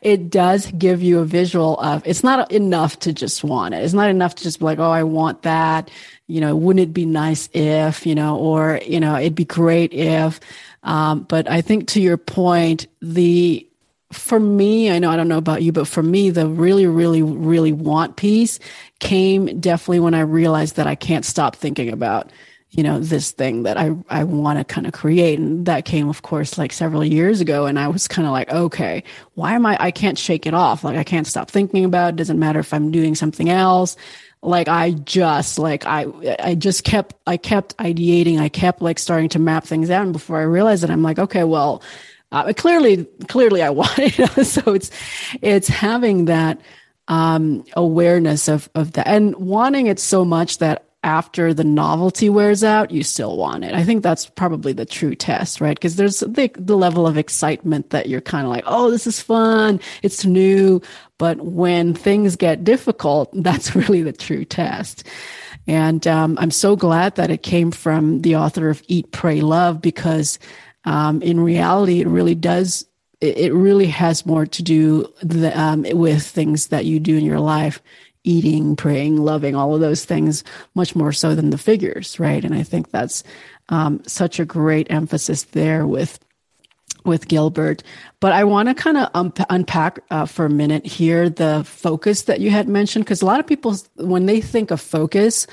it 0.00 0.30
does 0.30 0.70
give 0.72 1.02
you 1.02 1.18
a 1.18 1.24
visual 1.24 1.78
of 1.80 2.02
it's 2.06 2.24
not 2.24 2.50
enough 2.50 2.98
to 3.00 3.12
just 3.12 3.44
want 3.44 3.74
it. 3.74 3.84
It's 3.84 3.94
not 3.94 4.08
enough 4.08 4.36
to 4.36 4.42
just 4.42 4.58
be 4.58 4.64
like, 4.64 4.78
"Oh, 4.78 4.90
I 4.90 5.02
want 5.04 5.42
that." 5.42 5.90
You 6.26 6.40
know, 6.40 6.56
wouldn't 6.56 6.82
it 6.88 6.94
be 6.94 7.04
nice 7.04 7.50
if, 7.52 8.06
you 8.06 8.14
know, 8.14 8.38
or, 8.38 8.80
you 8.86 9.00
know, 9.00 9.16
it'd 9.16 9.34
be 9.34 9.44
great 9.44 9.92
if 9.92 10.40
um, 10.82 11.22
but 11.24 11.48
I 11.48 11.60
think 11.60 11.88
to 11.88 12.00
your 12.00 12.16
point, 12.16 12.86
the 13.00 13.66
for 14.12 14.38
me, 14.38 14.90
I 14.90 14.98
know 14.98 15.10
I 15.10 15.16
don't 15.16 15.28
know 15.28 15.38
about 15.38 15.62
you, 15.62 15.72
but 15.72 15.88
for 15.88 16.02
me, 16.02 16.30
the 16.30 16.46
really, 16.46 16.86
really, 16.86 17.22
really 17.22 17.72
want 17.72 18.16
piece 18.16 18.58
came 19.00 19.60
definitely 19.60 20.00
when 20.00 20.14
I 20.14 20.20
realized 20.20 20.76
that 20.76 20.86
I 20.86 20.94
can't 20.94 21.24
stop 21.24 21.56
thinking 21.56 21.88
about, 21.88 22.30
you 22.70 22.82
know, 22.82 23.00
this 23.00 23.32
thing 23.32 23.64
that 23.64 23.76
I, 23.76 23.94
I 24.08 24.24
want 24.24 24.58
to 24.58 24.64
kind 24.64 24.86
of 24.86 24.92
create. 24.92 25.38
And 25.38 25.66
that 25.66 25.84
came, 25.84 26.08
of 26.08 26.22
course, 26.22 26.56
like 26.56 26.72
several 26.72 27.04
years 27.04 27.40
ago. 27.40 27.66
And 27.66 27.78
I 27.78 27.88
was 27.88 28.08
kind 28.08 28.26
of 28.26 28.32
like, 28.32 28.50
okay, 28.50 29.02
why 29.34 29.54
am 29.54 29.66
I, 29.66 29.76
I 29.80 29.90
can't 29.90 30.18
shake 30.18 30.46
it 30.46 30.54
off. 30.54 30.84
Like 30.84 30.96
I 30.96 31.04
can't 31.04 31.26
stop 31.26 31.50
thinking 31.50 31.84
about 31.84 32.14
it. 32.14 32.16
Doesn't 32.16 32.38
matter 32.38 32.60
if 32.60 32.72
I'm 32.72 32.90
doing 32.90 33.14
something 33.14 33.50
else. 33.50 33.96
Like 34.42 34.68
I 34.68 34.92
just, 34.92 35.58
like 35.58 35.86
I, 35.86 36.06
I 36.38 36.54
just 36.54 36.82
kept, 36.84 37.14
I 37.26 37.36
kept 37.36 37.76
ideating. 37.76 38.40
I 38.40 38.48
kept 38.48 38.82
like 38.82 38.98
starting 38.98 39.28
to 39.30 39.38
map 39.38 39.64
things 39.64 39.90
out. 39.90 40.02
And 40.02 40.12
before 40.12 40.38
I 40.38 40.42
realized 40.42 40.82
it, 40.82 40.90
I'm 40.90 41.02
like, 41.02 41.18
okay, 41.18 41.44
well, 41.44 41.82
uh, 42.32 42.52
clearly, 42.56 43.04
clearly 43.28 43.62
I 43.62 43.70
want 43.82 43.98
it. 43.98 44.44
so 44.46 44.74
it's, 44.74 44.90
it's 45.40 45.68
having 45.68 46.26
that, 46.26 46.60
um, 47.08 47.64
awareness 47.74 48.48
of, 48.48 48.70
of 48.74 48.92
that 48.92 49.06
and 49.06 49.34
wanting 49.36 49.86
it 49.86 49.98
so 49.98 50.24
much 50.24 50.58
that 50.58 50.86
after 51.04 51.52
the 51.52 51.64
novelty 51.64 52.28
wears 52.28 52.62
out, 52.62 52.92
you 52.92 53.02
still 53.02 53.36
want 53.36 53.64
it. 53.64 53.74
I 53.74 53.82
think 53.82 54.02
that's 54.02 54.26
probably 54.26 54.72
the 54.72 54.86
true 54.86 55.16
test, 55.16 55.60
right? 55.60 55.76
Because 55.76 55.96
there's 55.96 56.20
the, 56.20 56.50
the 56.56 56.76
level 56.76 57.06
of 57.08 57.18
excitement 57.18 57.90
that 57.90 58.08
you're 58.08 58.20
kind 58.20 58.46
of 58.46 58.50
like, 58.50 58.64
oh, 58.66 58.90
this 58.90 59.06
is 59.06 59.20
fun. 59.20 59.80
It's 60.02 60.24
new. 60.24 60.80
But 61.18 61.38
when 61.40 61.92
things 61.92 62.36
get 62.36 62.62
difficult, 62.62 63.30
that's 63.42 63.74
really 63.74 64.02
the 64.02 64.12
true 64.12 64.44
test. 64.44 65.04
And 65.66 66.06
um, 66.06 66.38
I'm 66.40 66.50
so 66.50 66.76
glad 66.76 67.16
that 67.16 67.30
it 67.30 67.42
came 67.42 67.72
from 67.72 68.22
the 68.22 68.36
author 68.36 68.68
of 68.68 68.82
Eat, 68.86 69.10
Pray, 69.10 69.40
Love, 69.40 69.80
because 69.80 70.38
um, 70.84 71.22
in 71.22 71.40
reality, 71.40 72.00
it 72.00 72.08
really 72.08 72.34
does. 72.34 72.86
It 73.20 73.54
really 73.54 73.86
has 73.86 74.26
more 74.26 74.46
to 74.46 74.62
do 74.62 75.06
the, 75.22 75.56
um, 75.58 75.86
with 75.92 76.26
things 76.26 76.68
that 76.68 76.86
you 76.86 76.98
do 76.98 77.16
in 77.16 77.24
your 77.24 77.38
life, 77.38 77.80
eating, 78.24 78.74
praying, 78.74 79.16
loving, 79.16 79.54
all 79.54 79.74
of 79.74 79.80
those 79.80 80.04
things, 80.04 80.42
much 80.74 80.96
more 80.96 81.12
so 81.12 81.34
than 81.34 81.50
the 81.50 81.58
figures, 81.58 82.18
right? 82.18 82.44
And 82.44 82.54
I 82.54 82.64
think 82.64 82.90
that's 82.90 83.22
um, 83.68 84.02
such 84.06 84.40
a 84.40 84.44
great 84.44 84.90
emphasis 84.90 85.44
there 85.44 85.86
with 85.86 86.18
with 87.04 87.28
Gilbert. 87.28 87.82
But 88.20 88.32
I 88.32 88.44
want 88.44 88.68
to 88.68 88.74
kind 88.74 88.96
of 88.96 89.34
unpack 89.50 90.00
uh, 90.10 90.26
for 90.26 90.46
a 90.46 90.50
minute 90.50 90.86
here 90.86 91.28
the 91.28 91.64
focus 91.64 92.22
that 92.22 92.40
you 92.40 92.50
had 92.50 92.68
mentioned, 92.68 93.04
because 93.04 93.22
a 93.22 93.26
lot 93.26 93.40
of 93.40 93.46
people, 93.46 93.76
when 93.96 94.26
they 94.26 94.40
think 94.40 94.70
of 94.70 94.80
focus, 94.80 95.46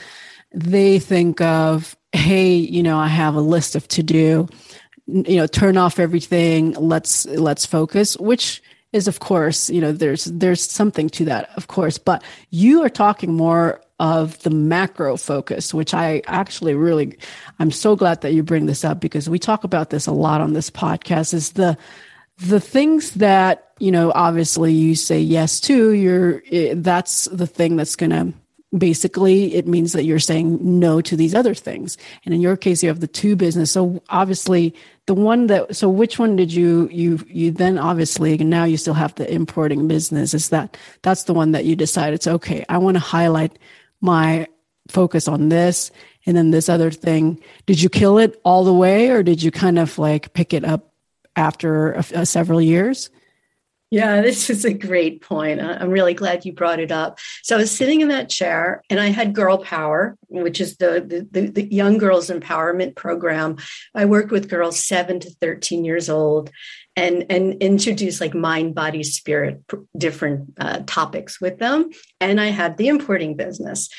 they 0.53 0.99
think 0.99 1.41
of, 1.41 1.95
hey, 2.11 2.53
you 2.53 2.83
know, 2.83 2.97
I 2.97 3.07
have 3.07 3.35
a 3.35 3.41
list 3.41 3.75
of 3.75 3.87
to 3.89 4.03
do 4.03 4.47
you 5.09 5.37
know 5.37 5.47
turn 5.47 5.77
off 5.77 5.99
everything 5.99 6.73
let's 6.73 7.25
let's 7.25 7.65
focus 7.65 8.17
which 8.17 8.61
is 8.93 9.07
of 9.07 9.19
course 9.19 9.69
you 9.69 9.81
know 9.81 9.91
there's 9.91 10.25
there's 10.25 10.61
something 10.61 11.09
to 11.09 11.25
that 11.25 11.49
of 11.55 11.67
course 11.67 11.97
but 11.97 12.23
you 12.49 12.83
are 12.83 12.89
talking 12.89 13.33
more 13.33 13.81
of 13.99 14.41
the 14.43 14.49
macro 14.49 15.17
focus 15.17 15.73
which 15.73 15.93
i 15.93 16.21
actually 16.27 16.73
really 16.73 17.17
i'm 17.59 17.71
so 17.71 17.95
glad 17.95 18.21
that 18.21 18.33
you 18.33 18.43
bring 18.43 18.65
this 18.65 18.85
up 18.85 18.99
because 18.99 19.29
we 19.29 19.39
talk 19.39 19.63
about 19.63 19.89
this 19.89 20.07
a 20.07 20.11
lot 20.11 20.41
on 20.41 20.53
this 20.53 20.69
podcast 20.69 21.33
is 21.33 21.53
the 21.53 21.77
the 22.39 22.59
things 22.59 23.11
that 23.11 23.71
you 23.79 23.91
know 23.91 24.11
obviously 24.15 24.71
you 24.71 24.95
say 24.95 25.19
yes 25.19 25.59
to 25.59 25.91
you're 25.91 26.41
eh, 26.51 26.73
that's 26.77 27.25
the 27.25 27.47
thing 27.47 27.75
that's 27.75 27.95
going 27.95 28.11
to 28.11 28.33
basically 28.77 29.55
it 29.55 29.67
means 29.67 29.93
that 29.93 30.03
you're 30.03 30.19
saying 30.19 30.57
no 30.61 31.01
to 31.01 31.15
these 31.15 31.33
other 31.33 31.53
things. 31.53 31.97
And 32.25 32.33
in 32.33 32.41
your 32.41 32.55
case 32.55 32.83
you 32.83 32.89
have 32.89 32.99
the 32.99 33.07
two 33.07 33.35
business. 33.35 33.71
So 33.71 34.01
obviously 34.09 34.75
the 35.07 35.15
one 35.15 35.47
that 35.47 35.75
so 35.75 35.89
which 35.89 36.19
one 36.19 36.35
did 36.35 36.53
you 36.53 36.87
you 36.91 37.19
you 37.27 37.51
then 37.51 37.77
obviously 37.77 38.33
and 38.33 38.49
now 38.49 38.65
you 38.65 38.77
still 38.77 38.93
have 38.93 39.15
the 39.15 39.31
importing 39.33 39.87
business. 39.87 40.33
Is 40.33 40.49
that 40.49 40.77
that's 41.01 41.23
the 41.23 41.33
one 41.33 41.51
that 41.53 41.65
you 41.65 41.75
decided 41.75 42.15
it's 42.15 42.27
okay 42.27 42.65
i 42.69 42.77
want 42.77 42.95
to 42.95 42.99
highlight 42.99 43.57
my 44.01 44.47
focus 44.89 45.27
on 45.27 45.49
this 45.49 45.91
and 46.25 46.35
then 46.35 46.51
this 46.51 46.69
other 46.69 46.91
thing. 46.91 47.41
Did 47.65 47.81
you 47.81 47.89
kill 47.89 48.17
it 48.17 48.39
all 48.43 48.63
the 48.63 48.73
way 48.73 49.09
or 49.09 49.23
did 49.23 49.41
you 49.41 49.51
kind 49.51 49.79
of 49.79 49.97
like 49.97 50.33
pick 50.33 50.53
it 50.53 50.65
up 50.65 50.93
after 51.35 51.93
a, 51.93 52.05
a 52.13 52.25
several 52.25 52.61
years 52.61 53.09
yeah, 53.91 54.21
this 54.21 54.49
is 54.49 54.65
a 54.65 54.73
great 54.73 55.21
point. 55.21 55.61
I'm 55.61 55.89
really 55.89 56.13
glad 56.13 56.45
you 56.45 56.53
brought 56.53 56.79
it 56.79 56.91
up. 56.91 57.19
So 57.43 57.55
I 57.55 57.59
was 57.59 57.71
sitting 57.71 58.01
in 58.01 58.09
that 58.09 58.29
chair 58.29 58.83
and 58.89 58.99
I 58.99 59.07
had 59.07 59.33
Girl 59.33 59.57
Power, 59.57 60.17
which 60.27 60.61
is 60.61 60.77
the, 60.77 61.27
the, 61.31 61.47
the, 61.47 61.73
young 61.73 61.97
girls 61.97 62.29
empowerment 62.29 62.95
program. 62.95 63.57
I 63.93 64.05
worked 64.05 64.31
with 64.31 64.49
girls 64.49 64.79
seven 64.79 65.19
to 65.19 65.29
13 65.29 65.85
years 65.85 66.09
old 66.09 66.49
and 66.99 67.25
and 67.29 67.53
introduce 67.61 68.19
like 68.19 68.35
mind 68.35 68.75
body 68.75 69.03
spirit 69.03 69.63
different 69.97 70.53
uh, 70.59 70.81
topics 70.85 71.39
with 71.39 71.57
them. 71.59 71.89
And 72.19 72.41
i 72.41 72.47
had 72.47 72.77
the 72.77 72.89
importing 72.89 73.35
business. 73.35 73.89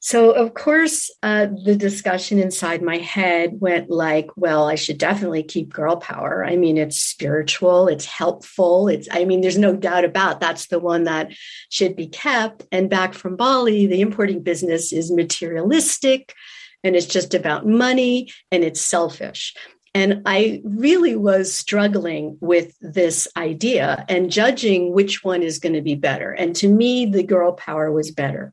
So 0.00 0.30
of 0.30 0.54
course 0.54 1.10
uh, 1.22 1.48
the 1.64 1.76
discussion 1.76 2.38
inside 2.38 2.82
my 2.82 2.96
head 2.96 3.50
went 3.54 3.90
like 3.90 4.28
well 4.36 4.66
i 4.66 4.74
should 4.74 4.98
definitely 4.98 5.42
keep 5.42 5.72
girl 5.72 5.96
power. 5.96 6.44
I 6.44 6.56
mean 6.56 6.78
it's 6.78 6.98
spiritual. 6.98 7.88
It's 7.88 8.06
helpful. 8.06 8.88
It's 8.88 9.08
i 9.12 9.24
mean 9.24 9.42
there's 9.42 9.58
no 9.58 9.76
doubt 9.76 10.04
about 10.04 10.40
that's 10.40 10.68
the 10.68 10.80
one 10.80 11.04
that 11.04 11.32
should 11.68 11.94
be 11.94 12.08
kept. 12.08 12.64
And 12.72 12.88
back 12.88 13.12
from 13.14 13.36
bali 13.36 13.86
the 13.86 14.00
importing 14.00 14.42
business 14.42 14.92
is 14.92 15.12
materialistic 15.12 16.32
and 16.82 16.94
it's 16.96 17.06
just 17.06 17.34
about 17.34 17.66
money 17.66 18.30
and 18.52 18.62
it's 18.62 18.80
selfish 18.80 19.54
and 19.96 20.20
I 20.26 20.60
really 20.62 21.16
was 21.16 21.54
struggling 21.54 22.36
with 22.42 22.76
this 22.82 23.26
idea 23.34 24.04
and 24.10 24.30
judging 24.30 24.92
which 24.92 25.24
one 25.24 25.42
is 25.42 25.58
going 25.58 25.72
to 25.72 25.80
be 25.80 25.94
better. 25.94 26.32
And 26.32 26.54
to 26.56 26.68
me, 26.68 27.06
the 27.06 27.22
girl 27.22 27.52
power 27.52 27.90
was 27.90 28.10
better. 28.10 28.52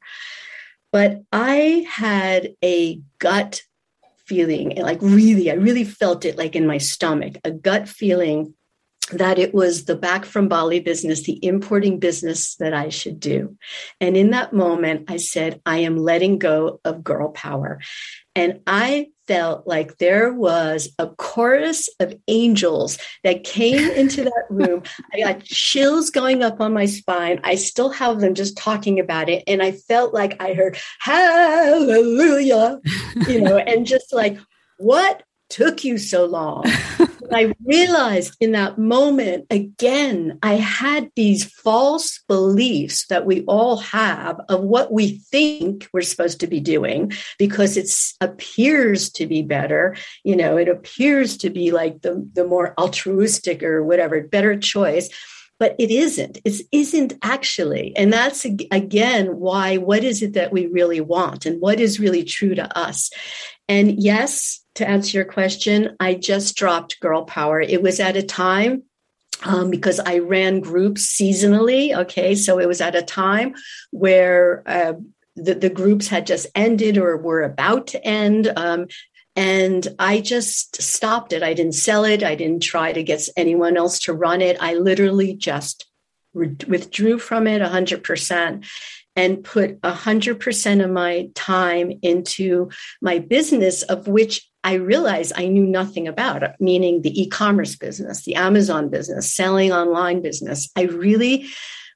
But 0.93 1.23
I 1.33 1.85
had 1.91 2.55
a 2.63 3.01
gut 3.19 3.61
feeling, 4.25 4.77
like 4.77 4.99
really, 5.01 5.51
I 5.51 5.55
really 5.55 5.83
felt 5.83 6.23
it 6.23 6.37
like 6.37 6.55
in 6.55 6.65
my 6.65 6.77
stomach, 6.77 7.35
a 7.43 7.51
gut 7.51 7.89
feeling 7.89 8.53
that 9.11 9.37
it 9.37 9.53
was 9.53 9.83
the 9.83 9.97
back 9.97 10.23
from 10.23 10.47
Bali 10.47 10.79
business, 10.79 11.23
the 11.23 11.43
importing 11.45 11.99
business 11.99 12.55
that 12.55 12.73
I 12.73 12.87
should 12.87 13.19
do. 13.19 13.57
And 13.99 14.15
in 14.15 14.29
that 14.29 14.53
moment, 14.53 15.11
I 15.11 15.17
said, 15.17 15.61
I 15.65 15.79
am 15.79 15.97
letting 15.97 16.39
go 16.39 16.79
of 16.85 17.03
girl 17.03 17.31
power. 17.31 17.81
And 18.35 18.61
I 18.65 19.09
felt 19.27 19.67
like 19.67 19.97
there 19.97 20.33
was 20.33 20.89
a 20.99 21.07
chorus 21.07 21.87
of 21.99 22.15
angels 22.27 22.97
that 23.23 23.43
came 23.43 23.91
into 23.91 24.23
that 24.23 24.45
room. 24.49 24.83
I 25.13 25.19
got 25.19 25.43
chills 25.43 26.09
going 26.09 26.43
up 26.43 26.59
on 26.59 26.73
my 26.73 26.85
spine. 26.85 27.39
I 27.43 27.55
still 27.55 27.89
have 27.91 28.19
them 28.19 28.33
just 28.33 28.57
talking 28.57 28.99
about 28.99 29.29
it. 29.29 29.43
And 29.47 29.61
I 29.61 29.71
felt 29.71 30.13
like 30.13 30.41
I 30.41 30.53
heard 30.53 30.77
hallelujah, 30.99 32.79
you 33.27 33.41
know, 33.41 33.57
and 33.57 33.85
just 33.85 34.11
like, 34.13 34.37
what 34.77 35.23
took 35.53 35.83
you 35.83 35.99
so 35.99 36.25
long? 36.25 36.63
I 37.31 37.53
realized 37.63 38.35
in 38.39 38.51
that 38.51 38.77
moment, 38.77 39.45
again, 39.49 40.39
I 40.41 40.55
had 40.55 41.11
these 41.15 41.45
false 41.45 42.19
beliefs 42.27 43.05
that 43.07 43.25
we 43.25 43.43
all 43.45 43.77
have 43.77 44.39
of 44.49 44.61
what 44.61 44.91
we 44.91 45.19
think 45.31 45.87
we're 45.93 46.01
supposed 46.01 46.39
to 46.41 46.47
be 46.47 46.59
doing 46.59 47.11
because 47.37 47.77
it 47.77 47.89
appears 48.19 49.11
to 49.11 49.27
be 49.27 49.41
better. 49.41 49.95
You 50.23 50.35
know, 50.35 50.57
it 50.57 50.67
appears 50.67 51.37
to 51.37 51.49
be 51.49 51.71
like 51.71 52.01
the, 52.01 52.27
the 52.33 52.45
more 52.45 52.73
altruistic 52.79 53.63
or 53.63 53.83
whatever, 53.83 54.21
better 54.21 54.57
choice 54.57 55.09
but 55.59 55.75
it 55.79 55.91
isn't. 55.91 56.39
It 56.43 56.61
isn't 56.73 57.13
actually. 57.21 57.95
And 57.95 58.11
that's 58.11 58.43
again 58.43 59.27
why 59.37 59.77
what 59.77 60.03
is 60.03 60.21
it 60.21 60.33
that 60.33 60.51
we 60.51 60.65
really 60.65 60.99
want 60.99 61.45
and 61.45 61.61
what 61.61 61.79
is 61.79 62.01
really 62.01 62.23
true 62.23 62.53
to 62.55 62.77
us? 62.77 63.11
And 63.69 64.03
yes, 64.03 64.62
to 64.75 64.87
answer 64.87 65.17
your 65.17 65.25
question, 65.25 65.95
I 65.99 66.15
just 66.15 66.55
dropped 66.55 66.99
Girl 66.99 67.25
Power. 67.25 67.61
It 67.61 67.81
was 67.81 67.99
at 67.99 68.17
a 68.17 68.23
time 68.23 68.83
um, 69.43 69.69
because 69.69 69.99
I 69.99 70.19
ran 70.19 70.59
groups 70.59 71.05
seasonally. 71.05 71.95
Okay, 71.95 72.35
so 72.35 72.59
it 72.59 72.67
was 72.67 72.81
at 72.81 72.95
a 72.95 73.01
time 73.01 73.55
where 73.91 74.63
uh, 74.65 74.93
the, 75.35 75.55
the, 75.55 75.69
groups 75.69 76.07
had 76.07 76.25
just 76.25 76.47
ended 76.55 76.97
or 76.97 77.17
were 77.17 77.43
about 77.43 77.87
to 77.87 78.05
end. 78.05 78.51
Um, 78.55 78.87
and 79.35 79.87
I 79.97 80.21
just 80.21 80.81
stopped 80.81 81.33
it. 81.33 81.43
I 81.43 81.53
didn't 81.53 81.73
sell 81.73 82.05
it. 82.05 82.23
I 82.23 82.35
didn't 82.35 82.61
try 82.61 82.93
to 82.93 83.03
get 83.03 83.27
anyone 83.35 83.77
else 83.77 83.99
to 84.01 84.13
run 84.13 84.41
it. 84.41 84.57
I 84.59 84.75
literally 84.75 85.35
just 85.35 85.87
re- 86.33 86.55
withdrew 86.67 87.19
from 87.19 87.47
it 87.47 87.61
100% 87.61 88.65
and 89.15 89.43
put 89.43 89.79
100% 89.81 90.83
of 90.83 90.89
my 90.91 91.29
time 91.35 91.91
into 92.01 92.69
my 93.01 93.19
business, 93.19 93.83
of 93.83 94.07
which 94.07 94.49
I 94.63 94.75
realized 94.75 95.33
I 95.35 95.47
knew 95.47 95.65
nothing 95.65 96.07
about, 96.07 96.59
meaning 96.59 97.01
the 97.01 97.21
e 97.21 97.27
commerce 97.27 97.75
business, 97.75 98.23
the 98.23 98.35
Amazon 98.35 98.89
business, 98.89 99.33
selling 99.33 99.71
online 99.71 100.21
business. 100.21 100.69
I 100.75 100.83
really, 100.83 101.47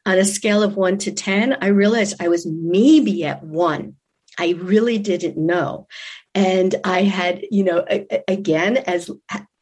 on 0.05 0.17
a 0.17 0.25
scale 0.25 0.61
of 0.61 0.75
one 0.75 0.97
to 0.99 1.11
10, 1.11 1.57
I 1.61 1.67
realized 1.67 2.21
I 2.21 2.27
was 2.27 2.45
maybe 2.45 3.23
at 3.25 3.43
one. 3.43 3.95
I 4.37 4.51
really 4.59 4.99
didn't 4.99 5.37
know. 5.37 5.87
And 6.35 6.75
I 6.83 7.03
had, 7.03 7.45
you 7.49 7.63
know, 7.63 7.85
again, 8.27 8.77
as 8.77 9.09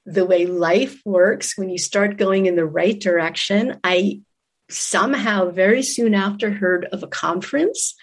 the 0.06 0.26
way 0.26 0.46
life 0.46 1.02
works, 1.06 1.58
when 1.58 1.70
you 1.70 1.78
start 1.78 2.18
going 2.18 2.48
in 2.48 2.56
the 2.56 2.66
right 2.66 3.00
direction, 3.00 3.80
I 3.84 4.22
somehow 4.70 5.52
very 5.52 5.84
soon 5.84 6.14
after 6.14 6.52
heard 6.52 6.86
of 6.86 7.04
a 7.04 7.08
conference 7.08 7.96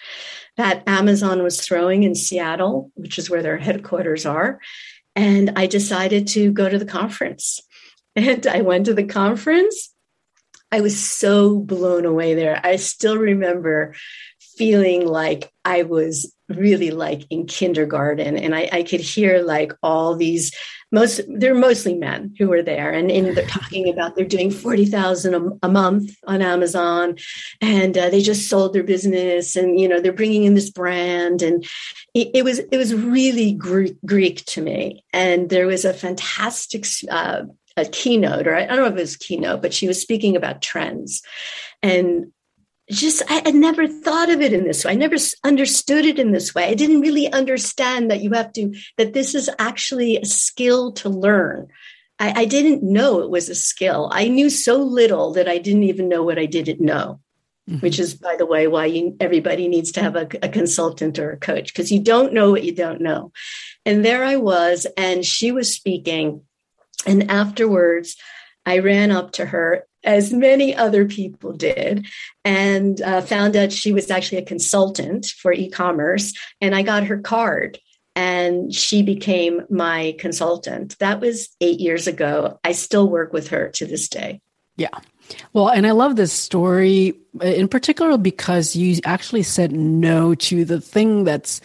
that 0.57 0.83
Amazon 0.87 1.43
was 1.43 1.61
throwing 1.61 2.03
in 2.03 2.15
Seattle, 2.15 2.91
which 2.95 3.17
is 3.17 3.29
where 3.29 3.41
their 3.41 3.57
headquarters 3.57 4.25
are. 4.25 4.59
And 5.15 5.51
I 5.55 5.67
decided 5.67 6.27
to 6.29 6.51
go 6.51 6.69
to 6.69 6.79
the 6.79 6.85
conference. 6.85 7.59
And 8.15 8.45
I 8.45 8.61
went 8.61 8.85
to 8.85 8.93
the 8.93 9.05
conference. 9.05 9.91
I 10.71 10.81
was 10.81 10.99
so 10.99 11.59
blown 11.59 12.05
away 12.05 12.35
there. 12.35 12.61
I 12.63 12.75
still 12.75 13.17
remember 13.17 13.95
feeling 14.55 15.07
like 15.07 15.51
I 15.65 15.81
was 15.81 16.32
really 16.57 16.91
like 16.91 17.25
in 17.29 17.45
kindergarten. 17.45 18.37
And 18.37 18.55
I, 18.55 18.69
I, 18.71 18.83
could 18.83 18.99
hear 18.99 19.41
like 19.41 19.73
all 19.81 20.15
these 20.15 20.51
most 20.91 21.21
they're 21.27 21.55
mostly 21.55 21.95
men 21.95 22.33
who 22.37 22.47
were 22.47 22.61
there. 22.61 22.91
And, 22.91 23.11
and 23.11 23.35
they're 23.35 23.47
talking 23.47 23.89
about 23.89 24.15
they're 24.15 24.25
doing 24.25 24.51
40,000 24.51 25.59
a 25.61 25.69
month 25.69 26.15
on 26.27 26.41
Amazon. 26.41 27.17
And 27.61 27.97
uh, 27.97 28.09
they 28.09 28.21
just 28.21 28.49
sold 28.49 28.73
their 28.73 28.83
business 28.83 29.55
and 29.55 29.79
you 29.79 29.87
know 29.87 29.99
they're 29.99 30.13
bringing 30.13 30.43
in 30.43 30.53
this 30.53 30.69
brand. 30.69 31.41
And 31.41 31.65
it, 32.13 32.29
it 32.33 32.43
was 32.43 32.59
it 32.59 32.77
was 32.77 32.93
really 32.93 33.53
Greek, 33.53 33.97
Greek, 34.05 34.45
to 34.45 34.61
me. 34.61 35.03
And 35.11 35.49
there 35.49 35.67
was 35.67 35.83
a 35.83 35.93
fantastic 35.93 36.85
uh, 37.09 37.43
a 37.75 37.85
keynote 37.85 38.47
or 38.47 38.55
I 38.55 38.67
don't 38.67 38.77
know 38.77 38.85
if 38.85 38.93
it 38.93 38.99
was 38.99 39.17
keynote 39.17 39.63
but 39.63 39.73
she 39.73 39.87
was 39.87 39.99
speaking 39.99 40.35
about 40.35 40.61
trends. 40.61 41.23
And 41.81 42.31
just 42.91 43.23
I 43.29 43.41
had 43.45 43.55
never 43.55 43.87
thought 43.87 44.29
of 44.29 44.41
it 44.41 44.53
in 44.53 44.65
this 44.65 44.83
way. 44.83 44.91
I 44.91 44.95
never 44.95 45.15
understood 45.43 46.05
it 46.05 46.19
in 46.19 46.31
this 46.31 46.53
way. 46.53 46.65
I 46.65 46.73
didn't 46.73 47.01
really 47.01 47.31
understand 47.31 48.11
that 48.11 48.21
you 48.21 48.31
have 48.31 48.51
to 48.53 48.73
that 48.97 49.13
this 49.13 49.35
is 49.35 49.49
actually 49.59 50.17
a 50.17 50.25
skill 50.25 50.91
to 50.93 51.09
learn. 51.09 51.67
I, 52.19 52.41
I 52.41 52.45
didn't 52.45 52.83
know 52.83 53.21
it 53.21 53.29
was 53.29 53.49
a 53.49 53.55
skill. 53.55 54.09
I 54.13 54.27
knew 54.27 54.49
so 54.49 54.77
little 54.77 55.33
that 55.33 55.47
I 55.47 55.57
didn't 55.57 55.83
even 55.83 56.09
know 56.09 56.23
what 56.23 56.39
I 56.39 56.45
didn't 56.45 56.81
know. 56.81 57.19
Mm-hmm. 57.69 57.79
Which 57.79 57.97
is, 57.97 58.13
by 58.13 58.35
the 58.35 58.45
way, 58.45 58.67
why 58.67 58.87
you, 58.87 59.15
everybody 59.21 59.69
needs 59.69 59.93
to 59.93 60.01
have 60.01 60.17
a, 60.17 60.27
a 60.41 60.49
consultant 60.49 61.17
or 61.17 61.31
a 61.31 61.37
coach 61.37 61.67
because 61.67 61.93
you 61.93 62.01
don't 62.01 62.33
know 62.33 62.51
what 62.51 62.65
you 62.65 62.75
don't 62.75 62.99
know. 62.99 63.31
And 63.85 64.03
there 64.03 64.25
I 64.25 64.35
was, 64.35 64.85
and 64.97 65.23
she 65.23 65.53
was 65.53 65.73
speaking. 65.73 66.41
And 67.05 67.31
afterwards, 67.31 68.17
I 68.65 68.79
ran 68.79 69.11
up 69.11 69.31
to 69.33 69.45
her 69.45 69.87
as 70.03 70.33
many 70.33 70.75
other 70.75 71.05
people 71.05 71.53
did, 71.53 72.05
and 72.43 73.01
uh, 73.01 73.21
found 73.21 73.55
out 73.55 73.71
she 73.71 73.93
was 73.93 74.11
actually 74.11 74.39
a 74.39 74.45
consultant 74.45 75.25
for 75.25 75.53
e 75.53 75.69
commerce. 75.69 76.33
And 76.61 76.75
I 76.75 76.81
got 76.81 77.05
her 77.05 77.19
card, 77.19 77.79
and 78.15 78.73
she 78.73 79.01
became 79.01 79.61
my 79.69 80.15
consultant. 80.19 80.97
That 80.99 81.19
was 81.19 81.49
eight 81.61 81.79
years 81.79 82.07
ago. 82.07 82.59
I 82.63 82.73
still 82.73 83.09
work 83.09 83.33
with 83.33 83.49
her 83.49 83.69
to 83.75 83.85
this 83.85 84.07
day. 84.07 84.41
Yeah. 84.75 84.97
Well, 85.53 85.69
and 85.69 85.85
I 85.85 85.91
love 85.91 86.15
this 86.15 86.33
story 86.33 87.13
in 87.41 87.67
particular 87.67 88.17
because 88.17 88.75
you 88.75 88.99
actually 89.05 89.43
said 89.43 89.71
no 89.71 90.35
to 90.35 90.65
the 90.65 90.81
thing 90.81 91.23
that's 91.23 91.61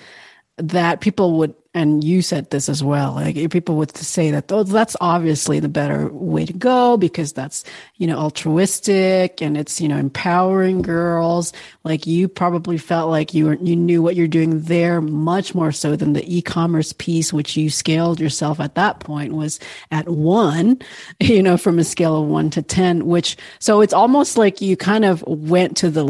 that 0.59 1.01
people 1.01 1.39
would 1.39 1.55
and 1.75 2.03
you 2.03 2.23
said 2.23 2.51
this 2.51 2.69
as 2.69 2.83
well 2.83 3.13
like 3.13 3.51
people 3.51 3.77
would 3.77 3.95
say 3.97 4.31
that 4.31 4.51
oh 4.51 4.63
that's 4.63 4.97
obviously 5.01 5.61
the 5.61 5.69
better 5.69 6.09
way 6.09 6.47
to 6.47 6.53
go 6.53 6.97
because 6.97 7.33
that's 7.33 7.63
you 7.97 8.07
know 8.07 8.19
altruistic 8.19 9.43
and 9.43 9.57
it's 9.57 9.81
you 9.81 9.87
know 9.89 9.97
empowering 9.97 10.81
girls 10.81 11.53
like 11.85 12.07
you 12.07 12.27
probably 12.27 12.79
felt 12.79 13.11
like 13.11 13.35
you 13.35 13.45
were 13.45 13.55
you 13.57 13.77
knew 13.77 14.03
what 14.03 14.17
you're 14.17 14.27
doing 14.27 14.61
there 14.63 15.01
much 15.01 15.55
more 15.55 15.71
so 15.71 15.95
than 15.95 16.15
the 16.15 16.37
e-commerce 16.37 16.93
piece 16.95 17.33
which 17.33 17.57
you 17.57 17.69
scaled 17.69 18.19
yourself 18.19 18.59
at 18.61 18.75
that 18.75 19.01
point 19.01 19.35
was 19.35 19.61
at 19.91 20.09
1 20.09 20.79
you 21.21 21.43
know 21.43 21.57
from 21.57 21.79
a 21.79 21.85
scale 21.85 22.23
of 22.23 22.29
1 22.29 22.51
to 22.51 22.63
10 22.63 23.07
which 23.07 23.37
so 23.59 23.81
it's 23.83 23.93
almost 23.95 24.39
like 24.39 24.61
you 24.61 24.77
kind 24.77 25.05
of 25.05 25.23
went 25.27 25.77
to 25.77 25.91
the 25.91 26.05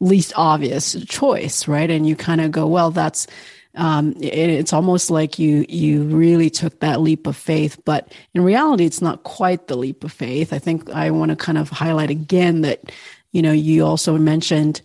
least 0.00 0.32
obvious 0.36 0.96
choice 1.06 1.66
right? 1.68 1.90
And 1.90 2.06
you 2.06 2.16
kind 2.16 2.40
of 2.40 2.50
go 2.50 2.66
well 2.66 2.90
that's 2.90 3.26
um, 3.74 4.12
it, 4.20 4.50
it's 4.50 4.72
almost 4.72 5.10
like 5.10 5.38
you 5.38 5.64
you 5.68 6.02
really 6.04 6.50
took 6.50 6.80
that 6.80 7.00
leap 7.00 7.26
of 7.26 7.36
faith 7.36 7.78
but 7.84 8.12
in 8.34 8.42
reality 8.42 8.84
it's 8.84 9.02
not 9.02 9.22
quite 9.22 9.66
the 9.66 9.76
leap 9.76 10.04
of 10.04 10.12
faith. 10.12 10.52
I 10.52 10.58
think 10.58 10.90
i 10.90 11.10
want 11.10 11.30
to 11.30 11.36
kind 11.36 11.58
of 11.58 11.68
highlight 11.70 12.10
again 12.10 12.62
that 12.62 12.92
you 13.32 13.42
know 13.42 13.52
you 13.52 13.84
also 13.84 14.16
mentioned 14.18 14.82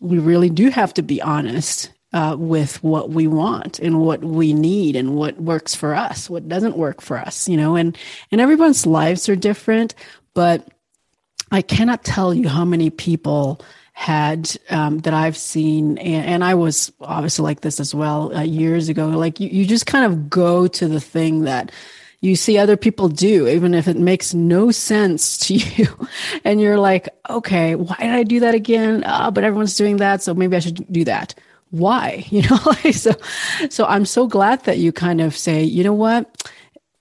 we 0.00 0.18
really 0.18 0.50
do 0.50 0.70
have 0.70 0.94
to 0.94 1.02
be 1.02 1.20
honest 1.20 1.92
uh, 2.12 2.34
with 2.36 2.82
what 2.82 3.10
we 3.10 3.28
want 3.28 3.78
and 3.78 4.00
what 4.00 4.24
we 4.24 4.52
need 4.52 4.96
and 4.96 5.14
what 5.14 5.40
works 5.40 5.74
for 5.74 5.94
us 5.94 6.28
what 6.28 6.48
doesn't 6.48 6.76
work 6.76 7.00
for 7.00 7.18
us 7.18 7.48
you 7.48 7.56
know 7.56 7.76
and 7.76 7.96
and 8.32 8.40
everyone's 8.40 8.86
lives 8.86 9.28
are 9.28 9.36
different 9.36 9.94
but 10.34 10.66
i 11.52 11.62
cannot 11.62 12.02
tell 12.02 12.34
you 12.34 12.48
how 12.48 12.64
many 12.64 12.90
people 12.90 13.60
had 13.92 14.56
um, 14.70 14.98
that 15.00 15.14
I've 15.14 15.36
seen, 15.36 15.98
and, 15.98 16.26
and, 16.26 16.44
I 16.44 16.54
was 16.54 16.92
obviously 17.00 17.42
like 17.42 17.60
this 17.60 17.80
as 17.80 17.94
well 17.94 18.34
uh, 18.34 18.42
years 18.42 18.88
ago. 18.88 19.08
Like 19.08 19.40
you, 19.40 19.48
you 19.48 19.66
just 19.66 19.86
kind 19.86 20.06
of 20.06 20.30
go 20.30 20.66
to 20.66 20.88
the 20.88 21.00
thing 21.00 21.42
that 21.42 21.70
you 22.20 22.36
see 22.36 22.58
other 22.58 22.76
people 22.76 23.08
do, 23.08 23.48
even 23.48 23.74
if 23.74 23.88
it 23.88 23.96
makes 23.96 24.34
no 24.34 24.70
sense 24.70 25.36
to 25.46 25.54
you. 25.54 26.08
and 26.44 26.60
you're 26.60 26.78
like, 26.78 27.08
okay, 27.28 27.74
why 27.74 27.96
did 27.98 28.10
I 28.10 28.22
do 28.22 28.40
that 28.40 28.54
again? 28.54 29.04
Uh, 29.04 29.30
but 29.30 29.44
everyone's 29.44 29.76
doing 29.76 29.98
that, 29.98 30.22
so 30.22 30.34
maybe 30.34 30.56
I 30.56 30.60
should 30.60 30.90
do 30.92 31.04
that. 31.04 31.34
Why? 31.70 32.24
You 32.30 32.42
know, 32.42 32.58
so 32.92 33.12
so 33.68 33.84
I'm 33.86 34.06
so 34.06 34.26
glad 34.26 34.64
that 34.64 34.78
you 34.78 34.92
kind 34.92 35.20
of 35.20 35.36
say, 35.36 35.62
you 35.62 35.84
know 35.84 35.94
what? 35.94 36.50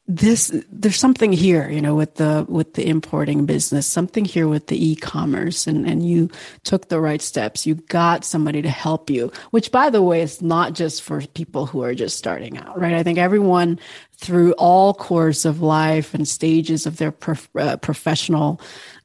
This 0.10 0.52
there's 0.72 0.98
something 0.98 1.32
here 1.32 1.70
you 1.70 1.80
know 1.80 1.94
with 1.94 2.16
the 2.16 2.44
with 2.50 2.74
the 2.74 2.90
importing 2.90 3.46
business 3.46 3.86
something 3.86 4.26
here 4.26 4.48
with 4.48 4.66
the 4.66 4.90
e-commerce 4.92 5.68
and 5.68 5.88
and 5.88 6.04
you 6.04 6.28
took 6.64 6.90
the 6.90 7.00
right 7.00 7.22
steps 7.22 7.68
you 7.68 7.76
got 7.76 8.26
somebody 8.26 8.60
to 8.60 8.72
help 8.72 9.12
you 9.12 9.32
which 9.52 9.72
by 9.72 9.88
the 9.88 10.02
way 10.02 10.24
is 10.24 10.42
not 10.42 10.74
just 10.74 11.04
for 11.04 11.22
people 11.36 11.68
who 11.68 11.84
are 11.84 11.94
just 11.94 12.18
starting 12.18 12.58
out 12.58 12.78
right 12.80 12.96
i 12.96 13.04
think 13.04 13.20
everyone 13.20 13.80
through 14.18 14.52
all 14.54 14.96
course 14.96 15.46
of 15.46 15.62
life 15.62 16.16
and 16.16 16.28
stages 16.28 16.88
of 16.88 16.98
their 16.98 17.12
prof- 17.12 17.50
uh, 17.56 17.78
professional 17.78 18.60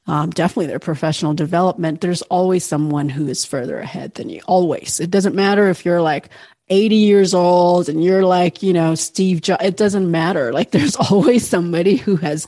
um, 0.07 0.29
definitely 0.29 0.67
their 0.67 0.77
professional 0.77 1.33
development, 1.33 2.01
there's 2.01 2.21
always 2.23 2.63
someone 2.63 3.09
who 3.09 3.27
is 3.27 3.43
further 3.43 3.79
ahead 3.79 4.13
than 4.13 4.29
you. 4.29 4.39
Always. 4.45 4.99
It 4.99 5.09
doesn't 5.09 5.33
matter 5.33 5.67
if 5.67 5.83
you're 5.83 6.01
like, 6.01 6.29
80 6.69 6.95
years 6.95 7.33
old 7.33 7.89
and 7.89 8.03
you're 8.03 8.25
like, 8.25 8.63
you 8.63 8.73
know, 8.73 8.95
Steve 8.95 9.41
Jobs, 9.41 9.63
it 9.63 9.77
doesn't 9.77 10.09
matter. 10.09 10.51
Like 10.51 10.71
there's 10.71 10.95
always 11.11 11.47
somebody 11.47 11.97
who 11.97 12.15
has 12.17 12.47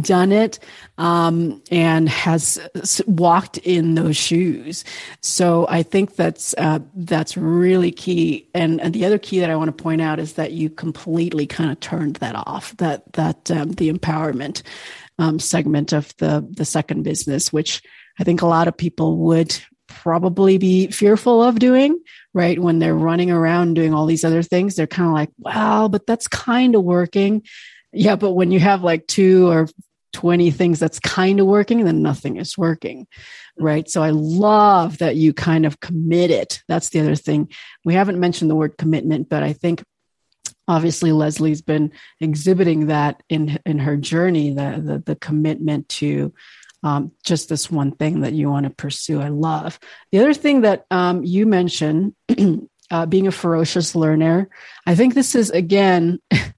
done 0.00 0.32
it, 0.32 0.58
um, 0.98 1.62
and 1.70 2.08
has 2.08 2.58
walked 3.06 3.58
in 3.58 3.96
those 3.96 4.16
shoes. 4.16 4.84
So 5.20 5.66
I 5.68 5.82
think 5.82 6.16
that's, 6.16 6.54
uh, 6.58 6.78
that's 6.94 7.36
really 7.36 7.90
key. 7.90 8.48
And, 8.54 8.80
and 8.80 8.94
the 8.94 9.04
other 9.04 9.18
key 9.18 9.40
that 9.40 9.50
I 9.50 9.56
want 9.56 9.76
to 9.76 9.82
point 9.82 10.00
out 10.00 10.18
is 10.18 10.34
that 10.34 10.52
you 10.52 10.70
completely 10.70 11.46
kind 11.46 11.70
of 11.70 11.80
turned 11.80 12.16
that 12.16 12.34
off. 12.34 12.76
That 12.76 13.12
that 13.14 13.50
um, 13.50 13.72
the 13.72 13.92
empowerment 13.92 14.62
um, 15.18 15.38
segment 15.38 15.92
of 15.92 16.16
the 16.18 16.46
the 16.48 16.64
second 16.64 17.02
business, 17.02 17.52
which 17.52 17.82
I 18.18 18.24
think 18.24 18.42
a 18.42 18.46
lot 18.46 18.68
of 18.68 18.76
people 18.76 19.18
would 19.18 19.58
probably 19.88 20.58
be 20.58 20.88
fearful 20.88 21.42
of 21.42 21.58
doing, 21.58 21.98
right? 22.36 22.58
When 22.58 22.78
they're 22.80 22.94
running 22.94 23.30
around 23.30 23.74
doing 23.74 23.94
all 23.94 24.04
these 24.04 24.22
other 24.22 24.42
things, 24.42 24.74
they're 24.74 24.86
kind 24.86 25.08
of 25.08 25.14
like, 25.14 25.30
wow, 25.38 25.88
but 25.88 26.06
that's 26.06 26.28
kind 26.28 26.74
of 26.74 26.84
working. 26.84 27.42
Yeah, 27.94 28.16
but 28.16 28.32
when 28.32 28.50
you 28.50 28.60
have 28.60 28.82
like 28.82 29.06
two 29.06 29.48
or 29.48 29.68
20 30.12 30.50
things 30.50 30.78
that's 30.78 31.00
kind 31.00 31.40
of 31.40 31.46
working, 31.46 31.82
then 31.86 32.02
nothing 32.02 32.36
is 32.36 32.58
working. 32.58 33.06
Right. 33.58 33.88
So 33.88 34.02
I 34.02 34.10
love 34.10 34.98
that 34.98 35.16
you 35.16 35.32
kind 35.32 35.64
of 35.64 35.80
commit 35.80 36.30
it. 36.30 36.60
That's 36.68 36.90
the 36.90 37.00
other 37.00 37.16
thing. 37.16 37.48
We 37.86 37.94
haven't 37.94 38.20
mentioned 38.20 38.50
the 38.50 38.54
word 38.54 38.76
commitment, 38.76 39.30
but 39.30 39.42
I 39.42 39.54
think 39.54 39.82
obviously 40.68 41.12
Leslie's 41.12 41.62
been 41.62 41.90
exhibiting 42.20 42.88
that 42.88 43.22
in 43.30 43.58
in 43.64 43.78
her 43.78 43.96
journey, 43.96 44.52
the 44.52 44.82
the, 44.84 45.02
the 45.06 45.16
commitment 45.16 45.88
to 45.88 46.34
um, 46.82 47.12
just 47.24 47.48
this 47.48 47.70
one 47.70 47.92
thing 47.92 48.20
that 48.20 48.32
you 48.32 48.50
want 48.50 48.64
to 48.64 48.70
pursue. 48.70 49.20
I 49.20 49.28
love 49.28 49.78
the 50.12 50.18
other 50.18 50.34
thing 50.34 50.62
that 50.62 50.86
um, 50.90 51.24
you 51.24 51.46
mentioned. 51.46 52.14
Uh, 52.88 53.04
being 53.04 53.26
a 53.26 53.32
ferocious 53.32 53.96
learner. 53.96 54.48
I 54.86 54.94
think 54.94 55.14
this 55.14 55.34
is 55.34 55.50
again 55.50 56.20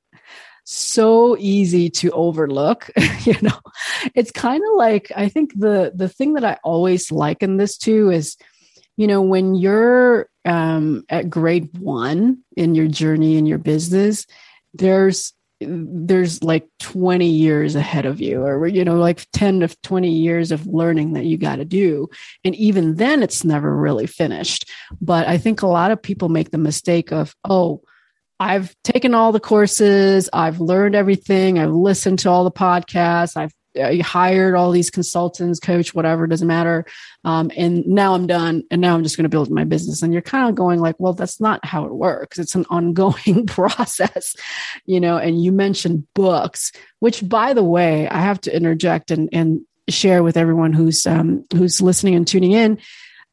so 0.70 1.34
easy 1.38 1.88
to 1.88 2.10
overlook 2.10 2.90
you 3.22 3.34
know 3.40 3.58
it's 4.14 4.30
kind 4.30 4.62
of 4.62 4.76
like 4.76 5.10
i 5.16 5.26
think 5.26 5.50
the 5.58 5.90
the 5.94 6.10
thing 6.10 6.34
that 6.34 6.44
i 6.44 6.58
always 6.62 7.10
liken 7.10 7.56
this 7.56 7.78
to 7.78 8.10
is 8.10 8.36
you 8.98 9.06
know 9.06 9.22
when 9.22 9.54
you're 9.54 10.28
um, 10.44 11.04
at 11.08 11.30
grade 11.30 11.70
one 11.78 12.36
in 12.54 12.74
your 12.74 12.86
journey 12.86 13.38
in 13.38 13.46
your 13.46 13.56
business 13.56 14.26
there's 14.74 15.32
there's 15.60 16.42
like 16.42 16.68
20 16.78 17.26
years 17.26 17.74
ahead 17.74 18.06
of 18.06 18.20
you 18.20 18.42
or 18.42 18.66
you 18.68 18.84
know 18.84 18.96
like 18.96 19.26
10 19.32 19.60
to 19.60 19.68
20 19.82 20.08
years 20.08 20.52
of 20.52 20.66
learning 20.66 21.14
that 21.14 21.24
you 21.24 21.36
got 21.36 21.56
to 21.56 21.64
do. 21.64 22.08
And 22.44 22.54
even 22.54 22.94
then 22.94 23.22
it's 23.22 23.44
never 23.44 23.74
really 23.74 24.06
finished. 24.06 24.68
But 25.00 25.26
i 25.26 25.38
think 25.38 25.62
a 25.62 25.66
lot 25.66 25.90
of 25.90 26.02
people 26.02 26.28
make 26.28 26.50
the 26.50 26.58
mistake 26.58 27.12
of 27.12 27.34
oh 27.44 27.82
I've 28.40 28.76
taken 28.84 29.14
all 29.14 29.32
the 29.32 29.40
courses, 29.40 30.30
I've 30.32 30.60
learned 30.60 30.94
everything, 30.94 31.58
I've 31.58 31.72
listened 31.72 32.20
to 32.20 32.30
all 32.30 32.44
the 32.44 32.52
podcasts, 32.52 33.36
I've 33.36 33.52
uh, 33.78 34.02
hired 34.02 34.54
all 34.54 34.70
these 34.70 34.90
consultants, 34.90 35.60
coach, 35.60 35.94
whatever, 35.94 36.26
doesn't 36.26 36.46
matter. 36.46 36.84
Um, 37.24 37.50
and 37.56 37.86
now 37.86 38.14
I'm 38.14 38.26
done. 38.26 38.64
And 38.70 38.80
now 38.80 38.94
I'm 38.94 39.02
just 39.02 39.16
going 39.16 39.24
to 39.24 39.28
build 39.28 39.50
my 39.50 39.64
business. 39.64 40.02
And 40.02 40.12
you're 40.12 40.22
kind 40.22 40.48
of 40.48 40.54
going 40.54 40.80
like, 40.80 40.96
well, 40.98 41.12
that's 41.12 41.40
not 41.40 41.64
how 41.64 41.84
it 41.84 41.94
works. 41.94 42.38
It's 42.38 42.54
an 42.54 42.66
ongoing 42.70 43.46
process, 43.46 44.34
you 44.84 45.00
know, 45.00 45.16
and 45.16 45.42
you 45.42 45.52
mentioned 45.52 46.06
books, 46.14 46.72
which 47.00 47.26
by 47.28 47.54
the 47.54 47.64
way, 47.64 48.08
I 48.08 48.20
have 48.20 48.40
to 48.42 48.54
interject 48.54 49.10
and, 49.10 49.28
and 49.32 49.60
share 49.88 50.22
with 50.22 50.36
everyone 50.36 50.72
who's, 50.72 51.06
um, 51.06 51.44
who's 51.54 51.80
listening 51.80 52.14
and 52.14 52.26
tuning 52.26 52.52
in 52.52 52.78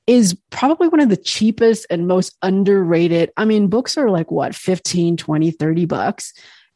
is 0.07 0.37
probably 0.51 0.87
one 0.87 0.99
of 0.99 1.09
the 1.09 1.17
cheapest 1.17 1.87
and 1.89 2.07
most 2.07 2.35
underrated. 2.41 3.31
I 3.37 3.45
mean, 3.45 3.67
books 3.67 3.97
are 3.97 4.09
like 4.09 4.31
what, 4.31 4.53
15, 4.53 5.17
20, 5.17 5.51
30 5.51 5.85
bucks. 5.85 6.33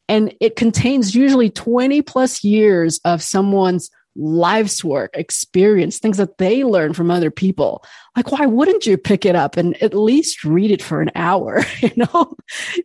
And 0.09 0.35
it 0.41 0.55
contains 0.55 1.15
usually 1.15 1.49
20 1.49 2.01
plus 2.01 2.43
years 2.43 2.99
of 3.05 3.21
someone's 3.21 3.89
life's 4.15 4.83
work, 4.83 5.11
experience, 5.13 5.97
things 5.97 6.17
that 6.17 6.37
they 6.39 6.63
learn 6.63 6.93
from 6.93 7.09
other 7.09 7.31
people. 7.31 7.85
Like, 8.15 8.31
why 8.31 8.45
wouldn't 8.45 8.85
you 8.85 8.97
pick 8.97 9.25
it 9.25 9.35
up 9.35 9.55
and 9.55 9.81
at 9.81 9.93
least 9.93 10.43
read 10.43 10.71
it 10.71 10.81
for 10.81 11.01
an 11.01 11.11
hour? 11.15 11.63
You 11.81 11.91
know, 11.95 12.35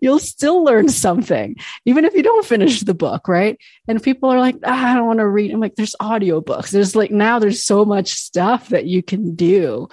you'll 0.01 0.20
still 0.20 0.62
learn 0.62 0.89
something, 0.89 1.57
even 1.85 2.05
if 2.05 2.14
you 2.14 2.22
don't 2.22 2.47
finish 2.47 2.81
the 2.81 2.95
book, 2.95 3.27
right? 3.27 3.59
And 3.89 4.01
people 4.01 4.31
are 4.31 4.39
like, 4.39 4.57
ah, 4.64 4.93
I 4.93 4.95
don't 4.95 5.07
want 5.07 5.18
to 5.18 5.27
read. 5.27 5.51
I'm 5.51 5.61
like, 5.61 5.75
there's 5.75 5.97
audiobooks. 6.01 6.70
There's 6.70 6.95
like 6.95 7.11
now 7.11 7.41
there's 7.41 7.64
so 7.64 7.85
much 7.85 8.12
stuff 8.12 8.68
that 8.68 8.87
you 8.87 9.03
can 9.03 9.35
do. 9.35 9.89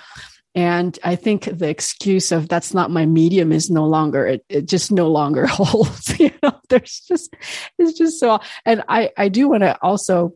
And 0.53 0.97
I 1.03 1.15
think 1.15 1.45
the 1.45 1.69
excuse 1.69 2.31
of 2.31 2.49
that's 2.49 2.73
not 2.73 2.91
my 2.91 3.05
medium 3.05 3.51
is 3.51 3.69
no 3.69 3.85
longer, 3.85 4.27
it, 4.27 4.45
it 4.49 4.67
just 4.67 4.91
no 4.91 5.07
longer 5.07 5.45
holds. 5.49 6.19
you 6.19 6.31
know, 6.43 6.59
there's 6.69 7.01
just, 7.07 7.33
it's 7.77 7.97
just 7.97 8.19
so, 8.19 8.39
and 8.65 8.83
I, 8.87 9.11
I 9.17 9.29
do 9.29 9.47
want 9.49 9.63
to 9.63 9.77
also 9.81 10.33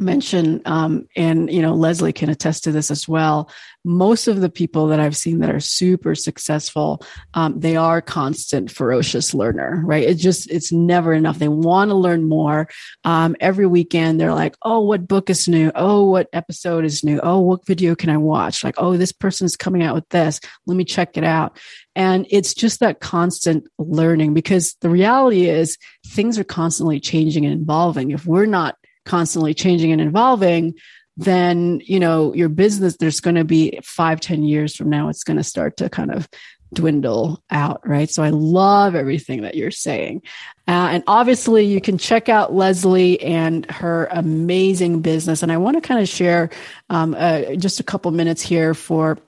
mention 0.00 0.62
um, 0.64 1.08
and 1.16 1.50
you 1.52 1.62
know 1.62 1.74
leslie 1.74 2.12
can 2.12 2.28
attest 2.30 2.64
to 2.64 2.72
this 2.72 2.90
as 2.90 3.08
well. 3.08 3.50
Most 3.84 4.28
of 4.28 4.40
the 4.40 4.50
people 4.50 4.88
that 4.88 5.00
i've 5.00 5.16
seen 5.16 5.38
that 5.40 5.54
are 5.54 5.60
super 5.60 6.14
successful 6.14 7.02
um, 7.34 7.58
they 7.58 7.76
are 7.76 8.00
constant 8.00 8.70
ferocious 8.70 9.34
learner 9.34 9.82
right? 9.84 10.04
It's 10.04 10.22
just 10.22 10.50
it's 10.50 10.72
never 10.72 11.12
enough. 11.12 11.38
They 11.38 11.48
want 11.48 11.90
to 11.90 11.94
learn 11.94 12.28
more. 12.28 12.68
Um, 13.04 13.36
every 13.40 13.66
weekend 13.66 14.20
they're 14.20 14.34
like 14.34 14.56
oh 14.62 14.80
what 14.80 15.08
book 15.08 15.30
is 15.30 15.48
new? 15.48 15.70
Oh 15.74 16.04
what 16.04 16.28
episode 16.32 16.84
is 16.84 17.04
new? 17.04 17.20
Oh 17.22 17.40
what 17.40 17.66
video 17.66 17.94
can 17.94 18.10
i 18.10 18.16
watch? 18.16 18.64
Like 18.64 18.76
oh 18.78 18.96
this 18.96 19.12
person's 19.12 19.56
coming 19.56 19.82
out 19.82 19.94
with 19.94 20.08
this. 20.10 20.40
Let 20.66 20.76
me 20.76 20.84
check 20.84 21.16
it 21.16 21.24
out. 21.24 21.58
And 21.98 22.28
it's 22.30 22.54
just 22.54 22.78
that 22.78 23.00
constant 23.00 23.66
learning 23.76 24.32
because 24.32 24.76
the 24.82 24.88
reality 24.88 25.48
is 25.48 25.76
things 26.06 26.38
are 26.38 26.44
constantly 26.44 27.00
changing 27.00 27.44
and 27.44 27.60
evolving. 27.60 28.12
If 28.12 28.24
we're 28.24 28.46
not 28.46 28.77
constantly 29.08 29.54
changing 29.54 29.90
and 29.90 30.00
evolving, 30.00 30.74
then, 31.16 31.80
you 31.84 31.98
know, 31.98 32.32
your 32.34 32.48
business, 32.48 32.96
there's 32.96 33.20
going 33.20 33.34
to 33.34 33.44
be 33.44 33.80
five, 33.82 34.20
ten 34.20 34.44
years 34.44 34.76
from 34.76 34.88
now, 34.88 35.08
it's 35.08 35.24
going 35.24 35.36
to 35.36 35.42
start 35.42 35.76
to 35.78 35.88
kind 35.88 36.12
of 36.12 36.28
dwindle 36.72 37.42
out, 37.50 37.80
right? 37.88 38.10
So 38.10 38.22
I 38.22 38.30
love 38.30 38.94
everything 38.94 39.42
that 39.42 39.54
you're 39.54 39.70
saying. 39.70 40.22
Uh, 40.68 40.92
and 40.92 41.02
obviously, 41.06 41.64
you 41.64 41.80
can 41.80 41.98
check 41.98 42.28
out 42.28 42.54
Leslie 42.54 43.20
and 43.22 43.68
her 43.70 44.06
amazing 44.10 45.00
business. 45.00 45.42
And 45.42 45.50
I 45.50 45.56
want 45.56 45.76
to 45.76 45.80
kind 45.80 46.00
of 46.00 46.08
share 46.08 46.50
um, 46.90 47.16
uh, 47.18 47.56
just 47.56 47.80
a 47.80 47.84
couple 47.84 48.10
minutes 48.10 48.42
here 48.42 48.74
for 48.74 49.18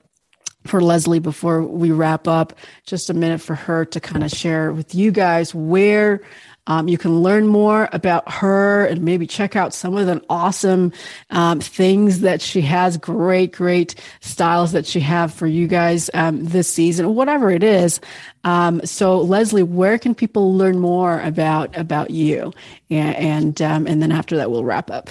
for 0.65 0.81
Leslie 0.81 1.19
before 1.19 1.63
we 1.63 1.91
wrap 1.91 2.27
up. 2.27 2.53
Just 2.85 3.09
a 3.09 3.13
minute 3.13 3.41
for 3.41 3.55
her 3.55 3.85
to 3.85 3.99
kind 3.99 4.23
of 4.23 4.31
share 4.31 4.71
with 4.71 4.93
you 4.95 5.11
guys 5.11 5.53
where 5.55 6.21
um, 6.67 6.87
you 6.87 6.97
can 6.97 7.19
learn 7.21 7.47
more 7.47 7.89
about 7.91 8.31
her 8.31 8.85
and 8.85 9.01
maybe 9.01 9.25
check 9.25 9.55
out 9.55 9.73
some 9.73 9.97
of 9.97 10.05
the 10.05 10.23
awesome 10.29 10.93
um, 11.31 11.59
things 11.59 12.21
that 12.21 12.41
she 12.41 12.61
has. 12.61 12.97
Great, 12.97 13.51
great 13.51 13.95
styles 14.19 14.71
that 14.73 14.85
she 14.85 14.99
have 14.99 15.33
for 15.33 15.47
you 15.47 15.67
guys 15.67 16.09
um, 16.13 16.43
this 16.45 16.71
season, 16.71 17.15
whatever 17.15 17.49
it 17.49 17.63
is. 17.63 17.99
Um, 18.43 18.79
so, 18.85 19.19
Leslie, 19.19 19.63
where 19.63 19.97
can 19.97 20.13
people 20.13 20.55
learn 20.55 20.79
more 20.79 21.19
about 21.21 21.75
about 21.75 22.11
you? 22.11 22.53
And 22.89 23.15
and, 23.15 23.61
um, 23.61 23.87
and 23.87 24.01
then 24.01 24.11
after 24.11 24.37
that, 24.37 24.51
we'll 24.51 24.63
wrap 24.63 24.91
up. 24.91 25.09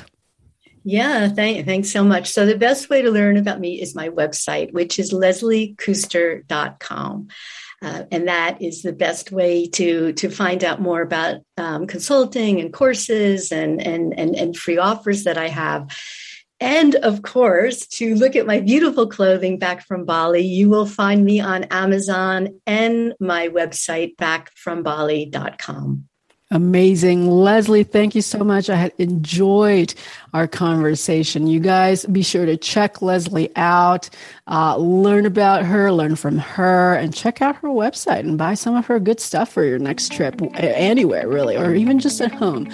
Yeah, 0.83 1.29
thank, 1.29 1.67
thanks 1.67 1.91
so 1.91 2.03
much. 2.03 2.31
So, 2.31 2.47
the 2.47 2.57
best 2.57 2.89
way 2.89 3.03
to 3.03 3.11
learn 3.11 3.37
about 3.37 3.61
me 3.61 3.79
is 3.81 3.95
my 3.95 4.09
website, 4.09 4.73
which 4.73 4.99
is 4.99 5.13
lesliekuster.com. 5.13 7.29
Uh, 7.83 8.05
and 8.11 8.29
that 8.29 8.61
is 8.61 8.83
the 8.83 8.93
best 8.93 9.33
way 9.33 9.67
to 9.67 10.13
to 10.13 10.29
find 10.29 10.63
out 10.65 10.83
more 10.83 11.01
about 11.01 11.41
um, 11.57 11.87
consulting 11.87 12.61
and 12.61 12.75
courses 12.75 13.53
and, 13.53 13.81
and 13.81 14.13
and 14.19 14.37
and 14.37 14.57
free 14.57 14.79
offers 14.79 15.25
that 15.25 15.39
I 15.39 15.49
have. 15.49 15.89
And 16.61 16.95
of 16.97 17.23
course, 17.23 17.87
to 17.87 18.15
look 18.17 18.37
at 18.37 18.47
my 18.47 18.61
beautiful 18.61 19.07
clothing 19.07 19.59
back 19.59 19.87
from 19.87 20.05
Bali, 20.05 20.43
you 20.43 20.69
will 20.69 20.85
find 20.85 21.25
me 21.25 21.41
on 21.41 21.65
Amazon 21.65 22.61
and 22.67 23.15
my 23.19 23.49
website 23.49 24.15
backfrombali.com. 24.17 26.05
Amazing. 26.53 27.31
Leslie, 27.31 27.85
thank 27.85 28.15
you 28.15 28.23
so 28.23 28.45
much. 28.45 28.69
I 28.69 28.75
had 28.75 28.93
enjoyed 28.99 29.95
our 30.33 30.47
conversation. 30.47 31.47
You 31.47 31.61
guys 31.61 32.05
be 32.07 32.23
sure 32.23 32.47
to 32.47 32.57
check 32.57 33.03
Leslie 33.03 33.51
out, 33.57 34.09
uh, 34.47 34.77
learn 34.77 35.27
about 35.27 35.65
her, 35.65 35.93
learn 35.93 36.17
from 36.17 36.39
her, 36.39 36.95
and 36.95 37.15
check 37.15 37.43
out 37.43 37.57
her 37.57 37.69
website 37.69 38.21
and 38.21 38.39
buy 38.39 38.55
some 38.55 38.75
of 38.77 38.87
her 38.87 38.99
good 39.01 39.21
stuff 39.21 39.53
for 39.53 39.65
your 39.65 39.79
next 39.79 40.13
trip, 40.13 40.41
anywhere 40.55 41.29
really, 41.29 41.57
or 41.57 41.75
even 41.75 41.99
just 41.99 42.21
at 42.21 42.33
home. 42.33 42.69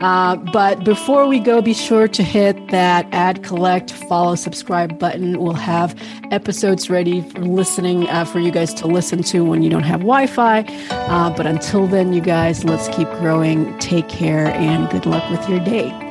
Uh, 0.00 0.36
but 0.36 0.84
before 0.84 1.26
we 1.26 1.38
go, 1.38 1.60
be 1.60 1.74
sure 1.74 2.08
to 2.08 2.22
hit 2.22 2.68
that 2.68 3.06
add, 3.12 3.42
collect, 3.42 3.92
follow, 3.92 4.34
subscribe 4.34 4.98
button. 4.98 5.38
We'll 5.38 5.52
have 5.54 5.94
episodes 6.30 6.88
ready 6.88 7.20
for 7.22 7.40
listening 7.40 8.08
uh, 8.08 8.24
for 8.24 8.40
you 8.40 8.50
guys 8.50 8.72
to 8.74 8.86
listen 8.86 9.22
to 9.24 9.44
when 9.44 9.62
you 9.62 9.70
don't 9.70 9.82
have 9.82 10.00
Wi 10.00 10.26
Fi. 10.26 10.60
Uh, 10.90 11.30
but 11.36 11.46
until 11.46 11.86
then, 11.86 12.12
you 12.12 12.20
guys, 12.20 12.64
let's 12.64 12.88
keep 12.96 13.08
growing. 13.18 13.76
Take 13.78 14.08
care 14.08 14.46
and 14.48 14.88
good 14.90 15.06
luck 15.06 15.28
with 15.30 15.48
your 15.48 15.60
day. 15.60 16.09